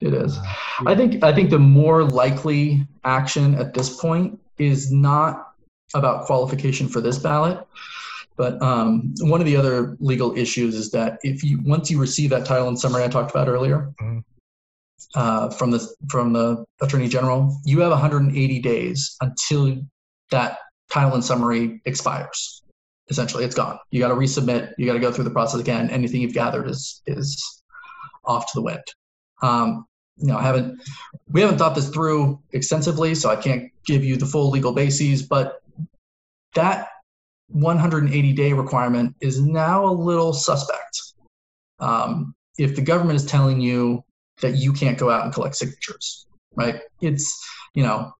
it 0.00 0.14
is. 0.14 0.38
Uh, 0.38 0.42
yeah. 0.44 0.90
I 0.90 0.94
think 0.94 1.22
I 1.22 1.34
think 1.34 1.50
the 1.50 1.58
more 1.58 2.04
likely 2.04 2.86
action 3.04 3.54
at 3.56 3.74
this 3.74 4.00
point 4.00 4.38
is 4.58 4.90
not 4.90 5.52
about 5.94 6.24
qualification 6.24 6.88
for 6.88 7.00
this 7.00 7.18
ballot, 7.18 7.66
but 8.36 8.60
um, 8.62 9.14
one 9.20 9.40
of 9.40 9.46
the 9.46 9.56
other 9.56 9.96
legal 10.00 10.36
issues 10.36 10.74
is 10.74 10.90
that 10.90 11.18
if 11.22 11.42
you 11.44 11.60
once 11.62 11.90
you 11.90 12.00
receive 12.00 12.30
that 12.30 12.46
title 12.46 12.68
and 12.68 12.78
summary 12.78 13.04
I 13.04 13.08
talked 13.08 13.30
about 13.30 13.48
earlier 13.48 13.92
mm-hmm. 14.00 14.18
uh, 15.14 15.50
from 15.50 15.70
the 15.70 15.86
from 16.10 16.32
the 16.32 16.64
attorney 16.80 17.08
general, 17.08 17.56
you 17.64 17.80
have 17.80 17.90
180 17.90 18.60
days 18.60 19.16
until 19.20 19.76
that 20.30 20.58
title 20.90 21.14
and 21.14 21.24
summary 21.24 21.80
expires. 21.84 22.62
Essentially, 23.08 23.44
it's 23.44 23.54
gone. 23.54 23.78
You 23.90 24.00
got 24.00 24.08
to 24.08 24.14
resubmit. 24.14 24.72
You 24.78 24.86
got 24.86 24.94
to 24.94 25.00
go 25.00 25.12
through 25.12 25.24
the 25.24 25.30
process 25.30 25.60
again. 25.60 25.90
Anything 25.90 26.22
you've 26.22 26.34
gathered 26.34 26.68
is 26.68 27.02
is 27.06 27.62
off 28.24 28.46
to 28.46 28.52
the 28.54 28.62
wind. 28.62 28.84
Um, 29.42 29.86
you 30.16 30.28
know, 30.28 30.36
I 30.36 30.42
haven't 30.42 30.80
we 31.30 31.40
haven't 31.40 31.58
thought 31.58 31.74
this 31.74 31.88
through 31.88 32.40
extensively, 32.52 33.14
so 33.14 33.28
I 33.28 33.36
can't 33.36 33.70
give 33.84 34.04
you 34.04 34.16
the 34.16 34.26
full 34.26 34.50
legal 34.50 34.72
bases, 34.72 35.22
but 35.22 35.60
that 36.54 36.88
180 37.52 38.32
day 38.32 38.52
requirement 38.52 39.14
is 39.20 39.40
now 39.40 39.84
a 39.86 39.92
little 39.92 40.32
suspect. 40.32 41.00
Um, 41.80 42.34
if 42.58 42.76
the 42.76 42.82
government 42.82 43.16
is 43.16 43.26
telling 43.26 43.60
you 43.60 44.04
that 44.40 44.56
you 44.56 44.72
can't 44.72 44.98
go 44.98 45.10
out 45.10 45.24
and 45.24 45.32
collect 45.32 45.56
signatures, 45.56 46.26
right? 46.54 46.80
It's, 47.00 47.44
you 47.74 47.82
know, 47.82 48.12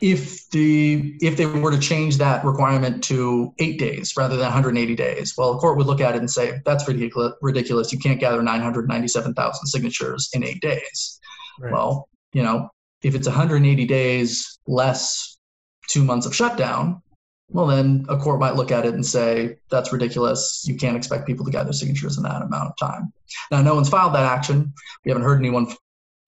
if 0.00 0.50
the 0.50 1.16
if 1.20 1.36
they 1.36 1.46
were 1.46 1.70
to 1.70 1.78
change 1.78 2.18
that 2.18 2.44
requirement 2.44 3.04
to 3.04 3.54
eight 3.60 3.78
days 3.78 4.14
rather 4.16 4.34
than 4.34 4.44
180 4.44 4.96
days, 4.96 5.34
well, 5.38 5.52
a 5.52 5.58
court 5.58 5.78
would 5.78 5.86
look 5.86 6.00
at 6.00 6.16
it 6.16 6.18
and 6.18 6.30
say 6.30 6.60
that's 6.64 6.86
ridiculous. 6.88 7.34
Ridiculous. 7.40 7.92
You 7.92 8.00
can't 8.00 8.18
gather 8.18 8.42
997,000 8.42 9.66
signatures 9.66 10.28
in 10.34 10.44
eight 10.44 10.60
days. 10.60 11.20
Right. 11.60 11.72
Well, 11.72 12.08
you 12.32 12.42
know, 12.42 12.68
if 13.02 13.14
it's 13.14 13.28
180 13.28 13.84
days 13.86 14.58
less 14.66 15.38
two 15.88 16.02
months 16.02 16.26
of 16.26 16.34
shutdown, 16.34 17.00
well, 17.52 17.66
then 17.66 18.06
a 18.08 18.16
court 18.16 18.40
might 18.40 18.56
look 18.56 18.70
at 18.70 18.86
it 18.86 18.94
and 18.94 19.04
say 19.04 19.56
that's 19.70 19.92
ridiculous. 19.92 20.64
You 20.66 20.76
can't 20.76 20.96
expect 20.96 21.26
people 21.26 21.44
to 21.44 21.50
gather 21.50 21.72
signatures 21.72 22.16
in 22.16 22.22
that 22.24 22.42
amount 22.42 22.70
of 22.70 22.76
time. 22.78 23.12
Now, 23.50 23.62
no 23.62 23.74
one's 23.74 23.88
filed 23.88 24.14
that 24.14 24.24
action. 24.24 24.72
We 25.04 25.10
haven't 25.10 25.24
heard 25.24 25.38
anyone 25.38 25.68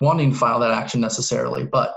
wanting 0.01 0.33
to 0.33 0.37
file 0.37 0.61
that 0.61 0.71
action 0.71 1.01
necessarily, 1.01 1.65
but 1.65 1.95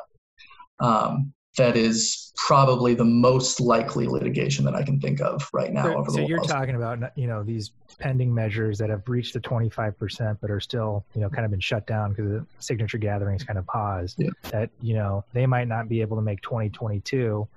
um, 0.79 1.33
that 1.57 1.75
is 1.75 2.31
probably 2.37 2.93
the 2.93 3.03
most 3.03 3.59
likely 3.59 4.07
litigation 4.07 4.63
that 4.63 4.75
I 4.75 4.83
can 4.83 5.01
think 5.01 5.19
of 5.19 5.49
right 5.51 5.73
now. 5.73 6.03
So, 6.05 6.13
so 6.13 6.19
you're 6.21 6.39
talking 6.39 6.75
about 6.75 6.99
you 7.17 7.27
know 7.27 7.43
these 7.43 7.71
pending 7.99 8.33
measures 8.33 8.77
that 8.77 8.89
have 8.89 9.01
reached 9.07 9.33
the 9.33 9.39
25% 9.39 10.37
but 10.39 10.51
are 10.51 10.59
still 10.59 11.03
you 11.15 11.21
know 11.21 11.29
kind 11.29 11.43
of 11.45 11.51
been 11.51 11.59
shut 11.59 11.87
down 11.87 12.11
because 12.11 12.29
the 12.29 12.45
signature 12.59 12.99
gathering 12.99 13.35
is 13.35 13.43
kind 13.43 13.59
of 13.59 13.65
paused. 13.65 14.15
Yeah. 14.19 14.29
That 14.51 14.69
you 14.81 14.93
know 14.93 15.25
they 15.33 15.45
might 15.45 15.67
not 15.67 15.89
be 15.89 15.99
able 16.01 16.15
to 16.15 16.23
make 16.23 16.41
2022 16.41 17.47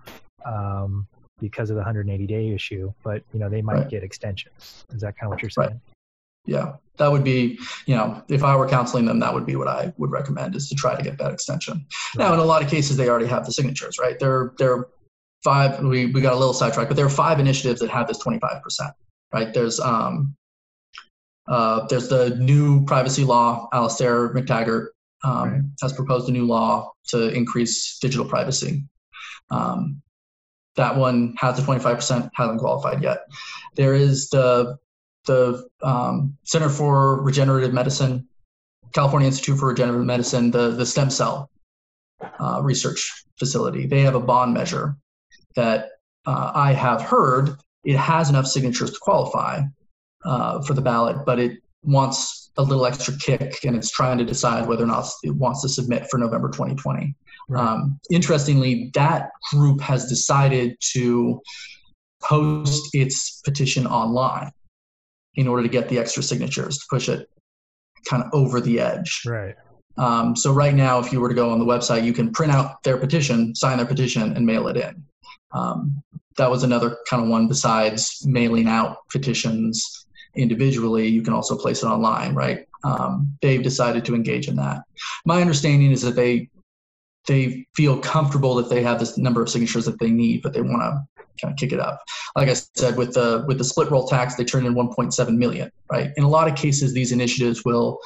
um, 0.45 1.07
because 1.41 1.71
of 1.71 1.75
the 1.75 1.81
180 1.81 2.27
day 2.27 2.51
issue, 2.51 2.93
but 3.03 3.23
you 3.33 3.41
know 3.41 3.49
they 3.49 3.63
might 3.63 3.75
right. 3.75 3.89
get 3.89 4.03
extensions. 4.03 4.85
Is 4.91 5.01
that 5.01 5.17
kind 5.19 5.25
of 5.25 5.31
what 5.31 5.43
you're 5.43 5.51
saying? 5.51 5.71
Right 5.71 5.81
yeah 6.47 6.75
that 6.97 7.11
would 7.11 7.25
be 7.25 7.59
you 7.87 7.95
know 7.95 8.23
if 8.29 8.43
i 8.43 8.57
were 8.57 8.69
counseling 8.69 9.05
them 9.05 9.19
that 9.19 9.33
would 9.33 9.47
be 9.47 9.57
what 9.57 9.69
i 9.69 9.93
would 9.99 10.11
recommend 10.11 10.55
is 10.57 10.69
to 10.69 10.75
try 10.75 10.97
to 10.97 11.03
get 11.03 11.19
that 11.19 11.33
extension 11.33 11.87
right. 12.17 12.25
now 12.27 12.33
in 12.33 12.41
a 12.41 12.45
lot 12.45 12.63
of 12.63 12.71
cases 12.71 12.97
they 12.97 13.09
already 13.09 13.27
have 13.27 13.45
the 13.45 13.53
signatures 13.53 13.99
right 13.99 14.19
there 14.19 14.53
there 14.59 14.73
are 14.73 14.89
five 15.45 15.81
we, 15.81 16.07
we 16.07 16.21
got 16.21 16.33
a 16.33 16.37
little 16.37 16.55
sidetracked 16.55 16.89
but 16.89 16.97
there 16.97 17.07
are 17.07 17.11
five 17.11 17.41
initiatives 17.41 17.81
that 17.81 17.91
have 17.91 18.07
this 18.07 18.23
25% 18.23 18.63
right 19.33 19.55
there's 19.55 19.81
um 19.81 20.35
uh, 21.49 21.85
there's 21.89 22.09
the 22.09 22.37
new 22.37 22.85
privacy 22.85 23.25
law 23.25 23.69
Alastair 23.73 24.33
Mactaggart 24.35 24.89
um, 25.25 25.51
right. 25.51 25.63
has 25.83 25.93
proposed 25.93 26.29
a 26.29 26.33
new 26.33 26.47
law 26.47 26.93
to 27.09 27.29
increase 27.31 27.99
digital 27.99 28.25
privacy 28.25 28.85
um, 29.51 30.01
that 30.81 30.97
one 30.97 31.35
has 31.39 31.57
the 31.57 31.63
25% 31.63 32.31
hasn't 32.35 32.61
qualified 32.61 33.03
yet 33.03 33.21
there 33.77 33.95
is 33.95 34.29
the 34.31 34.77
the 35.27 35.69
um, 35.83 36.37
Center 36.45 36.69
for 36.69 37.23
Regenerative 37.23 37.73
Medicine, 37.73 38.27
California 38.93 39.27
Institute 39.27 39.59
for 39.59 39.69
Regenerative 39.69 40.07
Medicine, 40.07 40.51
the, 40.51 40.71
the 40.71 40.87
stem 40.87 41.11
cell 41.11 41.51
uh, 42.41 42.61
research 42.63 43.25
facility. 43.39 43.87
They 43.87 44.01
have 44.01 44.15
a 44.15 44.21
bond 44.21 44.55
measure 44.55 44.97
that 45.57 45.91
uh, 46.27 46.53
I 46.55 46.73
have 46.73 47.03
heard 47.03 47.57
it 47.85 47.97
has 47.97 48.29
enough 48.29 48.47
signatures 48.47 48.91
to 48.93 48.99
qualify 49.01 49.63
uh, 50.25 50.63
for 50.63 50.75
the 50.75 50.83
ballot, 50.83 51.25
but 51.25 51.39
it 51.39 51.59
wants 51.83 52.51
a 52.59 52.63
little 52.63 52.85
extra 52.85 53.17
kick 53.17 53.65
and 53.65 53.75
it's 53.75 53.91
trying 53.91 54.19
to 54.19 54.25
decide 54.25 54.69
whether 54.69 54.85
or 54.85 54.89
not 54.89 55.07
it 55.23 55.35
wants 55.35 55.63
to 55.63 55.69
submit 55.69 56.11
for 56.11 56.19
November 56.19 56.49
2020. 56.49 57.15
Right. 57.49 57.63
Um, 57.63 57.99
interestingly, 58.11 58.91
that 58.95 59.31
group 59.53 59.81
has 59.81 60.09
decided 60.09 60.77
to 60.93 61.41
post 62.23 62.91
its 62.95 63.41
petition 63.45 63.87
online 63.87 64.51
in 65.35 65.49
order 65.49 65.63
to 65.63 65.69
get 65.69 65.89
the 65.89 65.99
extra 65.99 66.23
signatures 66.23 66.79
to 66.79 66.85
push 66.91 67.09
it 67.09 67.29
kind 68.09 68.23
of 68.23 68.31
over 68.33 68.61
the 68.61 68.81
edge. 68.81 69.23
Right. 69.27 69.55
Um, 69.97 70.35
so 70.37 70.53
right 70.53 70.75
now, 70.75 70.99
if 70.99 71.13
you 71.13 71.21
were 71.21 71.29
to 71.29 71.35
go 71.35 71.51
on 71.51 71.59
the 71.59 71.65
website, 71.65 72.05
you 72.05 72.13
can 72.13 72.33
print 72.33 72.53
out 72.53 72.83
their 72.83 72.97
petition, 72.97 73.55
sign 73.55 73.77
their 73.79 73.87
petition, 73.87 74.35
and 74.37 74.47
mail 74.47 74.69
it 74.69 74.77
in. 74.77 75.05
Um, 75.53 76.03
that 76.37 76.51
was 76.51 76.63
another 76.63 76.97
kind 77.09 77.23
of 77.23 77.29
one 77.29 77.49
besides 77.49 78.25
mailing 78.25 78.67
out 78.67 78.99
petitions 79.11 80.07
individually. 80.37 81.09
You 81.09 81.23
can 81.23 81.35
also 81.35 81.57
place 81.57 81.83
it 81.83 81.87
online, 81.87 82.35
right? 82.35 82.67
Um, 82.85 83.37
they've 83.43 83.63
decided 83.63 84.05
to 84.07 84.15
engage 84.15 84.49
in 84.49 84.57
that. 84.57 84.83
My 85.27 85.41
understanding 85.41 85.91
is 85.91 86.03
that 86.03 86.17
they 86.17 86.49
they 87.27 87.67
feel 87.75 87.99
comfortable 87.99 88.55
that 88.57 88.69
they 88.69 88.83
have 88.83 88.99
this 88.99 89.19
number 89.19 89.43
of 89.43 89.49
signatures 89.49 89.85
that 89.85 89.99
they 89.99 90.11
need, 90.11 90.43
but 90.43 90.53
they 90.53 90.63
want 90.63 90.83
to 90.83 91.25
kind 91.41 91.53
of 91.53 91.59
kick 91.59 91.73
it 91.73 91.81
up. 91.81 92.01
Like 92.37 92.49
I 92.49 92.55
said, 92.55 92.97
with 92.97 93.15
the 93.15 93.45
with 93.47 93.59
the 93.59 93.65
split 93.65 93.91
roll 93.91 94.07
tax, 94.07 94.35
they 94.35 94.45
turned 94.45 94.67
in 94.67 94.75
1.7 94.75 95.37
million. 95.37 95.71
Right. 95.91 96.11
In 96.17 96.25
a 96.25 96.29
lot 96.29 96.49
of 96.49 96.57
cases, 96.57 96.93
these 96.93 97.13
initiatives 97.13 97.65
will 97.65 97.99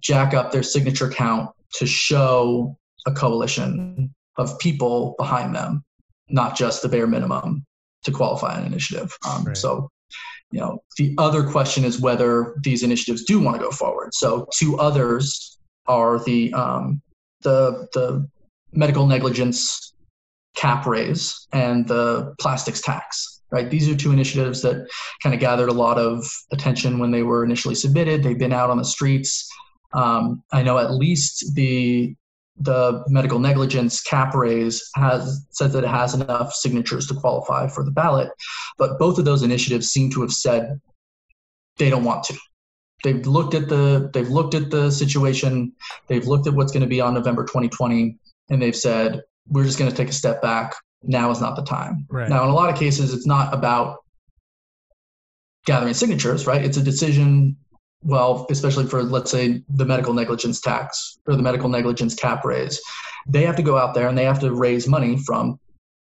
jack 0.00 0.34
up 0.34 0.50
their 0.50 0.62
signature 0.62 1.10
count 1.10 1.50
to 1.74 1.86
show 1.86 2.76
a 3.06 3.12
coalition 3.12 4.14
of 4.36 4.58
people 4.58 5.14
behind 5.18 5.54
them, 5.54 5.84
not 6.28 6.56
just 6.56 6.82
the 6.82 6.88
bare 6.88 7.06
minimum 7.06 7.64
to 8.04 8.12
qualify 8.12 8.58
an 8.58 8.66
initiative. 8.66 9.16
Um, 9.28 9.44
right. 9.44 9.56
So, 9.56 9.90
you 10.50 10.60
know, 10.60 10.82
the 10.96 11.14
other 11.18 11.44
question 11.44 11.84
is 11.84 12.00
whether 12.00 12.54
these 12.62 12.82
initiatives 12.82 13.24
do 13.24 13.40
want 13.40 13.56
to 13.56 13.62
go 13.62 13.70
forward. 13.70 14.14
So, 14.14 14.46
two 14.54 14.78
others 14.78 15.58
are 15.86 16.22
the 16.24 16.52
um, 16.54 17.02
the 17.42 17.88
the 17.92 18.28
medical 18.72 19.06
negligence 19.06 19.94
cap 20.54 20.86
raise 20.86 21.46
and 21.52 21.86
the 21.86 22.34
plastics 22.38 22.80
tax 22.80 23.38
right? 23.50 23.70
These 23.70 23.88
are 23.88 23.96
two 23.96 24.12
initiatives 24.12 24.62
that 24.62 24.86
kind 25.22 25.34
of 25.34 25.40
gathered 25.40 25.68
a 25.68 25.72
lot 25.72 25.98
of 25.98 26.30
attention 26.52 26.98
when 26.98 27.10
they 27.10 27.22
were 27.22 27.44
initially 27.44 27.74
submitted. 27.74 28.22
They've 28.22 28.38
been 28.38 28.52
out 28.52 28.70
on 28.70 28.76
the 28.76 28.84
streets. 28.84 29.48
Um, 29.94 30.42
i 30.52 30.62
know 30.62 30.76
at 30.76 30.92
least 30.92 31.54
the 31.54 32.14
the 32.60 33.04
medical 33.08 33.38
negligence 33.38 34.02
cap 34.02 34.34
raise 34.34 34.90
has 34.96 35.46
said 35.50 35.72
that 35.72 35.84
it 35.84 35.88
has 35.88 36.12
enough 36.12 36.52
signatures 36.52 37.06
to 37.06 37.14
qualify 37.14 37.66
for 37.68 37.82
the 37.84 37.90
ballot 37.90 38.28
but 38.76 38.98
both 38.98 39.18
of 39.18 39.24
those 39.24 39.42
initiatives 39.42 39.88
seem 39.88 40.10
to 40.10 40.20
have 40.20 40.32
said 40.32 40.78
they 41.78 41.88
don't 41.88 42.04
want 42.04 42.22
to 42.24 42.36
they've 43.04 43.26
looked 43.26 43.54
at 43.54 43.68
the 43.68 44.10
they've 44.12 44.28
looked 44.28 44.54
at 44.54 44.70
the 44.70 44.90
situation 44.90 45.72
they've 46.08 46.26
looked 46.26 46.46
at 46.46 46.54
what's 46.54 46.72
going 46.72 46.82
to 46.82 46.88
be 46.88 47.00
on 47.00 47.14
november 47.14 47.44
2020 47.44 48.18
and 48.50 48.62
they've 48.62 48.76
said 48.76 49.22
we're 49.48 49.64
just 49.64 49.78
going 49.78 49.90
to 49.90 49.96
take 49.96 50.08
a 50.08 50.12
step 50.12 50.42
back. 50.42 50.74
Now 51.02 51.30
is 51.30 51.40
not 51.40 51.56
the 51.56 51.62
time. 51.62 52.06
Right. 52.10 52.28
Now, 52.28 52.44
in 52.44 52.50
a 52.50 52.54
lot 52.54 52.70
of 52.70 52.78
cases, 52.78 53.14
it's 53.14 53.26
not 53.26 53.54
about 53.54 53.98
gathering 55.64 55.94
signatures, 55.94 56.46
right? 56.46 56.64
It's 56.64 56.76
a 56.76 56.82
decision. 56.82 57.56
Well, 58.02 58.46
especially 58.50 58.86
for 58.86 59.02
let's 59.02 59.30
say 59.30 59.62
the 59.68 59.84
medical 59.84 60.12
negligence 60.12 60.60
tax 60.60 61.18
or 61.26 61.34
the 61.34 61.42
medical 61.42 61.68
negligence 61.68 62.14
cap 62.14 62.44
raise, 62.44 62.80
they 63.28 63.42
have 63.42 63.56
to 63.56 63.62
go 63.62 63.76
out 63.76 63.94
there 63.94 64.08
and 64.08 64.16
they 64.16 64.24
have 64.24 64.40
to 64.40 64.54
raise 64.54 64.86
money 64.86 65.18
from 65.18 65.58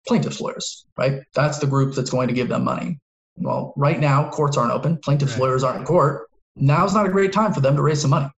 plaintiffs' 0.06 0.40
lawyers, 0.40 0.86
right? 0.96 1.22
That's 1.34 1.58
the 1.58 1.66
group 1.66 1.94
that's 1.94 2.10
going 2.10 2.28
to 2.28 2.34
give 2.34 2.48
them 2.48 2.64
money. 2.64 2.98
Well, 3.36 3.74
right 3.76 3.98
now, 3.98 4.28
courts 4.30 4.56
aren't 4.56 4.72
open. 4.72 4.98
Plaintiffs' 4.98 5.32
right. 5.32 5.42
lawyers 5.42 5.64
aren't 5.64 5.80
in 5.80 5.84
court. 5.84 6.28
Now's 6.56 6.94
not 6.94 7.06
a 7.06 7.10
great 7.10 7.32
time 7.32 7.52
for 7.52 7.60
them 7.60 7.76
to 7.76 7.82
raise 7.82 8.00
some 8.00 8.10
money. 8.10 8.30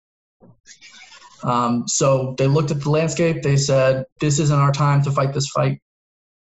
Um, 1.42 1.86
so 1.86 2.34
they 2.38 2.46
looked 2.46 2.70
at 2.70 2.80
the 2.80 2.90
landscape. 2.90 3.42
They 3.42 3.56
said, 3.56 4.06
"This 4.20 4.38
isn't 4.38 4.58
our 4.58 4.72
time 4.72 5.02
to 5.02 5.10
fight 5.10 5.32
this 5.32 5.48
fight. 5.48 5.80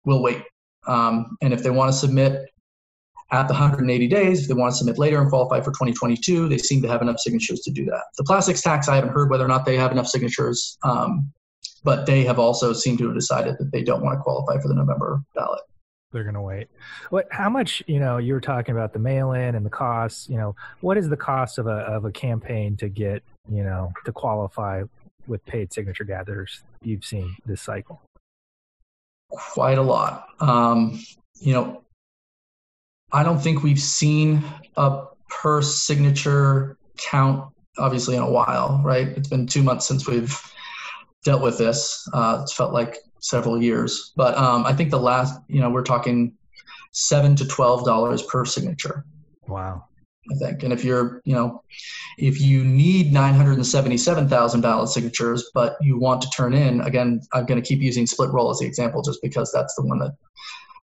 We'll 0.06 0.22
wait." 0.22 0.44
Um, 0.88 1.38
and 1.42 1.54
if 1.54 1.64
they 1.64 1.70
want 1.70 1.92
to 1.92 1.98
submit 1.98 2.50
at 3.32 3.48
the 3.48 3.54
180 3.54 4.08
days, 4.08 4.42
if 4.42 4.48
they 4.48 4.54
want 4.54 4.74
to 4.74 4.78
submit 4.78 4.98
later 4.98 5.22
and 5.22 5.30
qualify 5.30 5.62
for 5.62 5.72
2022, 5.72 6.50
they 6.50 6.58
seem 6.58 6.82
to 6.82 6.88
have 6.90 7.02
enough 7.02 7.20
signatures 7.20 7.62
to 7.62 7.72
do 7.72 7.86
that. 7.86 8.04
The 8.18 8.26
plastics 8.26 8.62
tax, 8.62 8.90
I 8.90 8.96
haven't 8.96 9.14
heard 9.14 9.30
whether 9.30 9.46
or 9.46 9.48
not 9.48 9.66
they 9.66 9.78
have 9.78 9.92
enough 9.92 10.08
signatures, 10.08 10.78
um, 10.84 11.32
but 11.84 12.06
they 12.06 12.26
have 12.26 12.40
also 12.40 12.74
seemed 12.74 12.98
to 12.98 13.06
have 13.06 13.16
decided 13.16 13.58
that 13.58 13.72
they 13.72 13.84
don't 13.84 14.04
want 14.04 14.20
to 14.20 14.22
qualify 14.22 14.62
for 14.62 14.68
the 14.68 14.76
November 14.76 15.24
ballot 15.34 15.62
they're 16.12 16.24
going 16.24 16.36
to 16.36 16.42
wait. 16.42 16.68
What? 17.10 17.28
How 17.32 17.50
much? 17.50 17.84
You 17.88 18.00
know, 18.00 18.18
you 18.18 18.34
were 18.34 18.42
talking 18.42 18.76
about 18.76 18.94
the 18.94 19.00
mail-in 19.00 19.56
and 19.56 19.66
the 19.66 19.70
costs. 19.70 20.30
You 20.30 20.38
know, 20.38 20.56
what 20.82 20.98
is 20.98 21.10
the 21.10 21.18
cost 21.18 21.58
of 21.58 21.68
a 21.68 21.78
of 21.78 22.06
a 22.06 22.12
campaign 22.12 22.78
to 22.78 22.90
get 22.90 23.24
you 23.50 23.64
know 23.64 23.92
to 24.06 24.12
qualify 24.12 24.84
with 25.28 25.44
paid 25.46 25.74
signature 25.74 26.04
gatherers? 26.04 26.64
You've 26.84 27.06
seen 27.06 27.36
this 27.46 27.62
cycle. 27.62 28.02
Quite 29.30 29.78
a 29.78 29.82
lot. 29.82 30.28
Um, 30.40 31.02
you 31.40 31.54
know, 31.54 31.84
I 33.12 33.24
don't 33.24 33.40
think 33.40 33.64
we've 33.64 33.80
seen 33.80 34.44
a 34.76 35.06
per 35.30 35.62
signature 35.62 36.78
count 36.98 37.52
obviously 37.78 38.16
in 38.16 38.22
a 38.22 38.30
while. 38.30 38.82
Right? 38.84 39.08
It's 39.08 39.30
been 39.30 39.48
two 39.48 39.64
months 39.64 39.88
since 39.88 40.08
we've 40.08 40.38
dealt 41.24 41.42
with 41.42 41.58
this. 41.58 42.08
Uh, 42.14 42.40
it's 42.42 42.54
felt 42.54 42.74
like 42.74 42.98
several 43.22 43.62
years. 43.62 44.12
But 44.16 44.38
um, 44.38 44.66
I 44.66 44.74
think 44.74 44.92
the 44.92 45.00
last, 45.00 45.40
you 45.48 45.62
know, 45.62 45.70
we're 45.70 45.84
talking 45.84 46.34
seven 46.92 47.36
to 47.38 47.48
twelve 47.48 47.86
dollars 47.86 48.22
per 48.24 48.44
signature. 48.44 49.06
Wow. 49.48 49.86
I 50.30 50.36
think. 50.36 50.64
And 50.64 50.72
if 50.72 50.84
you're, 50.84 51.22
you 51.26 51.34
know, 51.34 51.64
if 52.18 52.40
you 52.40 52.64
need 52.64 53.12
977,000 53.12 54.62
ballot 54.62 54.90
signatures, 54.90 55.50
but 55.54 55.78
you 55.82 55.98
want 55.98 56.22
to 56.22 56.30
turn 56.30 56.54
in, 56.54 56.82
again, 56.82 57.22
I'm 57.34 57.46
going 57.46 57.62
to 57.62 57.68
keep 57.68 57.82
using 57.82 58.06
split 58.06 58.30
roll 58.30 58.52
as 58.52 58.60
the 58.60 58.68
example 58.68 59.02
just 59.02 59.20
because 59.24 59.52
that's 59.52 59.74
the 59.76 59.82
one 59.82 59.98
that, 60.00 60.16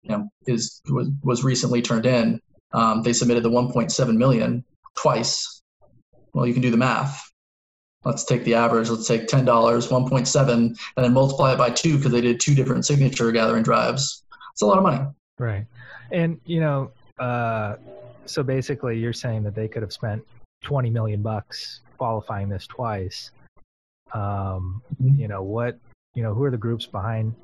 you 0.03 0.11
know, 0.11 0.28
is 0.47 0.80
was, 0.89 1.11
was 1.22 1.45
recently 1.45 1.82
turned 1.82 2.07
in. 2.07 2.41
Um, 2.72 3.03
they 3.03 3.12
submitted 3.12 3.43
the 3.43 3.51
1.7 3.51 4.16
million 4.16 4.64
twice. 4.97 5.62
Well, 6.32 6.47
you 6.47 6.55
can 6.55 6.62
do 6.62 6.70
the 6.70 6.76
math. 6.76 7.30
Let's 8.07 8.22
take 8.22 8.44
the 8.44 8.54
average. 8.54 8.88
Let's 8.88 9.09
take 9.09 9.26
$10, 9.26 9.44
1.7, 9.44 10.48
and 10.48 10.78
then 10.96 11.12
multiply 11.12 11.52
it 11.52 11.59
by 11.59 11.70
two 11.70 11.96
because 11.96 12.12
they 12.12 12.20
did 12.20 12.38
two 12.38 12.54
different 12.54 12.86
signature 12.86 13.32
gathering 13.32 13.64
drives. 13.64 14.22
It's 14.52 14.62
a 14.62 14.66
lot 14.66 14.78
of 14.78 14.84
money. 14.84 15.04
Right. 15.40 15.66
And, 16.12 16.40
you 16.44 16.61
know, 16.61 16.92
uh, 17.18 17.76
so 18.24 18.44
basically, 18.44 18.98
you're 18.98 19.12
saying 19.12 19.42
that 19.42 19.57
they 19.57 19.66
could 19.66 19.82
have 19.82 19.92
spent 19.92 20.24
20 20.62 20.88
million 20.88 21.20
bucks 21.20 21.80
qualifying 21.98 22.48
this 22.48 22.66
twice. 22.68 23.32
Um, 24.14 24.82
mm-hmm. 25.02 25.20
You 25.20 25.26
know 25.26 25.42
what? 25.42 25.76
You 26.14 26.22
know 26.22 26.32
who 26.32 26.44
are 26.44 26.50
the 26.50 26.57
groups 26.57 26.86
behind? 26.86 27.34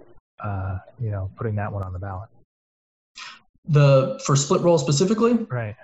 Uh, 0.42 0.78
you 1.00 1.10
know, 1.10 1.30
putting 1.36 1.56
that 1.56 1.72
one 1.72 1.82
on 1.82 1.92
the 1.92 1.98
ballot. 1.98 2.28
The 3.66 4.20
for 4.24 4.36
split 4.36 4.60
roll 4.62 4.78
specifically, 4.78 5.34
right? 5.50 5.76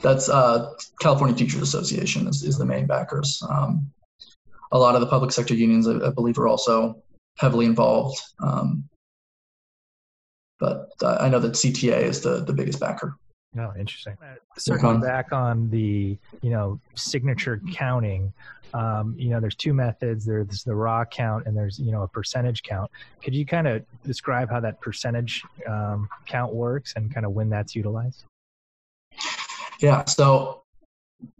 That's 0.00 0.28
uh, 0.28 0.72
California 1.00 1.36
Teachers 1.36 1.62
Association 1.62 2.26
is, 2.26 2.42
is 2.42 2.58
the 2.58 2.66
main 2.66 2.86
backers. 2.86 3.42
Um, 3.48 3.90
a 4.72 4.78
lot 4.78 4.94
of 4.94 5.00
the 5.00 5.06
public 5.06 5.32
sector 5.32 5.54
unions, 5.54 5.86
I, 5.86 6.06
I 6.06 6.10
believe, 6.10 6.38
are 6.38 6.48
also 6.48 7.02
heavily 7.38 7.66
involved. 7.66 8.20
Um, 8.42 8.84
but 10.58 10.88
I 11.04 11.28
know 11.28 11.40
that 11.40 11.52
CTA 11.52 12.02
is 12.02 12.20
the, 12.20 12.44
the 12.44 12.52
biggest 12.52 12.80
backer. 12.80 13.16
No, 13.54 13.70
oh, 13.74 13.78
interesting. 13.78 14.16
Circling 14.56 15.00
back 15.00 15.32
on 15.32 15.68
the 15.68 16.16
you 16.40 16.50
know 16.50 16.80
signature 16.94 17.60
counting, 17.74 18.32
um, 18.74 19.14
you 19.18 19.28
know, 19.28 19.40
there's 19.40 19.54
two 19.54 19.74
methods. 19.74 20.24
There's 20.24 20.64
the 20.64 20.74
raw 20.74 21.04
count 21.04 21.46
and 21.46 21.56
there's 21.56 21.78
you 21.78 21.92
know 21.92 22.02
a 22.02 22.08
percentage 22.08 22.62
count. 22.62 22.90
Could 23.22 23.34
you 23.34 23.44
kind 23.44 23.66
of 23.66 23.84
describe 24.04 24.50
how 24.50 24.60
that 24.60 24.80
percentage 24.80 25.42
um, 25.66 26.08
count 26.26 26.54
works 26.54 26.94
and 26.96 27.12
kind 27.12 27.26
of 27.26 27.32
when 27.32 27.50
that's 27.50 27.74
utilized? 27.74 28.24
Yeah. 29.80 30.04
So 30.04 30.61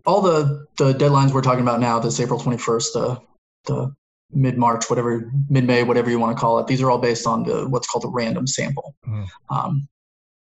all 0.07 0.21
the 0.21 0.67
the 0.79 0.93
deadlines 0.95 1.33
we're 1.33 1.43
talking 1.43 1.63
about 1.63 1.81
now, 1.81 1.99
this 1.99 2.21
April 2.21 2.41
21st, 2.41 2.93
the 2.93 3.21
the 3.67 3.95
mid 4.33 4.57
March, 4.59 4.89
whatever 4.89 5.31
mid 5.49 5.65
May, 5.65 5.83
whatever 5.83 6.11
you 6.11 6.19
want 6.19 6.37
to 6.37 6.41
call 6.41 6.59
it. 6.59 6.67
These 6.67 6.83
are 6.83 6.91
all 6.91 6.99
based 6.99 7.27
on 7.27 7.45
the 7.45 7.69
what's 7.69 7.87
called 7.87 8.05
a 8.05 8.09
random 8.09 8.47
sample. 8.47 8.95
Mm. 9.07 9.27
Um, 9.51 9.89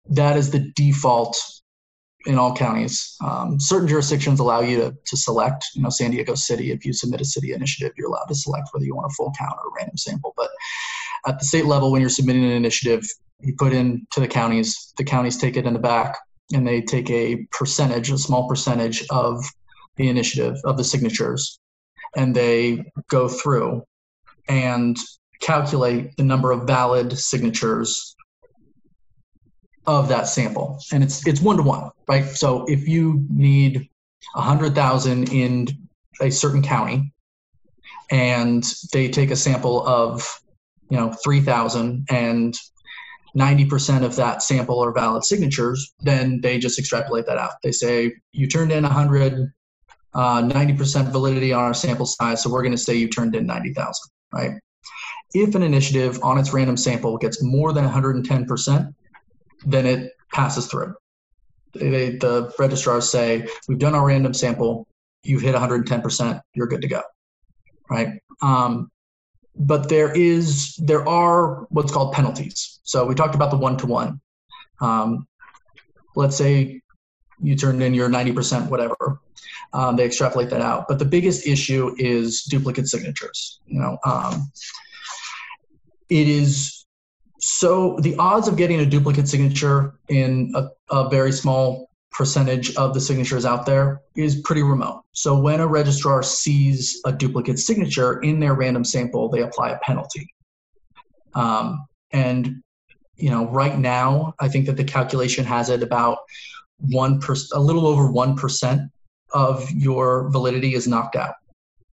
that 0.09 0.37
is 0.37 0.51
the 0.51 0.71
default 0.75 1.37
in 2.25 2.37
all 2.37 2.55
counties. 2.55 3.15
Um, 3.23 3.59
certain 3.59 3.87
jurisdictions 3.87 4.39
allow 4.39 4.61
you 4.61 4.77
to, 4.77 4.95
to 5.05 5.17
select, 5.17 5.65
you 5.73 5.81
know, 5.81 5.89
San 5.89 6.11
Diego 6.11 6.35
City, 6.35 6.71
if 6.71 6.85
you 6.85 6.93
submit 6.93 7.21
a 7.21 7.25
city 7.25 7.53
initiative, 7.53 7.93
you're 7.97 8.09
allowed 8.09 8.25
to 8.25 8.35
select 8.35 8.69
whether 8.71 8.85
you 8.85 8.95
want 8.95 9.11
a 9.11 9.15
full 9.15 9.33
count 9.39 9.55
or 9.57 9.69
a 9.69 9.73
random 9.75 9.97
sample. 9.97 10.33
But 10.37 10.49
at 11.25 11.39
the 11.39 11.45
state 11.45 11.65
level, 11.65 11.91
when 11.91 12.01
you're 12.01 12.11
submitting 12.11 12.45
an 12.45 12.51
initiative, 12.51 13.03
you 13.39 13.55
put 13.57 13.73
in 13.73 14.05
to 14.11 14.19
the 14.19 14.27
counties, 14.27 14.93
the 14.97 15.03
counties 15.03 15.37
take 15.37 15.57
it 15.57 15.65
in 15.65 15.73
the 15.73 15.79
back 15.79 16.15
and 16.53 16.67
they 16.67 16.81
take 16.81 17.09
a 17.09 17.45
percentage, 17.51 18.11
a 18.11 18.17
small 18.17 18.47
percentage 18.47 19.05
of 19.09 19.43
the 19.97 20.09
initiative, 20.09 20.55
of 20.65 20.77
the 20.77 20.83
signatures, 20.83 21.59
and 22.15 22.35
they 22.35 22.83
go 23.09 23.27
through 23.27 23.83
and 24.47 24.97
calculate 25.41 26.15
the 26.17 26.23
number 26.23 26.51
of 26.51 26.67
valid 26.67 27.17
signatures 27.17 28.15
of 29.87 30.09
that 30.09 30.27
sample. 30.27 30.79
And 30.91 31.03
it's 31.03 31.25
it's 31.25 31.41
one 31.41 31.57
to 31.57 31.63
one 31.63 31.91
right? 32.11 32.25
So 32.25 32.65
if 32.65 32.89
you 32.89 33.25
need 33.29 33.89
a 34.35 34.41
hundred 34.41 34.75
thousand 34.75 35.31
in 35.31 35.67
a 36.21 36.29
certain 36.29 36.61
county 36.61 37.13
and 38.11 38.63
they 38.91 39.07
take 39.07 39.31
a 39.31 39.35
sample 39.35 39.87
of 39.87 40.27
you 40.89 40.97
know 40.97 41.13
3000 41.23 42.05
and 42.09 42.53
90% 43.37 44.03
of 44.03 44.15
that 44.17 44.41
sample 44.41 44.83
are 44.83 44.91
valid 44.91 45.23
signatures 45.23 45.93
then 46.01 46.41
they 46.41 46.57
just 46.59 46.77
extrapolate 46.77 47.25
that 47.25 47.37
out. 47.37 47.51
They 47.63 47.71
say 47.71 48.13
you 48.31 48.47
turned 48.47 48.71
in 48.71 48.83
100 48.83 49.51
uh, 50.13 50.41
90% 50.41 51.11
validity 51.11 51.53
on 51.53 51.63
our 51.63 51.73
sample 51.73 52.05
size 52.05 52.43
so 52.43 52.49
we're 52.49 52.63
going 52.63 52.73
to 52.73 52.77
say 52.77 52.95
you 52.95 53.07
turned 53.07 53.35
in 53.35 53.45
90000 53.45 53.93
right? 54.33 54.51
If 55.33 55.55
an 55.55 55.63
initiative 55.63 56.19
on 56.23 56.37
its 56.37 56.53
random 56.53 56.75
sample 56.75 57.17
gets 57.17 57.41
more 57.41 57.71
than 57.73 57.87
110% 57.87 58.93
then 59.65 59.85
it 59.85 60.11
passes 60.33 60.67
through. 60.67 60.95
They, 61.73 62.17
the 62.17 62.53
registrars 62.59 63.09
say, 63.09 63.47
we've 63.67 63.79
done 63.79 63.95
our 63.95 64.05
random 64.05 64.33
sample, 64.33 64.87
you've 65.23 65.41
hit 65.41 65.55
110%, 65.55 66.41
you're 66.53 66.67
good 66.67 66.81
to 66.81 66.87
go, 66.87 67.01
right? 67.89 68.19
Um, 68.41 68.89
but 69.55 69.89
there 69.89 70.11
is 70.13 70.75
there 70.77 71.07
are 71.07 71.67
what's 71.69 71.91
called 71.91 72.13
penalties. 72.13 72.79
So 72.83 73.05
we 73.05 73.15
talked 73.15 73.35
about 73.35 73.51
the 73.51 73.57
one 73.57 73.77
to 73.77 73.87
one. 73.87 74.21
Let's 76.15 76.35
say 76.35 76.81
you 77.41 77.55
turned 77.55 77.81
in 77.81 77.93
your 77.93 78.09
90% 78.09 78.69
whatever. 78.69 79.19
Um, 79.73 79.95
they 79.95 80.05
extrapolate 80.05 80.49
that 80.49 80.61
out. 80.61 80.87
But 80.87 80.99
the 80.99 81.05
biggest 81.05 81.47
issue 81.47 81.95
is 81.97 82.43
duplicate 82.43 82.87
signatures. 82.87 83.61
You 83.65 83.79
know, 83.79 83.97
um, 84.05 84.51
it 86.09 86.27
is 86.27 86.85
so 87.39 87.97
the 88.01 88.15
odds 88.17 88.47
of 88.47 88.57
getting 88.57 88.81
a 88.81 88.85
duplicate 88.85 89.27
signature 89.27 89.95
in 90.09 90.51
a, 90.55 90.67
a, 90.91 91.09
very 91.09 91.31
small 91.31 91.89
percentage 92.11 92.75
of 92.75 92.93
the 92.93 92.99
signatures 92.99 93.45
out 93.45 93.65
there 93.65 94.01
is 94.15 94.41
pretty 94.41 94.63
remote. 94.63 95.03
So 95.13 95.39
when 95.39 95.61
a 95.61 95.67
registrar 95.67 96.23
sees 96.23 96.99
a 97.05 97.11
duplicate 97.11 97.57
signature 97.57 98.19
in 98.21 98.39
their 98.39 98.53
random 98.53 98.83
sample, 98.83 99.29
they 99.29 99.41
apply 99.41 99.69
a 99.69 99.79
penalty. 99.79 100.27
Um, 101.33 101.85
and 102.11 102.61
you 103.15 103.29
know, 103.29 103.47
right 103.49 103.77
now, 103.77 104.33
I 104.39 104.47
think 104.47 104.65
that 104.65 104.77
the 104.77 104.83
calculation 104.83 105.45
has 105.45 105.69
it 105.69 105.83
about 105.83 106.17
one 106.79 107.19
per, 107.19 107.35
a 107.53 107.59
little 107.59 107.85
over 107.85 108.11
one 108.11 108.35
percent 108.35 108.81
of 109.33 109.69
your 109.71 110.29
validity 110.31 110.73
is 110.73 110.87
knocked 110.87 111.15
out. 111.15 111.35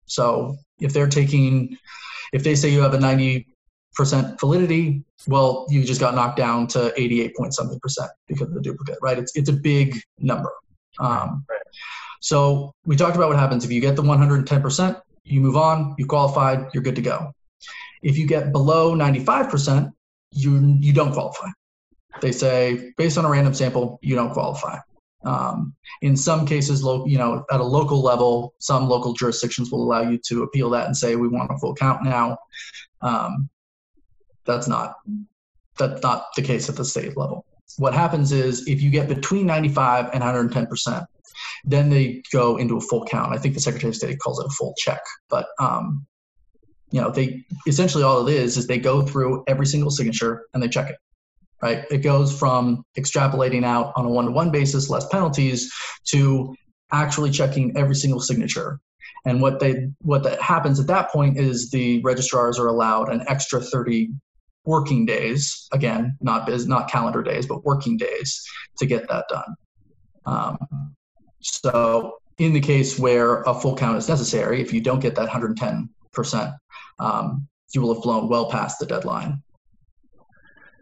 So 0.06 0.56
if 0.80 0.92
they're 0.92 1.08
taking, 1.08 1.76
if 2.32 2.42
they 2.42 2.54
say 2.54 2.70
you 2.70 2.80
have 2.80 2.94
a 2.94 3.00
ninety 3.00 3.46
percent 3.98 4.40
validity, 4.40 5.02
well, 5.26 5.66
you 5.68 5.84
just 5.84 6.00
got 6.00 6.14
knocked 6.14 6.38
down 6.38 6.66
to 6.68 6.92
88 6.98 7.36
point 7.36 7.52
something 7.52 7.78
percent 7.80 8.10
because 8.28 8.48
of 8.48 8.54
the 8.54 8.62
duplicate, 8.62 8.96
right? 9.02 9.18
It's 9.18 9.36
it's 9.36 9.50
a 9.50 9.52
big 9.52 10.00
number. 10.18 10.52
Um. 10.98 11.44
So 12.20 12.72
we 12.86 12.96
talked 12.96 13.16
about 13.16 13.28
what 13.28 13.38
happens 13.38 13.64
if 13.64 13.70
you 13.70 13.80
get 13.80 13.94
the 13.94 14.02
110 14.02 14.62
percent, 14.62 14.96
you 15.24 15.40
move 15.40 15.56
on, 15.56 15.94
you 15.98 16.06
qualified, 16.06 16.68
you're 16.72 16.82
good 16.82 16.96
to 16.96 17.02
go. 17.02 17.32
If 18.02 18.16
you 18.16 18.26
get 18.26 18.52
below 18.52 18.94
95 18.94 19.50
percent, 19.50 19.90
you 20.32 20.76
you 20.80 20.92
don't 20.92 21.12
qualify. 21.12 21.48
They 22.22 22.32
say 22.32 22.92
based 22.96 23.18
on 23.18 23.24
a 23.24 23.30
random 23.30 23.54
sample, 23.54 23.98
you 24.02 24.14
don't 24.14 24.32
qualify. 24.32 24.78
Um, 25.24 25.74
in 26.02 26.16
some 26.16 26.46
cases, 26.46 26.82
lo- 26.82 27.04
you 27.06 27.18
know, 27.18 27.44
at 27.50 27.60
a 27.60 27.64
local 27.64 28.00
level, 28.02 28.54
some 28.58 28.88
local 28.88 29.12
jurisdictions 29.14 29.70
will 29.70 29.82
allow 29.82 30.02
you 30.08 30.18
to 30.28 30.44
appeal 30.44 30.70
that 30.70 30.86
and 30.86 30.96
say 30.96 31.16
we 31.16 31.28
want 31.28 31.50
a 31.50 31.58
full 31.58 31.74
count 31.74 32.04
now. 32.04 32.38
Um, 33.02 33.50
that's 34.48 34.66
not 34.66 34.96
that's 35.78 36.02
not 36.02 36.26
the 36.34 36.42
case 36.42 36.68
at 36.68 36.74
the 36.74 36.84
state 36.84 37.16
level. 37.16 37.46
What 37.76 37.94
happens 37.94 38.32
is 38.32 38.66
if 38.66 38.82
you 38.82 38.90
get 38.90 39.06
between 39.06 39.46
95 39.46 40.06
and 40.06 40.20
110 40.20 40.66
percent, 40.66 41.04
then 41.64 41.90
they 41.90 42.22
go 42.32 42.56
into 42.56 42.76
a 42.76 42.80
full 42.80 43.04
count. 43.04 43.32
I 43.32 43.38
think 43.38 43.54
the 43.54 43.60
Secretary 43.60 43.90
of 43.90 43.96
State 43.96 44.18
calls 44.18 44.40
it 44.40 44.46
a 44.46 44.50
full 44.50 44.74
check, 44.76 45.00
but 45.28 45.46
um, 45.60 46.06
you 46.90 47.00
know, 47.00 47.10
they 47.10 47.44
essentially 47.66 48.02
all 48.02 48.26
it 48.26 48.34
is 48.34 48.56
is 48.56 48.66
they 48.66 48.78
go 48.78 49.02
through 49.02 49.44
every 49.46 49.66
single 49.66 49.90
signature 49.90 50.46
and 50.54 50.62
they 50.62 50.68
check 50.68 50.90
it. 50.90 50.96
Right? 51.60 51.84
It 51.90 51.98
goes 51.98 52.36
from 52.36 52.84
extrapolating 52.96 53.64
out 53.64 53.92
on 53.96 54.06
a 54.06 54.08
one-to-one 54.08 54.50
basis, 54.50 54.88
less 54.88 55.06
penalties, 55.08 55.72
to 56.10 56.54
actually 56.92 57.30
checking 57.30 57.76
every 57.76 57.96
single 57.96 58.20
signature. 58.20 58.80
And 59.26 59.42
what 59.42 59.58
they 59.58 59.88
what 60.00 60.22
that 60.22 60.40
happens 60.40 60.78
at 60.80 60.86
that 60.86 61.10
point 61.10 61.36
is 61.36 61.70
the 61.70 62.00
registrars 62.02 62.58
are 62.58 62.68
allowed 62.68 63.12
an 63.12 63.24
extra 63.28 63.60
30 63.60 64.10
working 64.64 65.06
days 65.06 65.68
again 65.72 66.16
not 66.20 66.46
biz, 66.46 66.66
not 66.66 66.90
calendar 66.90 67.22
days 67.22 67.46
but 67.46 67.64
working 67.64 67.96
days 67.96 68.44
to 68.78 68.86
get 68.86 69.08
that 69.08 69.24
done 69.28 69.54
um, 70.26 70.58
so 71.40 72.18
in 72.38 72.52
the 72.52 72.60
case 72.60 72.98
where 72.98 73.42
a 73.42 73.54
full 73.54 73.76
count 73.76 73.96
is 73.96 74.08
necessary 74.08 74.60
if 74.60 74.72
you 74.72 74.80
don't 74.80 75.00
get 75.00 75.14
that 75.14 75.28
110% 75.28 76.56
um, 76.98 77.48
you 77.74 77.80
will 77.80 77.94
have 77.94 78.02
flown 78.02 78.28
well 78.28 78.50
past 78.50 78.78
the 78.78 78.86
deadline 78.86 79.42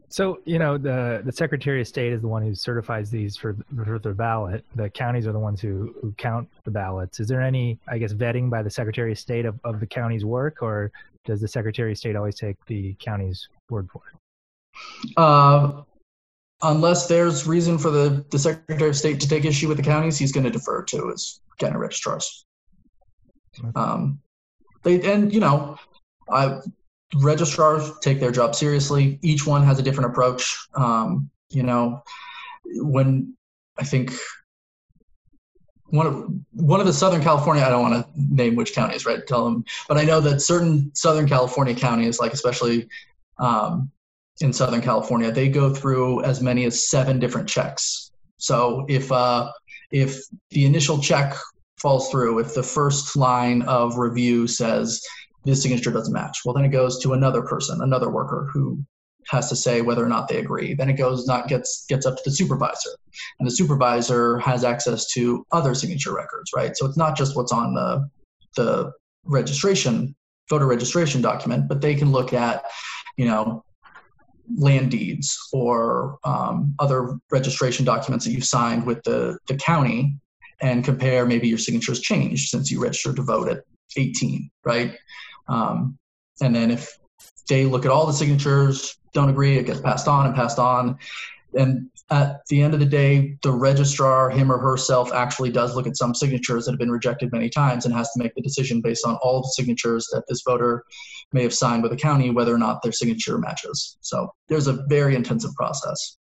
so 0.09 0.41
you 0.45 0.59
know 0.59 0.79
the 0.79 1.23
the 1.25 1.33
Secretary 1.33 1.81
of 1.81 1.89
State 1.89 2.13
is 2.13 2.21
the 2.21 2.29
one 2.29 2.43
who 2.43 2.55
certifies 2.55 3.11
these 3.11 3.37
for 3.37 3.57
for 3.85 3.99
the 3.99 4.15
ballot. 4.15 4.65
The 4.77 4.89
counties 4.89 5.27
are 5.27 5.33
the 5.33 5.39
ones 5.39 5.61
who 5.61 5.95
who 6.01 6.13
count 6.17 6.49
the 6.65 6.71
ballots. 6.71 7.19
Is 7.19 7.27
there 7.27 7.43
any, 7.43 7.79
I 7.89 7.99
guess, 7.99 8.13
vetting 8.13 8.49
by 8.49 8.63
the 8.63 8.71
Secretary 8.71 9.13
of 9.13 9.19
State 9.19 9.47
of, 9.47 9.59
of 9.65 9.81
the 9.81 9.87
county's 9.87 10.25
work, 10.25 10.63
or 10.63 10.93
does 11.27 11.41
the 11.41 11.49
Secretary 11.49 11.93
of 11.93 11.99
State 11.99 12.17
always 12.17 12.37
take 12.37 12.57
the 12.67 12.95
county's 12.95 13.49
word 13.69 13.89
for 13.93 14.03
it? 14.13 15.13
Uh, 15.17 15.83
unless 16.63 17.07
there's 17.07 17.47
reason 17.47 17.77
for 17.79 17.91
the, 17.91 18.25
the 18.31 18.39
Secretary 18.39 18.91
of 18.91 18.97
State 18.97 19.21
to 19.21 19.29
take 19.29 19.45
issue 19.45 19.69
with 19.69 19.77
the 19.77 19.83
counties, 19.83 20.19
he's 20.19 20.33
going 20.33 20.45
to 20.45 20.51
defer 20.51 20.83
to 20.85 21.09
his 21.09 21.41
county 21.59 21.77
registrars. 21.77 22.47
Um, 23.75 24.21
they 24.83 25.01
and 25.03 25.33
you 25.33 25.41
know, 25.41 25.79
I 26.31 26.61
registrars 27.17 27.91
take 28.01 28.21
their 28.21 28.31
job 28.31 28.55
seriously. 28.55 29.19
Each 29.23 29.47
one 29.47 29.63
has 29.65 29.79
a 29.79 29.83
different 29.83 30.11
approach. 30.11 30.57
Um, 30.75 31.31
you 31.51 31.63
know, 31.63 32.03
when 32.65 33.35
I 33.79 33.85
think 33.85 34.13
one 35.91 36.07
of 36.07 36.31
one 36.53 36.81
of 36.81 36.87
the 36.87 36.93
Southern 36.93 37.23
California, 37.23 37.63
I 37.63 37.69
don't 37.69 37.83
want 37.83 37.95
to 38.07 38.35
name 38.35 38.57
which 38.57 38.75
counties, 38.75 39.07
right? 39.07 39.25
Tell 39.27 39.45
them, 39.45 39.65
but 39.89 39.99
I 39.99 40.05
know 40.05 40.21
that 40.21 40.41
certain 40.41 40.91
Southern 40.95 41.29
California 41.29 41.75
counties, 41.75 42.19
like 42.19 42.33
especially 42.33 42.89
um, 43.39 43.91
in 44.41 44.53
Southern 44.53 44.81
California, 44.81 45.31
they 45.31 45.49
go 45.49 45.73
through 45.73 46.23
as 46.25 46.43
many 46.43 46.65
as 46.65 46.89
seven 46.89 47.19
different 47.19 47.49
checks. 47.49 48.11
So 48.39 48.85
if 48.89 49.11
uh, 49.13 49.51
if 49.91 50.21
the 50.51 50.67
initial 50.67 50.99
check 50.99 51.35
falls 51.79 52.11
through, 52.11 52.41
if 52.41 52.55
the 52.55 52.63
first 52.63 53.17
line 53.17 53.63
of 53.63 53.99
review 53.99 54.47
says 54.47 55.03
this 55.45 55.63
signature 55.63 55.93
doesn't 55.93 56.13
match, 56.13 56.39
well, 56.45 56.55
then 56.55 56.65
it 56.65 56.71
goes 56.71 57.01
to 57.03 57.13
another 57.13 57.43
person, 57.43 57.81
another 57.83 58.11
worker 58.11 58.49
who 58.53 58.85
has 59.29 59.49
to 59.49 59.57
say 59.57 59.81
whether 59.81 60.05
or 60.05 60.09
not 60.09 60.29
they 60.29 60.39
agree. 60.39 60.75
Then 60.75 60.89
it 60.89 60.95
goes 60.95 61.27
not 61.27 61.49
gets 61.49 61.85
gets 61.89 62.07
up 62.07 62.17
to 62.17 62.23
the 62.25 62.31
supervisor, 62.31 62.91
and 63.39 63.47
the 63.47 63.53
supervisor 63.53 64.39
has 64.39 64.65
access 64.65 65.07
to 65.13 65.45
other 65.53 65.75
signature 65.75 66.15
records, 66.15 66.51
right? 66.55 66.77
So 66.77 66.87
it's 66.87 66.97
not 66.97 67.17
just 67.17 67.37
what's 67.37 67.53
on 67.53 67.75
the 67.75 68.09
the 68.57 68.93
registration 69.25 70.15
voter 70.49 70.67
registration 70.67 71.21
document, 71.21 71.69
but 71.69 71.81
they 71.81 71.95
can 71.95 72.13
look 72.13 72.33
at, 72.33 72.65
you 73.17 73.27
know, 73.27 73.65
land 74.57 74.93
deeds 74.93 75.37
or 75.53 76.19
um, 76.25 76.75
other 76.79 77.19
registration 77.33 77.85
documents 77.85 78.25
that 78.25 78.31
you've 78.31 78.45
signed 78.45 78.87
with 78.87 79.03
the 79.05 79.39
the 79.49 79.57
county, 79.57 80.17
and 80.61 80.85
compare 80.85 81.27
maybe 81.27 81.49
your 81.49 81.59
signature's 81.59 82.01
changed 82.01 82.49
since 82.49 82.71
you 82.71 82.83
registered 82.83 83.17
to 83.17 83.23
vote 83.23 83.49
at 83.49 83.65
18, 83.97 84.51
right? 84.65 84.97
Um, 85.49 85.99
and 86.41 86.55
then 86.55 86.71
if 86.71 86.99
they 87.49 87.65
look 87.65 87.85
at 87.85 87.91
all 87.91 88.07
the 88.07 88.13
signatures, 88.13 88.97
don't 89.13 89.29
agree, 89.29 89.57
it 89.57 89.67
gets 89.67 89.81
passed 89.81 90.09
on 90.09 90.27
and 90.27 90.35
passed 90.35 90.59
on. 90.59 90.99
And 91.57 91.89
at 92.11 92.41
the 92.49 92.63
end 92.63 92.75
of 92.75 92.81
the 92.81 92.87
day, 92.87 93.37
the 93.43 93.51
registrar, 93.51 94.31
him 94.31 94.53
or 94.53 94.59
herself, 94.59 95.13
actually 95.13 95.51
does 95.51 95.75
look 95.75 95.87
at 95.87 95.97
some 95.97 96.15
signatures 96.15 96.65
that 96.65 96.73
have 96.73 96.79
been 96.79 96.91
rejected 96.91 97.33
many 97.33 97.49
times 97.49 97.85
and 97.85 97.95
has 97.95 98.11
to 98.13 98.23
make 98.23 98.35
the 98.35 98.43
decision 98.43 98.81
based 98.81 99.05
on 99.05 99.17
all 99.23 99.41
the 99.41 99.53
signatures 99.57 100.07
that 100.13 100.25
this 100.29 100.43
voter 100.47 100.85
may 101.33 101.43
have 101.43 101.55
signed 101.55 101.83
with 101.83 101.93
the 101.93 101.99
county, 101.99 102.31
whether 102.31 102.55
or 102.55 102.59
not 102.59 102.83
their 102.83 102.93
signature 102.93 103.39
matches. 103.39 103.97
So 104.03 104.29
there's 104.49 104.69
a 104.69 104.85
very 104.89 105.15
intensive 105.15 105.53
process. 105.55 106.19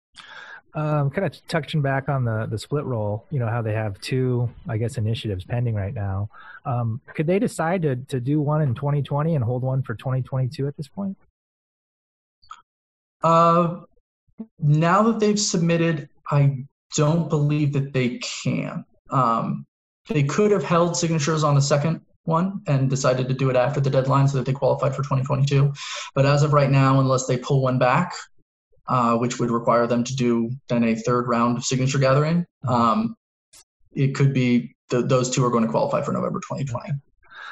Um, 0.73 1.09
kind 1.09 1.27
of 1.27 1.47
touching 1.47 1.81
back 1.81 2.07
on 2.07 2.23
the 2.23 2.47
the 2.49 2.57
split 2.57 2.85
roll, 2.85 3.25
you 3.29 3.39
know 3.39 3.47
how 3.47 3.61
they 3.61 3.73
have 3.73 3.99
two, 3.99 4.49
I 4.69 4.77
guess, 4.77 4.97
initiatives 4.97 5.43
pending 5.43 5.75
right 5.75 5.93
now. 5.93 6.29
Um, 6.65 7.01
could 7.13 7.27
they 7.27 7.39
decide 7.39 7.81
to 7.81 7.97
to 7.97 8.19
do 8.21 8.39
one 8.39 8.61
in 8.61 8.73
2020 8.73 9.35
and 9.35 9.43
hold 9.43 9.63
one 9.63 9.83
for 9.83 9.95
2022 9.95 10.67
at 10.67 10.77
this 10.77 10.87
point? 10.87 11.17
Uh, 13.21 13.81
now 14.59 15.03
that 15.03 15.19
they've 15.19 15.39
submitted, 15.39 16.09
I 16.29 16.65
don't 16.95 17.29
believe 17.29 17.73
that 17.73 17.93
they 17.93 18.19
can. 18.19 18.85
Um, 19.09 19.65
they 20.07 20.23
could 20.23 20.51
have 20.51 20.63
held 20.63 20.95
signatures 20.95 21.43
on 21.43 21.55
the 21.55 21.61
second 21.61 22.01
one 22.23 22.61
and 22.67 22.89
decided 22.89 23.27
to 23.27 23.33
do 23.33 23.49
it 23.49 23.55
after 23.55 23.79
the 23.79 23.89
deadline 23.89 24.27
so 24.27 24.37
that 24.37 24.45
they 24.45 24.53
qualified 24.53 24.95
for 24.95 25.03
2022. 25.03 25.73
But 26.15 26.25
as 26.25 26.43
of 26.43 26.53
right 26.53 26.69
now, 26.69 26.99
unless 26.99 27.25
they 27.25 27.37
pull 27.37 27.61
one 27.61 27.79
back, 27.79 28.13
uh, 28.87 29.15
which 29.17 29.39
would 29.39 29.51
require 29.51 29.87
them 29.87 30.03
to 30.03 30.15
do 30.15 30.51
then 30.67 30.83
a 30.83 30.95
third 30.95 31.27
round 31.27 31.57
of 31.57 31.63
signature 31.63 31.99
gathering, 31.99 32.45
um, 32.67 33.15
it 33.91 34.15
could 34.15 34.33
be 34.33 34.75
the, 34.89 35.01
those 35.01 35.29
two 35.29 35.43
are 35.45 35.49
going 35.49 35.65
to 35.65 35.69
qualify 35.69 36.01
for 36.01 36.11
November 36.11 36.39
2020 36.39 36.93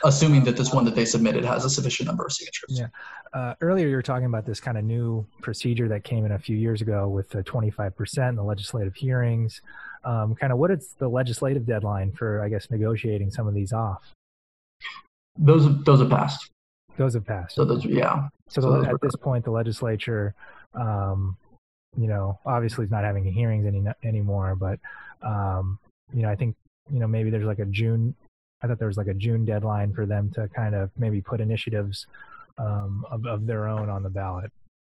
assuming 0.03 0.43
that 0.45 0.55
this 0.55 0.73
one 0.73 0.86
that 0.86 0.95
they 0.95 1.05
submitted 1.05 1.43
has 1.43 1.65
a 1.65 1.69
sufficient 1.69 2.07
number 2.07 2.25
of 2.25 2.32
signatures. 2.32 2.80
Yeah. 2.80 2.88
Uh, 3.34 3.53
earlier, 3.61 3.88
you 3.88 3.95
were 3.95 4.01
talking 4.01 4.25
about 4.25 4.45
this 4.45 4.59
kind 4.59 4.77
of 4.77 4.84
new 4.84 5.25
procedure 5.41 5.88
that 5.89 6.03
came 6.03 6.25
in 6.25 6.32
a 6.32 6.39
few 6.39 6.57
years 6.57 6.82
ago 6.82 7.07
with 7.07 7.30
the 7.30 7.43
25% 7.43 8.30
in 8.30 8.36
the 8.36 8.43
legislative 8.43 8.95
hearings. 8.95 9.61
Um, 10.03 10.36
kind 10.36 10.53
of 10.53 10.59
what 10.59 10.71
is 10.71 10.95
the 10.97 11.07
legislative 11.07 11.65
deadline 11.65 12.11
for, 12.11 12.41
I 12.41 12.49
guess, 12.49 12.71
negotiating 12.71 13.32
some 13.32 13.47
of 13.47 13.53
these 13.53 13.73
off? 13.73 14.13
Those 15.38 15.84
those 15.84 15.99
have 15.99 16.09
passed. 16.09 16.49
Those 17.00 17.16
have 17.16 17.26
passed. 17.26 17.56
So 17.56 17.66
those, 17.66 17.84
yeah. 17.84 18.28
So, 18.50 18.62
so 18.62 18.82
the, 18.82 18.89
at 18.89 19.02
this 19.02 19.16
point, 19.16 19.43
the 19.43 19.52
legislature, 19.52 20.36
um, 20.76 21.36
you 21.97 22.08
know, 22.08 22.38
obviously 22.45 22.86
is 22.86 22.91
not 22.91 23.04
having 23.04 23.24
hearings 23.24 23.66
any 23.66 23.84
anymore, 24.04 24.56
but 24.56 24.80
um, 25.24 25.80
you 26.14 26.22
know, 26.22 26.30
I 26.30 26.36
think 26.36 26.56
you 26.91 27.00
know 27.00 27.08
maybe 27.08 27.32
there's 27.32 27.45
like 27.45 27.60
a 27.60 27.66
June 27.66 28.14
I 28.62 28.68
thought 28.68 28.80
there 28.80 28.88
was 28.88 28.97
like 28.97 29.08
a 29.08 29.14
June 29.14 29.45
deadline 29.45 29.93
for 29.93 30.06
them 30.06 30.30
to 30.32 30.47
kind 30.50 30.76
of 30.76 30.89
maybe 30.97 31.22
put 31.22 31.39
initiatives 31.39 32.08
um, 32.58 33.06
of, 33.10 33.26
of 33.26 33.45
their 33.45 33.68
own 33.68 33.89
on 33.89 34.04
the 34.04 34.10
ballot. 34.10 34.52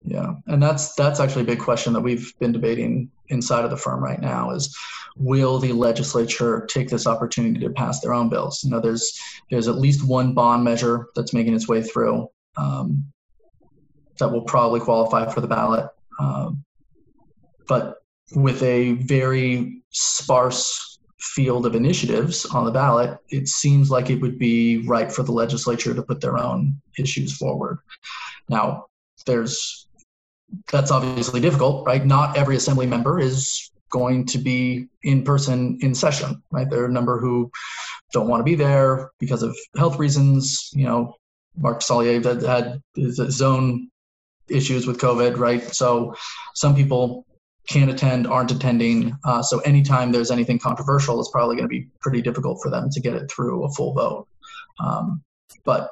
Yeah, 0.07 0.35
and 0.47 0.63
that's 0.63 0.95
that's 0.95 1.19
actually 1.19 1.43
a 1.43 1.47
big 1.47 1.61
question 1.61 1.95
that 1.95 2.01
we've 2.01 2.33
been 2.39 2.53
debating 2.53 3.11
inside 3.29 3.65
of 3.65 3.71
the 3.71 3.77
firm 3.77 4.05
right 4.05 4.21
now 4.21 4.51
is 4.51 4.77
will 5.17 5.59
the 5.59 5.73
legislature 5.73 6.67
take 6.69 6.91
this 6.91 7.07
opportunity 7.07 7.59
to 7.61 7.71
pass 7.71 8.01
their 8.01 8.13
own 8.13 8.29
bills? 8.29 8.63
You 8.63 8.71
know, 8.71 8.81
there's 8.81 9.19
there's 9.51 9.67
at 9.67 9.77
least 9.77 10.07
one 10.07 10.35
bond 10.35 10.63
measure 10.63 11.07
that's 11.17 11.33
making 11.33 11.55
its 11.55 11.69
way 11.69 11.83
through 11.83 12.29
um, 12.59 13.07
that 14.19 14.31
will 14.31 14.43
probably 14.43 14.81
qualify 14.81 15.31
for 15.33 15.41
the 15.41 15.49
ballot, 15.49 15.89
um, 16.21 16.63
but 17.67 17.97
with 18.35 18.63
a 18.63 18.93
very 18.93 19.83
sparse 19.91 20.99
field 21.19 21.65
of 21.65 21.75
initiatives 21.75 22.45
on 22.47 22.67
the 22.67 22.71
ballot, 22.71 23.19
it 23.31 23.49
seems 23.49 23.91
like 23.91 24.11
it 24.11 24.21
would 24.21 24.39
be 24.39 24.87
right 24.87 25.11
for 25.11 25.23
the 25.23 25.33
legislature 25.33 25.95
to 25.95 26.03
put 26.03 26.21
their 26.21 26.37
own 26.37 26.81
issues 26.99 27.35
forward. 27.37 27.79
Now, 28.51 28.87
there's 29.25 29.87
that's 30.71 30.91
obviously 30.91 31.41
difficult, 31.41 31.87
right? 31.87 32.05
Not 32.05 32.37
every 32.37 32.57
assembly 32.57 32.87
member 32.87 33.19
is 33.19 33.71
going 33.91 34.27
to 34.27 34.39
be 34.39 34.89
in 35.03 35.23
person 35.23 35.79
in 35.81 35.95
session, 35.95 36.43
right? 36.51 36.69
There 36.69 36.83
are 36.83 36.87
a 36.87 36.93
number 36.93 37.21
who 37.21 37.51
don't 38.13 38.29
want 38.29 38.41
to 38.41 38.45
be 38.45 38.55
there 38.55 39.11
because 39.21 39.43
of 39.43 39.57
health 39.77 39.99
reasons. 39.99 40.71
You 40.75 40.87
know, 40.87 41.15
Mark 41.57 41.83
Salyer 41.83 42.21
had, 42.23 42.43
had 42.43 42.83
his 42.95 43.41
own 43.41 43.89
issues 44.49 44.87
with 44.87 44.99
COVID, 44.99 45.39
right? 45.39 45.63
So 45.75 46.15
some 46.55 46.75
people 46.75 47.25
can't 47.69 47.91
attend, 47.91 48.27
aren't 48.27 48.51
attending. 48.51 49.17
Uh, 49.25 49.43
so 49.43 49.61
anytime 49.61 50.13
there's 50.13 50.31
anything 50.31 50.59
controversial, 50.59 51.19
it's 51.21 51.31
probably 51.31 51.57
going 51.57 51.69
to 51.69 51.73
be 51.73 51.89
pretty 52.01 52.21
difficult 52.21 52.61
for 52.63 52.71
them 52.71 52.91
to 52.91 53.01
get 53.01 53.15
it 53.15 53.31
through 53.31 53.65
a 53.65 53.71
full 53.73 53.95
vote. 53.95 54.27
Um, 54.81 55.23
but 55.65 55.91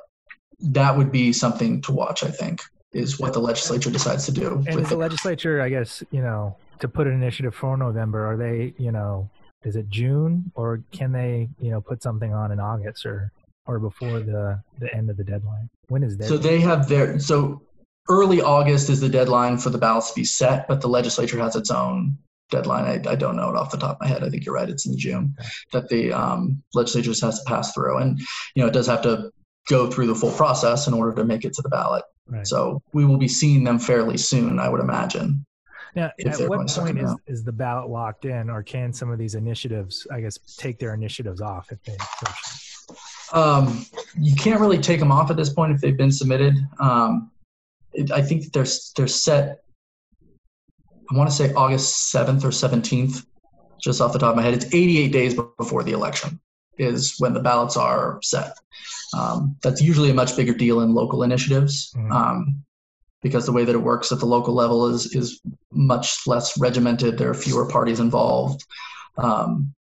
that 0.61 0.97
would 0.97 1.11
be 1.11 1.33
something 1.33 1.81
to 1.83 1.93
watch, 1.93 2.23
I 2.23 2.31
think, 2.31 2.63
is 2.93 3.18
what 3.18 3.32
the 3.32 3.40
legislature 3.40 3.90
decides 3.90 4.26
to 4.26 4.32
do. 4.32 4.62
And 4.66 4.84
the 4.84 4.97
legislature, 4.97 5.61
I 5.61 5.68
guess, 5.68 6.03
you 6.11 6.22
know, 6.22 6.57
to 6.80 6.88
put 6.88 7.07
an 7.07 7.14
initiative 7.14 7.55
for 7.55 7.76
November, 7.76 8.26
are 8.26 8.36
they, 8.36 8.74
you 8.78 8.93
know, 8.93 9.30
is 9.64 9.76
it 9.76 9.88
June 9.88 10.51
or 10.55 10.82
can 10.93 11.12
they, 11.12 11.49
you 11.61 11.70
know, 11.70 11.80
put 11.80 12.03
something 12.03 12.32
on 12.32 12.53
in 12.53 12.61
August 12.61 13.07
or 13.07 13.32
or 13.66 13.78
before 13.78 14.20
the 14.20 14.61
the 14.78 14.93
end 14.95 15.09
of 15.11 15.16
the 15.16 15.24
deadline? 15.24 15.68
When 15.88 16.03
is 16.03 16.16
that? 16.18 16.28
So 16.28 16.36
they 16.36 16.61
have 16.61 16.88
their 16.88 17.18
so 17.18 17.62
early 18.09 18.43
August 18.43 18.90
is 18.90 19.01
the 19.01 19.09
deadline 19.09 19.59
for 19.59 19.70
the 19.70 19.78
ballots 19.78 20.11
to 20.11 20.14
be 20.20 20.24
set, 20.24 20.66
but 20.68 20.80
the 20.80 20.88
legislature 20.88 21.38
has 21.38 21.57
its 21.57 21.70
own 21.70 22.18
deadline. 22.51 22.84
I, 22.84 23.12
I 23.12 23.14
don't 23.14 23.36
know 23.36 23.49
it 23.49 23.57
off 23.57 23.70
the 23.70 23.78
top 23.78 23.97
of 23.97 24.01
my 24.01 24.09
head. 24.09 24.24
I 24.24 24.28
think 24.28 24.45
you're 24.45 24.55
right. 24.55 24.68
It's 24.68 24.86
in 24.86 24.99
June 24.99 25.34
that 25.72 25.88
the 25.88 26.12
um, 26.12 26.62
legislature 26.74 27.11
has 27.11 27.38
to 27.38 27.45
pass 27.47 27.72
through, 27.72 27.99
and 27.99 28.18
you 28.55 28.62
know 28.62 28.66
it 28.66 28.74
does 28.74 28.86
have 28.86 29.03
to 29.03 29.30
go 29.69 29.91
through 29.91 30.07
the 30.07 30.15
full 30.15 30.33
process 30.33 30.87
in 30.87 30.95
order 30.95 31.15
to 31.15 31.25
make 31.25 31.45
it 31.45 31.53
to 31.55 31.63
the 31.63 31.69
ballot. 31.69 32.05
Right. 32.27 32.47
So 32.47 32.83
we 32.93 33.05
will 33.05 33.19
be 33.19 33.29
seeing 33.29 33.65
them 33.65 33.79
fairly 33.79 34.17
soon, 34.17 34.59
I 34.59 34.69
would 34.69 34.81
imagine. 34.81 35.45
Now, 35.95 36.11
at 36.25 36.49
what 36.49 36.69
point 36.69 36.99
is, 36.99 37.15
is 37.27 37.45
the 37.45 37.53
ballot 37.53 37.91
locked 37.91 38.25
in, 38.25 38.49
or 38.49 38.63
can 38.63 38.95
some 38.95 39.11
of 39.11 39.19
these 39.19 39.35
initiatives, 39.35 40.07
I 40.11 40.23
guess, 40.23 40.39
take 40.57 40.79
their 40.79 40.95
initiatives 40.95 41.43
off 41.43 41.71
if 41.71 41.83
they 41.83 41.97
um, 43.33 43.87
you 44.19 44.35
can't 44.35 44.61
really 44.61 44.79
take 44.79 45.01
them 45.01 45.11
off 45.11 45.31
at 45.31 45.37
this 45.37 45.51
point 45.51 45.73
if 45.73 45.81
they've 45.81 45.97
been 45.97 46.13
submitted. 46.13 46.55
Um, 46.79 47.31
it, 47.93 48.11
I 48.11 48.23
think 48.23 48.53
they're 48.53 48.67
they're 48.97 49.07
set. 49.07 49.65
I 51.11 51.17
want 51.17 51.29
to 51.29 51.37
say 51.37 51.53
August 51.55 52.11
seventh 52.11 52.45
or 52.45 52.53
seventeenth, 52.53 53.25
just 53.81 54.01
off 54.01 54.13
the 54.13 54.19
top 54.19 54.31
of 54.31 54.37
my 54.37 54.43
head. 54.43 54.55
It's 54.55 54.73
88 54.73 55.13
days 55.13 55.35
before 55.59 55.83
the 55.83 55.93
election 55.93 56.41
is 56.79 57.16
when 57.18 57.35
the 57.35 57.41
ballots 57.41 57.77
are 57.77 58.18
set. 58.23 58.57
Um, 59.16 59.57
that's 59.62 59.83
usually 59.83 60.11
a 60.11 60.14
much 60.14 60.37
bigger 60.37 60.55
deal 60.55 60.81
in 60.81 60.95
local 60.95 61.23
initiatives. 61.23 61.93
Mm-hmm. 61.97 62.12
Um, 62.12 62.64
because 63.23 63.47
the 63.47 63.53
way 63.53 63.64
that 63.64 63.75
it 63.75 63.79
works 63.79 64.11
at 64.11 64.18
the 64.18 64.27
local 64.27 64.53
level 64.53 64.89
is 64.89 65.14
is 65.14 65.41
much 65.70 66.27
less 66.27 66.59
regimented. 66.59 67.16
There 67.16 67.31
are 67.31 67.35
fewer 67.35 67.68
parties 67.68 68.01
involved. 68.01 68.64
Um, 69.16 69.75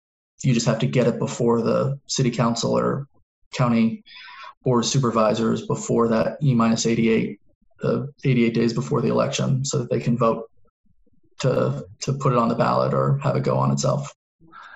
you 0.42 0.54
just 0.54 0.66
have 0.66 0.80
to 0.80 0.86
get 0.86 1.06
it 1.06 1.18
before 1.18 1.62
the 1.62 1.98
city 2.06 2.30
council 2.30 2.76
or 2.76 3.06
county 3.52 4.02
board 4.64 4.84
supervisors 4.84 5.66
before 5.66 6.08
that 6.08 6.38
E 6.42 6.54
minus 6.54 6.84
88 6.86 7.40
uh, 7.82 8.06
88 8.24 8.54
days 8.54 8.72
before 8.72 9.00
the 9.00 9.08
election 9.08 9.64
so 9.64 9.78
that 9.78 9.90
they 9.90 10.00
can 10.00 10.18
vote 10.18 10.50
to 11.40 11.86
to 12.00 12.12
put 12.12 12.32
it 12.32 12.38
on 12.38 12.48
the 12.48 12.54
ballot 12.54 12.92
or 12.92 13.18
have 13.18 13.36
it 13.36 13.44
go 13.44 13.56
on 13.56 13.70
itself. 13.70 14.12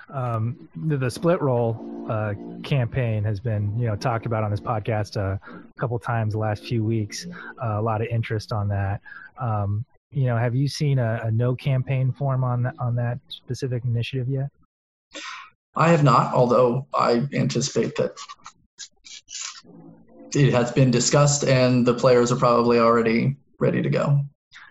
Um, 0.09 0.69
the, 0.87 0.97
the, 0.97 1.09
split 1.09 1.41
roll 1.41 2.05
uh, 2.09 2.33
campaign 2.63 3.23
has 3.23 3.39
been 3.39 3.77
you 3.79 3.87
know 3.87 3.95
talked 3.95 4.25
about 4.25 4.43
on 4.43 4.51
this 4.51 4.59
podcast 4.59 5.15
a 5.15 5.39
couple 5.79 5.97
times 5.97 6.33
the 6.33 6.39
last 6.39 6.65
few 6.65 6.83
weeks. 6.83 7.25
Uh, 7.61 7.79
a 7.79 7.81
lot 7.81 8.01
of 8.01 8.07
interest 8.07 8.51
on 8.51 8.67
that. 8.67 9.01
Um, 9.39 9.85
you 10.11 10.25
know, 10.25 10.37
have 10.37 10.55
you 10.55 10.67
seen 10.67 10.99
a, 10.99 11.21
a 11.23 11.31
no 11.31 11.55
campaign 11.55 12.11
form 12.11 12.43
on 12.43 12.63
that 12.63 12.75
on 12.79 12.95
that 12.95 13.19
specific 13.29 13.85
initiative 13.85 14.27
yet? 14.27 14.49
I 15.75 15.89
have 15.89 16.03
not, 16.03 16.33
although 16.33 16.85
I 16.93 17.27
anticipate 17.33 17.95
that 17.95 18.15
it 20.35 20.53
has 20.53 20.71
been 20.71 20.91
discussed 20.91 21.43
and 21.43 21.85
the 21.85 21.93
players 21.93 22.31
are 22.31 22.35
probably 22.35 22.79
already 22.79 23.37
ready 23.59 23.81
to 23.81 23.89
go. 23.89 24.19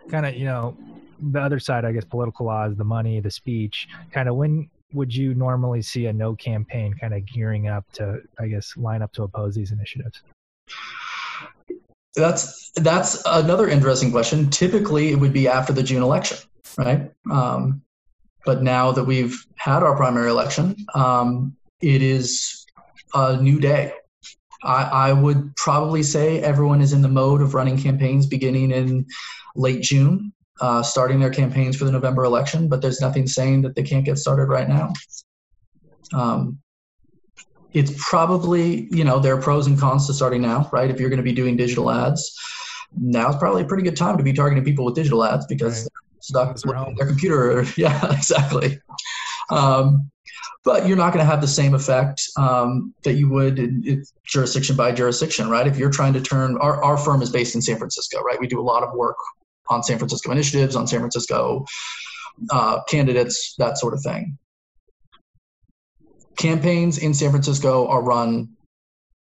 Kind 0.09 0.27
of, 0.27 0.35
you 0.35 0.45
know, 0.45 0.77
the 1.21 1.41
other 1.41 1.59
side, 1.59 1.85
I 1.85 1.93
guess, 1.93 2.05
political 2.05 2.47
laws, 2.47 2.77
the 2.77 2.85
money, 2.85 3.21
the 3.21 3.31
speech. 3.31 3.89
Kind 4.13 4.29
of, 4.29 4.37
when 4.37 4.69
would 4.93 5.15
you 5.15 5.35
normally 5.35 5.83
see 5.83 6.07
a 6.07 6.13
no 6.13 6.35
campaign 6.35 6.95
kind 6.95 7.15
of 7.15 7.25
gearing 7.27 7.69
up 7.69 7.91
to, 7.93 8.21
I 8.39 8.49
guess, 8.49 8.77
line 8.77 9.03
up 9.03 9.13
to 9.15 9.23
oppose 9.23 9.55
these 9.55 9.73
initiatives? 9.73 10.23
That's 12.15 12.71
that's 12.77 13.23
another 13.27 13.69
interesting 13.69 14.11
question. 14.11 14.51
Typically, 14.51 15.11
it 15.11 15.17
would 15.17 15.33
be 15.33 15.49
after 15.49 15.73
the 15.73 15.83
June 15.83 16.03
election, 16.03 16.37
right? 16.77 17.11
Um, 17.31 17.83
but 18.45 18.63
now 18.63 18.93
that 18.93 19.05
we've 19.05 19.45
had 19.57 19.83
our 19.83 19.97
primary 19.97 20.29
election, 20.29 20.77
um, 20.95 21.57
it 21.81 22.03
is 22.03 22.67
a 23.15 23.37
new 23.37 23.61
day. 23.61 23.95
I, 24.65 24.83
I, 24.83 25.13
would 25.13 25.57
probably 25.57 26.05
say 26.05 26.41
everyone 26.41 26.81
is 26.81 26.93
in 26.93 27.03
the 27.03 27.09
mode 27.09 27.43
of 27.43 27.55
running 27.55 27.77
campaigns 27.77 28.27
beginning 28.27 28.71
in 28.71 29.07
late 29.57 29.83
June, 29.83 30.33
uh, 30.61 30.83
starting 30.83 31.21
their 31.21 31.31
campaigns 31.31 31.77
for 31.77 31.85
the 31.85 31.93
November 31.93 32.25
election, 32.25 32.69
but 32.69 32.83
there's 32.83 33.01
nothing 33.01 33.27
saying 33.27 33.63
that 33.63 33.75
they 33.75 33.83
can't 33.83 34.05
get 34.05 34.19
started 34.19 34.47
right 34.47 34.69
now. 34.69 34.93
Um, 36.13 36.59
it's 37.73 37.93
probably, 37.97 38.89
you 38.91 39.03
know, 39.05 39.19
there 39.19 39.35
are 39.35 39.41
pros 39.41 39.67
and 39.67 39.79
cons 39.79 40.07
to 40.07 40.15
starting 40.15 40.43
now, 40.43 40.69
right? 40.73 40.91
If 40.91 41.01
you're 41.01 41.09
going 41.09 41.17
to 41.19 41.23
be 41.23 41.33
doing 41.33 41.57
digital 41.57 41.91
ads, 41.91 42.39
now's 42.99 43.37
probably 43.37 43.63
a 43.63 43.65
pretty 43.65 43.83
good 43.83 43.97
time 43.97 44.19
to 44.19 44.23
be 44.23 44.33
targeting 44.33 44.63
people 44.63 44.85
with 44.85 44.95
digital 44.95 45.25
ads 45.25 45.47
because 45.47 45.85
right 45.85 46.03
stuck 46.23 46.57
their 46.97 47.07
computer. 47.07 47.65
yeah, 47.77 48.13
exactly. 48.13 48.79
Um, 49.51 50.11
but 50.65 50.87
you're 50.87 50.97
not 50.97 51.13
going 51.13 51.25
to 51.25 51.31
have 51.31 51.41
the 51.41 51.49
same 51.49 51.75
effect 51.75 52.23
um, 52.37 52.95
that 53.03 53.15
you 53.15 53.29
would 53.29 53.59
in, 53.59 53.83
in 53.85 54.05
jurisdiction 54.25 54.77
by 54.77 54.93
jurisdiction, 54.93 55.51
right? 55.51 55.67
If 55.67 55.77
you're 55.77 55.91
trying 55.91 56.13
to 56.13 56.21
turn 56.21 56.57
our, 56.59 56.83
our 56.85 56.97
firm 56.97 57.21
is 57.21 57.31
based 57.31 57.55
in 57.55 57.63
San 57.63 57.77
Francisco, 57.79 58.23
right? 58.23 58.39
We 58.41 58.47
do 58.47 58.61
a 58.61 58.63
lot 58.63 58.85
of 58.85 58.95
work 58.95 59.17
on 59.73 59.83
San 59.83 59.99
Francisco 59.99 60.31
initiatives, 60.31 60.77
on 60.77 60.87
San 60.87 61.01
Francisco 61.01 61.65
uh, 62.51 62.83
candidates, 62.89 63.55
that 63.59 63.79
sort 63.79 63.95
of 63.95 64.03
thing. 64.03 64.39
Campaigns 66.39 66.99
in 66.99 67.15
San 67.15 67.31
Francisco 67.31 67.87
are 67.89 68.03
run 68.03 68.49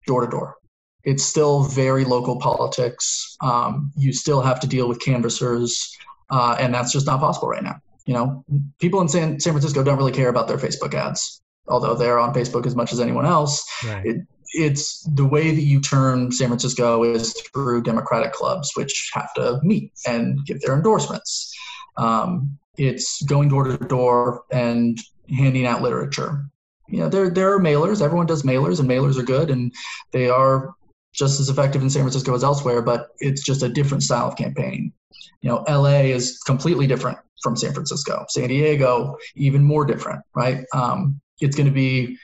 door 0.05 0.21
to 0.21 0.31
door. 0.31 0.55
It's 1.03 1.23
still 1.23 1.63
very 1.63 2.03
local 2.03 2.37
politics. 2.39 3.37
Um, 3.41 3.91
you 3.95 4.11
still 4.11 4.41
have 4.41 4.59
to 4.59 4.67
deal 4.67 4.89
with 4.89 4.99
canvassers 4.99 5.97
uh, 6.29 6.55
and 6.59 6.73
that's 6.73 6.91
just 6.91 7.05
not 7.05 7.19
possible 7.19 7.47
right 7.47 7.63
now. 7.63 7.79
You 8.05 8.13
know, 8.13 8.45
people 8.79 9.01
in 9.01 9.07
San, 9.07 9.39
San 9.39 9.53
Francisco 9.53 9.83
don't 9.83 9.97
really 9.97 10.11
care 10.11 10.29
about 10.29 10.47
their 10.47 10.57
Facebook 10.57 10.93
ads, 10.93 11.41
although 11.67 11.95
they're 11.95 12.19
on 12.19 12.33
Facebook 12.33 12.65
as 12.65 12.75
much 12.75 12.93
as 12.93 12.99
anyone 12.99 13.25
else. 13.25 13.65
Right. 13.85 14.05
It, 14.05 14.17
it's 14.53 15.03
the 15.13 15.25
way 15.25 15.53
that 15.53 15.61
you 15.61 15.79
turn 15.79 16.31
San 16.31 16.47
Francisco 16.47 17.03
is 17.03 17.33
through 17.53 17.83
Democratic 17.83 18.33
clubs, 18.33 18.71
which 18.75 19.11
have 19.13 19.33
to 19.35 19.59
meet 19.63 19.91
and 20.07 20.45
give 20.45 20.61
their 20.61 20.75
endorsements. 20.75 21.53
Um, 21.97 22.57
it's 22.77 23.21
going 23.23 23.49
door 23.49 23.65
to 23.65 23.77
door 23.77 24.43
and 24.51 24.97
handing 25.29 25.65
out 25.65 25.81
literature. 25.81 26.45
You 26.87 26.99
know, 26.99 27.09
there 27.09 27.29
there 27.29 27.53
are 27.53 27.59
mailers. 27.59 28.01
Everyone 28.01 28.27
does 28.27 28.43
mailers, 28.43 28.79
and 28.79 28.89
mailers 28.89 29.17
are 29.17 29.23
good, 29.23 29.49
and 29.49 29.73
they 30.11 30.29
are 30.29 30.73
just 31.13 31.39
as 31.39 31.49
effective 31.49 31.81
in 31.81 31.89
San 31.89 32.03
Francisco 32.03 32.33
as 32.33 32.43
elsewhere. 32.43 32.81
But 32.81 33.09
it's 33.19 33.43
just 33.43 33.63
a 33.63 33.69
different 33.69 34.03
style 34.03 34.27
of 34.27 34.37
campaigning. 34.37 34.93
You 35.41 35.49
know, 35.49 35.65
LA 35.67 36.01
is 36.01 36.39
completely 36.45 36.87
different 36.87 37.17
from 37.41 37.55
San 37.55 37.73
Francisco. 37.73 38.25
San 38.29 38.47
Diego, 38.47 39.17
even 39.35 39.63
more 39.63 39.85
different, 39.85 40.21
right? 40.35 40.63
Um, 40.73 41.19
it's 41.41 41.55
going 41.55 41.67
to 41.67 41.73
be 41.73 42.17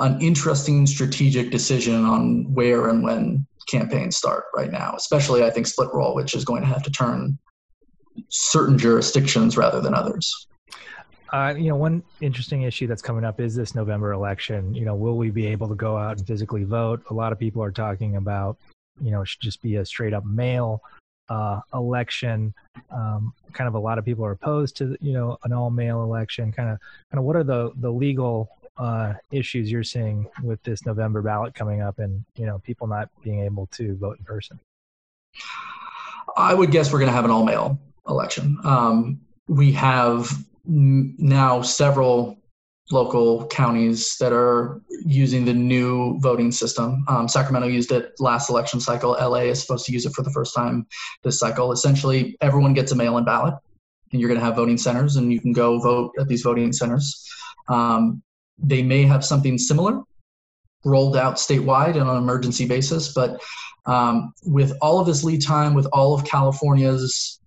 an 0.00 0.20
interesting 0.20 0.86
strategic 0.86 1.50
decision 1.50 2.04
on 2.04 2.52
where 2.52 2.88
and 2.88 3.02
when 3.02 3.46
campaigns 3.68 4.16
start 4.16 4.44
right 4.54 4.70
now, 4.70 4.94
especially 4.96 5.44
I 5.44 5.50
think 5.50 5.66
split 5.66 5.90
roll, 5.92 6.14
which 6.14 6.34
is 6.34 6.44
going 6.44 6.62
to 6.62 6.68
have 6.68 6.82
to 6.84 6.90
turn 6.90 7.38
certain 8.28 8.78
jurisdictions 8.78 9.56
rather 9.56 9.80
than 9.80 9.94
others. 9.94 10.46
Uh, 11.32 11.54
you 11.56 11.68
know, 11.68 11.76
one 11.76 12.02
interesting 12.22 12.62
issue 12.62 12.86
that's 12.86 13.02
coming 13.02 13.24
up 13.24 13.38
is 13.38 13.54
this 13.54 13.74
November 13.74 14.12
election. 14.12 14.74
You 14.74 14.86
know, 14.86 14.94
will 14.94 15.18
we 15.18 15.30
be 15.30 15.46
able 15.46 15.68
to 15.68 15.74
go 15.74 15.96
out 15.96 16.18
and 16.18 16.26
physically 16.26 16.64
vote? 16.64 17.02
A 17.10 17.14
lot 17.14 17.32
of 17.32 17.38
people 17.38 17.62
are 17.62 17.70
talking 17.70 18.16
about, 18.16 18.56
you 19.00 19.10
know, 19.10 19.20
it 19.20 19.28
should 19.28 19.42
just 19.42 19.60
be 19.60 19.76
a 19.76 19.84
straight 19.84 20.14
up 20.14 20.24
mail 20.24 20.82
uh, 21.28 21.60
election. 21.74 22.54
Um, 22.90 23.32
kind 23.52 23.68
of 23.68 23.74
a 23.74 23.78
lot 23.78 23.98
of 23.98 24.04
people 24.04 24.24
are 24.24 24.32
opposed 24.32 24.76
to 24.78 24.96
you 25.00 25.12
know 25.12 25.38
an 25.44 25.52
all 25.52 25.70
mail 25.70 26.02
election. 26.02 26.52
Kind 26.52 26.70
of 26.70 26.78
kind 27.10 27.18
of 27.18 27.24
what 27.24 27.36
are 27.36 27.44
the 27.44 27.72
the 27.76 27.90
legal 27.90 28.48
uh, 28.78 29.14
issues 29.30 29.70
you're 29.70 29.82
seeing 29.82 30.26
with 30.42 30.62
this 30.62 30.86
November 30.86 31.22
ballot 31.22 31.54
coming 31.54 31.82
up, 31.82 31.98
and 31.98 32.24
you 32.36 32.46
know 32.46 32.58
people 32.60 32.86
not 32.86 33.08
being 33.22 33.40
able 33.40 33.66
to 33.72 33.96
vote 33.96 34.18
in 34.18 34.24
person? 34.24 34.58
I 36.36 36.54
would 36.54 36.70
guess 36.70 36.92
we're 36.92 36.98
going 36.98 37.10
to 37.10 37.16
have 37.16 37.24
an 37.24 37.30
all 37.30 37.44
mail 37.44 37.78
election. 38.08 38.56
Um, 38.64 39.20
we 39.48 39.72
have 39.72 40.30
now 40.66 41.62
several 41.62 42.38
local 42.90 43.46
counties 43.48 44.16
that 44.18 44.32
are 44.32 44.80
using 45.04 45.44
the 45.44 45.52
new 45.52 46.18
voting 46.20 46.50
system. 46.50 47.04
Um, 47.08 47.28
Sacramento 47.28 47.68
used 47.68 47.92
it 47.92 48.12
last 48.18 48.48
election 48.48 48.80
cycle. 48.80 49.10
LA 49.20 49.40
is 49.40 49.60
supposed 49.60 49.84
to 49.86 49.92
use 49.92 50.06
it 50.06 50.12
for 50.14 50.22
the 50.22 50.30
first 50.30 50.54
time 50.54 50.86
this 51.22 51.38
cycle. 51.38 51.72
Essentially, 51.72 52.36
everyone 52.40 52.74
gets 52.74 52.92
a 52.92 52.94
mail 52.94 53.18
in 53.18 53.24
ballot, 53.24 53.54
and 54.12 54.20
you're 54.20 54.28
going 54.28 54.40
to 54.40 54.44
have 54.44 54.56
voting 54.56 54.78
centers, 54.78 55.16
and 55.16 55.32
you 55.32 55.40
can 55.40 55.52
go 55.52 55.78
vote 55.80 56.12
at 56.18 56.28
these 56.28 56.42
voting 56.42 56.72
centers. 56.72 57.26
Um, 57.68 58.22
they 58.58 58.82
may 58.82 59.02
have 59.02 59.24
something 59.24 59.58
similar 59.58 60.02
rolled 60.84 61.16
out 61.16 61.36
statewide 61.36 61.92
and 61.92 62.02
on 62.02 62.16
an 62.16 62.22
emergency 62.22 62.66
basis, 62.66 63.12
but 63.12 63.40
um, 63.86 64.32
with 64.44 64.72
all 64.80 65.00
of 65.00 65.06
this 65.06 65.24
lead 65.24 65.42
time, 65.42 65.74
with 65.74 65.86
all 65.92 66.14
of 66.14 66.24
California's 66.24 67.40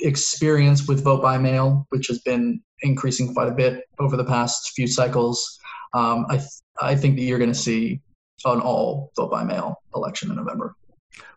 experience 0.00 0.88
with 0.88 1.04
vote 1.04 1.22
by 1.22 1.38
mail, 1.38 1.86
which 1.90 2.06
has 2.08 2.20
been 2.20 2.60
increasing 2.82 3.32
quite 3.32 3.48
a 3.48 3.52
bit 3.52 3.84
over 3.98 4.16
the 4.16 4.24
past 4.24 4.72
few 4.74 4.86
cycles. 4.86 5.58
Um, 5.94 6.26
I 6.28 6.38
th- 6.38 6.48
I 6.80 6.94
think 6.96 7.16
that 7.16 7.22
you're 7.22 7.38
going 7.38 7.52
to 7.52 7.58
see 7.58 8.00
an 8.44 8.60
all 8.60 9.12
vote 9.16 9.30
by 9.30 9.44
mail 9.44 9.76
election 9.94 10.30
in 10.30 10.36
November. 10.36 10.74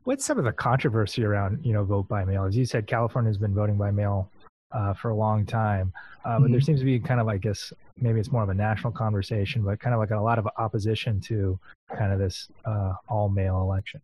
What's 0.06 0.26
some 0.26 0.40
of 0.40 0.46
the 0.46 0.52
controversy 0.52 1.24
around 1.24 1.60
you 1.64 1.74
know 1.74 1.84
vote 1.84 2.08
by 2.08 2.26
mail? 2.26 2.46
As 2.46 2.56
you 2.56 2.66
said, 2.66 2.88
California 2.88 3.30
has 3.30 3.38
been 3.38 3.54
voting 3.54 3.78
by 3.78 3.92
mail 3.92 4.32
uh, 4.72 4.94
for 4.94 5.10
a 5.10 5.16
long 5.16 5.46
time, 5.46 5.92
uh, 6.24 6.40
but 6.40 6.44
mm-hmm. 6.46 6.52
there 6.54 6.62
seems 6.62 6.80
to 6.80 6.86
be 6.86 7.00
kind 7.00 7.20
of 7.20 7.28
I 7.28 7.38
guess 7.38 7.74
maybe 7.98 8.20
it's 8.20 8.32
more 8.32 8.44
of 8.44 8.50
a 8.50 8.54
national 8.54 8.92
conversation, 8.92 9.64
but 9.64 9.80
kind 9.80 9.94
of 9.94 10.00
like 10.00 10.12
a 10.12 10.20
lot 10.20 10.38
of 10.40 10.48
opposition 10.58 11.20
to 11.22 11.60
kind 11.98 12.12
of 12.12 12.20
this 12.20 12.50
uh, 12.66 12.94
all 13.08 13.30
mail 13.30 13.62
election. 13.62 14.02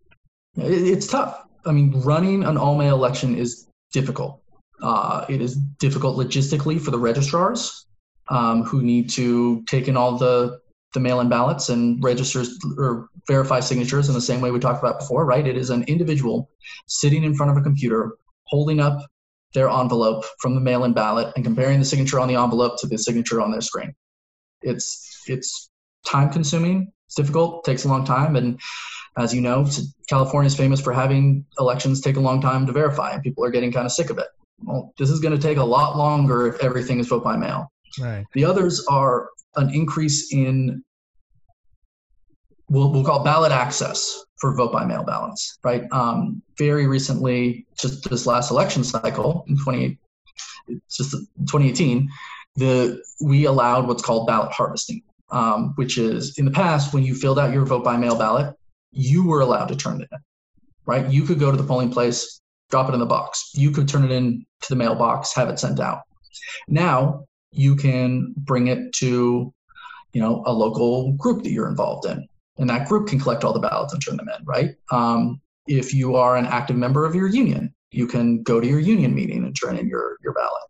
It's 0.56 1.08
tough. 1.08 1.44
I 1.66 1.72
mean, 1.72 1.92
running 2.02 2.44
an 2.44 2.58
all 2.58 2.78
mail 2.78 2.96
election 2.96 3.36
is 3.36 3.68
difficult. 3.92 4.42
Uh, 4.82 5.26
it 5.30 5.42
is 5.42 5.56
difficult 5.80 6.18
logistically 6.18 6.82
for 6.82 6.92
the 6.92 6.98
registrars 6.98 7.86
um, 8.30 8.64
who 8.64 8.82
need 8.82 9.10
to 9.12 9.64
take 9.70 9.88
in 9.88 9.96
all 9.96 10.18
the 10.18 10.60
the 10.94 11.00
mail-in 11.00 11.30
ballots 11.30 11.70
and 11.70 12.04
registers 12.04 12.60
or 12.78 13.08
verify 13.26 13.62
signatures 13.62 14.10
in 14.10 14.14
the 14.14 14.20
same 14.20 14.42
way 14.42 14.52
we 14.52 14.60
talked 14.60 14.84
about 14.84 15.00
before, 15.00 15.26
right? 15.26 15.48
It 15.48 15.56
is 15.56 15.70
an 15.70 15.84
individual 15.84 16.50
sitting 16.88 17.24
in 17.24 17.34
front 17.34 17.50
of 17.50 17.58
a 17.58 17.62
computer 17.62 18.18
holding 18.48 18.82
up 18.82 19.00
their 19.54 19.70
envelope 19.70 20.24
from 20.40 20.56
the 20.56 20.62
mail-in 20.62 20.94
ballot 20.94 21.34
and 21.36 21.44
comparing 21.44 21.80
the 21.80 21.86
signature 21.86 22.20
on 22.20 22.28
the 22.28 22.36
envelope 22.36 22.80
to 22.80 22.88
the 22.88 22.98
signature 22.98 23.42
on 23.42 23.52
their 23.52 23.62
screen. 23.62 23.94
It's 24.62 25.24
it's 25.28 25.70
time 26.06 26.32
consuming, 26.32 26.92
it's 27.08 27.16
difficult, 27.16 27.64
takes 27.64 27.86
a 27.86 27.88
long 27.88 28.06
time, 28.06 28.36
and 28.36 28.60
as 29.18 29.34
you 29.34 29.42
know, 29.42 29.68
California 30.08 30.48
is 30.48 30.56
famous 30.56 30.80
for 30.80 30.94
having 30.94 31.46
elections 31.60 32.02
take 32.02 32.16
a 32.16 32.22
long 32.22 32.42
time 32.42 32.66
to 32.66 32.72
verify, 32.72 33.12
and 33.12 33.22
people 33.22 33.44
are 33.44 33.52
getting 33.52 33.72
kind 33.72 33.86
of 33.86 33.92
sick 33.92 34.10
of 34.10 34.18
it. 34.18 34.28
Well, 34.64 34.94
this 34.98 35.10
is 35.10 35.20
going 35.20 35.36
to 35.36 35.42
take 35.42 35.58
a 35.58 35.64
lot 35.64 35.98
longer 35.98 36.48
if 36.48 36.64
everything 36.64 37.00
is 37.00 37.08
vote 37.08 37.24
by 37.24 37.36
mail. 37.36 37.72
Right. 38.00 38.26
The 38.34 38.46
others 38.46 38.86
are 38.88 39.30
an 39.56 39.74
increase 39.74 40.32
in 40.32 40.84
we'll, 42.72 42.90
we'll 42.90 43.04
call 43.04 43.24
ballot 43.24 43.52
access 43.52 44.24
for 44.40 44.56
vote 44.56 44.72
by 44.72 44.86
mail 44.86 45.04
ballots, 45.04 45.60
right? 45.64 45.84
Um, 45.92 46.42
very 46.58 46.88
recently, 46.88 47.68
just 47.78 48.10
this 48.10 48.26
last 48.26 48.50
election 48.50 48.84
cycle 48.84 49.46
in 49.48 49.58
20, 49.58 50.00
just 50.90 51.12
2018, 51.12 52.10
the 52.56 53.04
we 53.22 53.46
allowed 53.46 53.88
what's 53.88 54.02
called 54.02 54.26
ballot 54.26 54.52
harvesting, 54.52 55.04
um, 55.32 55.74
which 55.76 55.98
is 55.98 56.38
in 56.40 56.46
the 56.46 56.52
past 56.52 56.94
when 56.94 57.04
you 57.04 57.14
filled 57.14 57.38
out 57.38 57.54
your 57.54 57.66
vote 57.66 57.84
by 57.84 57.98
mail 57.98 58.18
ballot, 58.18 58.56
you 58.92 59.26
were 59.26 59.42
allowed 59.42 59.68
to 59.68 59.76
turn 59.76 60.02
it 60.02 60.08
in, 60.12 60.18
right? 60.86 61.08
You 61.10 61.24
could 61.24 61.40
go 61.40 61.52
to 61.52 61.58
the 61.58 61.64
polling 61.64 61.92
place, 61.92 62.42
drop 62.70 62.90
it 62.90 62.94
in 62.94 63.00
the 63.00 63.06
box. 63.06 63.52
You 63.54 63.72
could 63.72 63.88
turn 63.88 64.06
it 64.06 64.12
in 64.12 64.46
to 64.62 64.70
the 64.70 64.76
mailbox, 64.76 65.36
have 65.36 65.50
it 65.50 65.60
sent 65.60 65.80
out. 65.80 66.02
Now 66.68 67.26
you 67.52 67.76
can 67.76 68.34
bring 68.38 68.68
it 68.68 68.94
to, 68.94 69.54
you 70.14 70.22
know, 70.22 70.44
a 70.46 70.54
local 70.54 71.12
group 71.14 71.44
that 71.44 71.52
you're 71.52 71.70
involved 71.70 72.06
in, 72.06 72.28
and 72.62 72.70
that 72.70 72.88
group 72.88 73.08
can 73.08 73.20
collect 73.20 73.44
all 73.44 73.54
the 73.54 73.60
ballots 73.60 73.92
and 73.92 74.02
turn 74.02 74.18
them 74.18 74.30
in, 74.30 74.46
right? 74.46 74.76
Um, 74.92 75.42
if 75.68 75.94
you 75.94 76.16
are 76.16 76.38
an 76.38 76.46
active 76.46 76.76
member 76.76 77.06
of 77.06 77.16
your 77.16 77.28
union, 77.28 77.74
you 77.92 78.08
can 78.08 78.44
go 78.44 78.62
to 78.62 78.68
your 78.68 78.80
union 78.80 79.14
meeting 79.14 79.44
and 79.44 79.56
turn 79.60 79.78
in 79.78 79.88
your 79.88 80.18
your 80.24 80.34
ballot, 80.34 80.62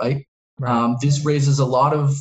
right? 0.00 0.26
right. 0.60 0.70
Um, 0.70 0.96
this 1.00 1.24
raises 1.24 1.58
a 1.58 1.64
lot 1.64 1.94
of 1.94 2.14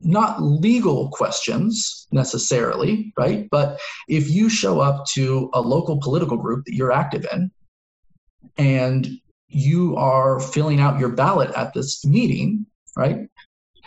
not 0.00 0.42
legal 0.42 1.10
questions 1.10 2.06
necessarily, 2.12 3.12
right? 3.18 3.46
But 3.50 3.78
if 4.08 4.30
you 4.30 4.48
show 4.48 4.80
up 4.80 5.04
to 5.14 5.50
a 5.52 5.60
local 5.60 6.00
political 6.00 6.36
group 6.36 6.64
that 6.64 6.74
you're 6.74 6.92
active 6.92 7.26
in 7.32 7.50
and 8.56 9.08
you 9.48 9.96
are 9.96 10.40
filling 10.40 10.80
out 10.80 10.98
your 10.98 11.10
ballot 11.10 11.50
at 11.54 11.72
this 11.74 12.04
meeting, 12.04 12.66
right? 12.96 13.28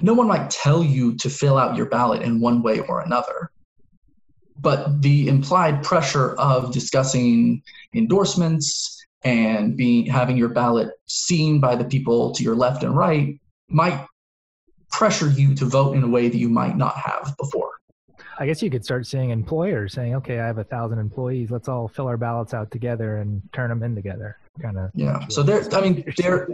No 0.01 0.13
one 0.13 0.28
might 0.28 0.49
tell 0.49 0.84
you 0.84 1.15
to 1.17 1.30
fill 1.30 1.57
out 1.57 1.76
your 1.76 1.88
ballot 1.88 2.22
in 2.22 2.39
one 2.39 2.61
way 2.61 2.80
or 2.80 3.01
another. 3.01 3.51
But 4.62 5.01
the 5.01 5.28
implied 5.28 5.84
pressure 5.84 6.36
of 6.36 6.74
discussing 6.74 7.64
endorsements 7.93 9.05
and 9.24 9.76
being 9.76 10.05
having 10.05 10.38
your 10.38 10.49
ballot 10.49 10.89
seen 11.05 11.60
by 11.60 11.76
the 11.76 11.86
people 11.86 12.32
to 12.34 12.43
your 12.43 12.55
left 12.55 12.84
and 12.84 12.95
right 12.95 13.39
might 13.70 14.05
pressure 14.91 15.30
you 15.30 15.53
to 15.55 15.66
vote 15.66 15.95
in 15.95 16.03
a 16.03 16.07
way 16.07 16.30
that 16.30 16.38
you 16.38 16.49
might 16.49 16.78
not 16.78 16.95
have 16.97 17.36
before. 17.38 17.72
I 18.39 18.45
guess 18.45 18.62
you 18.62 18.70
could 18.70 18.86
start 18.86 19.05
seeing 19.05 19.32
employers 19.32 19.93
saying, 19.93 20.16
"Okay, 20.16 20.39
I 20.39 20.47
have 20.47 20.60
a 20.60 20.64
thousand 20.64 20.99
employees. 20.99 21.51
Let's 21.51 21.68
all 21.68 21.89
fill 21.89 22.07
our 22.07 22.16
ballots 22.16 22.53
out 22.53 22.72
together 22.72 23.18
and 23.18 23.41
turn 23.51 23.70
them 23.70 23.84
in 23.84 23.95
together." 23.95 24.38
Kind 24.62 24.78
of. 24.78 24.91
Yeah. 24.95 25.28
So 25.28 25.43
there, 25.43 25.62
I 25.74 25.82
mean, 25.82 26.05
there. 26.18 26.47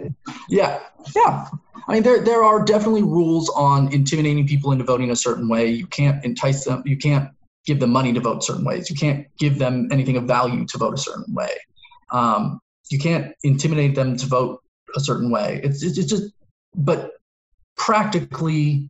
Yeah, 0.49 0.79
yeah. 1.15 1.47
I 1.87 1.93
mean, 1.93 2.03
there 2.03 2.23
there 2.23 2.43
are 2.43 2.65
definitely 2.65 3.03
rules 3.03 3.49
on 3.49 3.93
intimidating 3.93 4.47
people 4.47 4.71
into 4.71 4.83
voting 4.83 5.11
a 5.11 5.15
certain 5.15 5.47
way. 5.47 5.67
You 5.69 5.85
can't 5.85 6.23
entice 6.25 6.65
them. 6.65 6.81
You 6.85 6.97
can't 6.97 7.29
give 7.65 7.79
them 7.79 7.91
money 7.91 8.13
to 8.13 8.19
vote 8.19 8.43
certain 8.43 8.63
ways. 8.63 8.89
You 8.89 8.95
can't 8.95 9.25
give 9.37 9.59
them 9.59 9.87
anything 9.91 10.17
of 10.17 10.25
value 10.25 10.65
to 10.65 10.77
vote 10.77 10.93
a 10.93 10.97
certain 10.97 11.33
way. 11.33 11.49
Um, 12.11 12.59
you 12.89 12.99
can't 12.99 13.33
intimidate 13.43 13.95
them 13.95 14.15
to 14.17 14.25
vote 14.25 14.61
a 14.95 14.99
certain 14.99 15.29
way. 15.31 15.59
It's 15.63 15.83
it's, 15.83 15.97
it's 15.97 16.09
just, 16.09 16.31
but 16.75 17.11
practically 17.77 18.89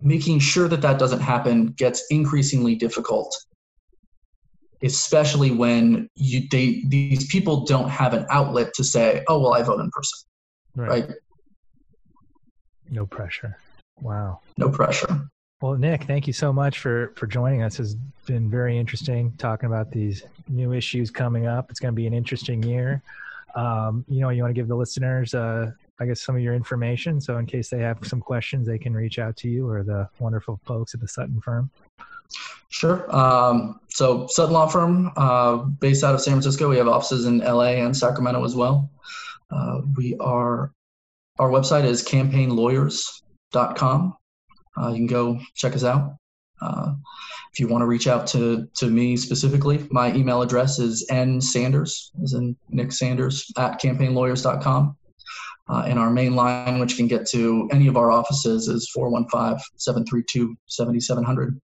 making 0.00 0.38
sure 0.38 0.68
that 0.68 0.82
that 0.82 0.98
doesn't 0.98 1.20
happen 1.20 1.66
gets 1.68 2.04
increasingly 2.10 2.74
difficult 2.74 3.36
especially 4.82 5.50
when 5.50 6.08
you 6.16 6.46
they, 6.50 6.82
these 6.86 7.26
people 7.28 7.64
don't 7.64 7.88
have 7.88 8.12
an 8.12 8.26
outlet 8.30 8.74
to 8.74 8.84
say 8.84 9.24
oh 9.28 9.40
well 9.40 9.54
i 9.54 9.62
vote 9.62 9.80
in 9.80 9.90
person 9.90 10.28
right, 10.74 10.88
right? 10.88 11.16
no 12.90 13.06
pressure 13.06 13.56
wow 14.00 14.38
no 14.58 14.68
pressure 14.68 15.28
well 15.60 15.74
nick 15.74 16.04
thank 16.04 16.26
you 16.26 16.32
so 16.32 16.52
much 16.52 16.78
for 16.78 17.12
for 17.16 17.26
joining 17.26 17.62
us 17.62 17.80
it's 17.80 17.96
been 18.26 18.50
very 18.50 18.78
interesting 18.78 19.32
talking 19.38 19.66
about 19.66 19.90
these 19.90 20.24
new 20.48 20.72
issues 20.72 21.10
coming 21.10 21.46
up 21.46 21.70
it's 21.70 21.80
going 21.80 21.92
to 21.92 21.96
be 21.96 22.06
an 22.06 22.14
interesting 22.14 22.62
year 22.62 23.02
um, 23.54 24.04
you 24.08 24.20
know 24.20 24.30
you 24.30 24.42
want 24.42 24.54
to 24.54 24.58
give 24.58 24.68
the 24.68 24.76
listeners 24.76 25.34
uh, 25.34 25.70
I 25.98 26.06
guess, 26.06 26.20
some 26.20 26.36
of 26.36 26.42
your 26.42 26.54
information. 26.54 27.20
So, 27.20 27.38
in 27.38 27.46
case 27.46 27.70
they 27.70 27.80
have 27.80 27.98
some 28.02 28.20
questions, 28.20 28.66
they 28.66 28.78
can 28.78 28.94
reach 28.94 29.18
out 29.18 29.36
to 29.38 29.48
you 29.48 29.68
or 29.68 29.82
the 29.82 30.08
wonderful 30.18 30.60
folks 30.64 30.94
at 30.94 31.00
the 31.00 31.08
Sutton 31.08 31.40
firm. 31.40 31.70
Sure. 32.68 33.14
Um, 33.14 33.80
so, 33.88 34.26
Sutton 34.28 34.52
Law 34.52 34.66
Firm, 34.66 35.10
uh, 35.16 35.56
based 35.56 36.04
out 36.04 36.14
of 36.14 36.20
San 36.20 36.34
Francisco, 36.34 36.68
we 36.68 36.76
have 36.76 36.88
offices 36.88 37.24
in 37.24 37.38
LA 37.38 37.82
and 37.82 37.96
Sacramento 37.96 38.44
as 38.44 38.54
well. 38.54 38.90
Uh, 39.50 39.80
we 39.96 40.16
are, 40.18 40.72
our 41.38 41.48
website 41.48 41.84
is 41.84 42.04
campaignlawyers.com. 42.04 44.16
Uh, 44.80 44.88
you 44.88 44.96
can 44.96 45.06
go 45.06 45.40
check 45.54 45.74
us 45.74 45.84
out. 45.84 46.16
Uh, 46.60 46.94
if 47.52 47.60
you 47.60 47.68
want 47.68 47.82
to 47.82 47.86
reach 47.86 48.06
out 48.06 48.26
to, 48.28 48.68
to 48.76 48.86
me 48.86 49.16
specifically, 49.16 49.86
my 49.90 50.12
email 50.14 50.42
address 50.42 50.78
is 50.78 51.06
nsanders, 51.10 52.10
as 52.22 52.34
in 52.34 52.56
Nick 52.68 52.92
Sanders, 52.92 53.50
at 53.56 53.80
campaignlawyers.com. 53.80 54.96
Uh, 55.68 55.82
and 55.86 55.98
our 55.98 56.10
main 56.10 56.36
line, 56.36 56.78
which 56.78 56.96
can 56.96 57.08
get 57.08 57.26
to 57.26 57.68
any 57.72 57.88
of 57.88 57.96
our 57.96 58.10
offices, 58.12 58.68
is 58.68 58.88
415 58.90 59.58
732 59.76 60.56
7700. 60.66 61.60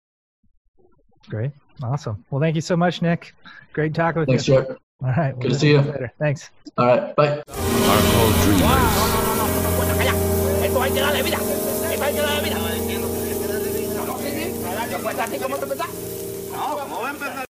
Great. 1.28 1.52
Awesome. 1.82 2.24
Well, 2.30 2.40
thank 2.40 2.56
you 2.56 2.60
so 2.60 2.76
much, 2.76 3.00
Nick. 3.00 3.34
Great 3.72 3.94
talking 3.94 4.20
with 4.20 4.28
Thanks, 4.28 4.48
you. 4.48 4.56
Thanks, 4.56 4.68
Jack. 4.70 4.78
All 5.02 5.08
right. 5.10 5.38
Good 5.38 5.52
to 5.52 5.58
see 5.58 5.70
you. 5.70 5.80
Later. 5.80 6.12
Thanks. 6.18 6.50
All 6.76 6.86
right. 6.86 7.14
Bye. 7.14 7.42
Our 7.48 8.02
tadi 15.22 15.38
kamu 15.38 15.54
terpecah. 15.54 15.90
Oh, 16.58 16.82
mau 16.90 17.06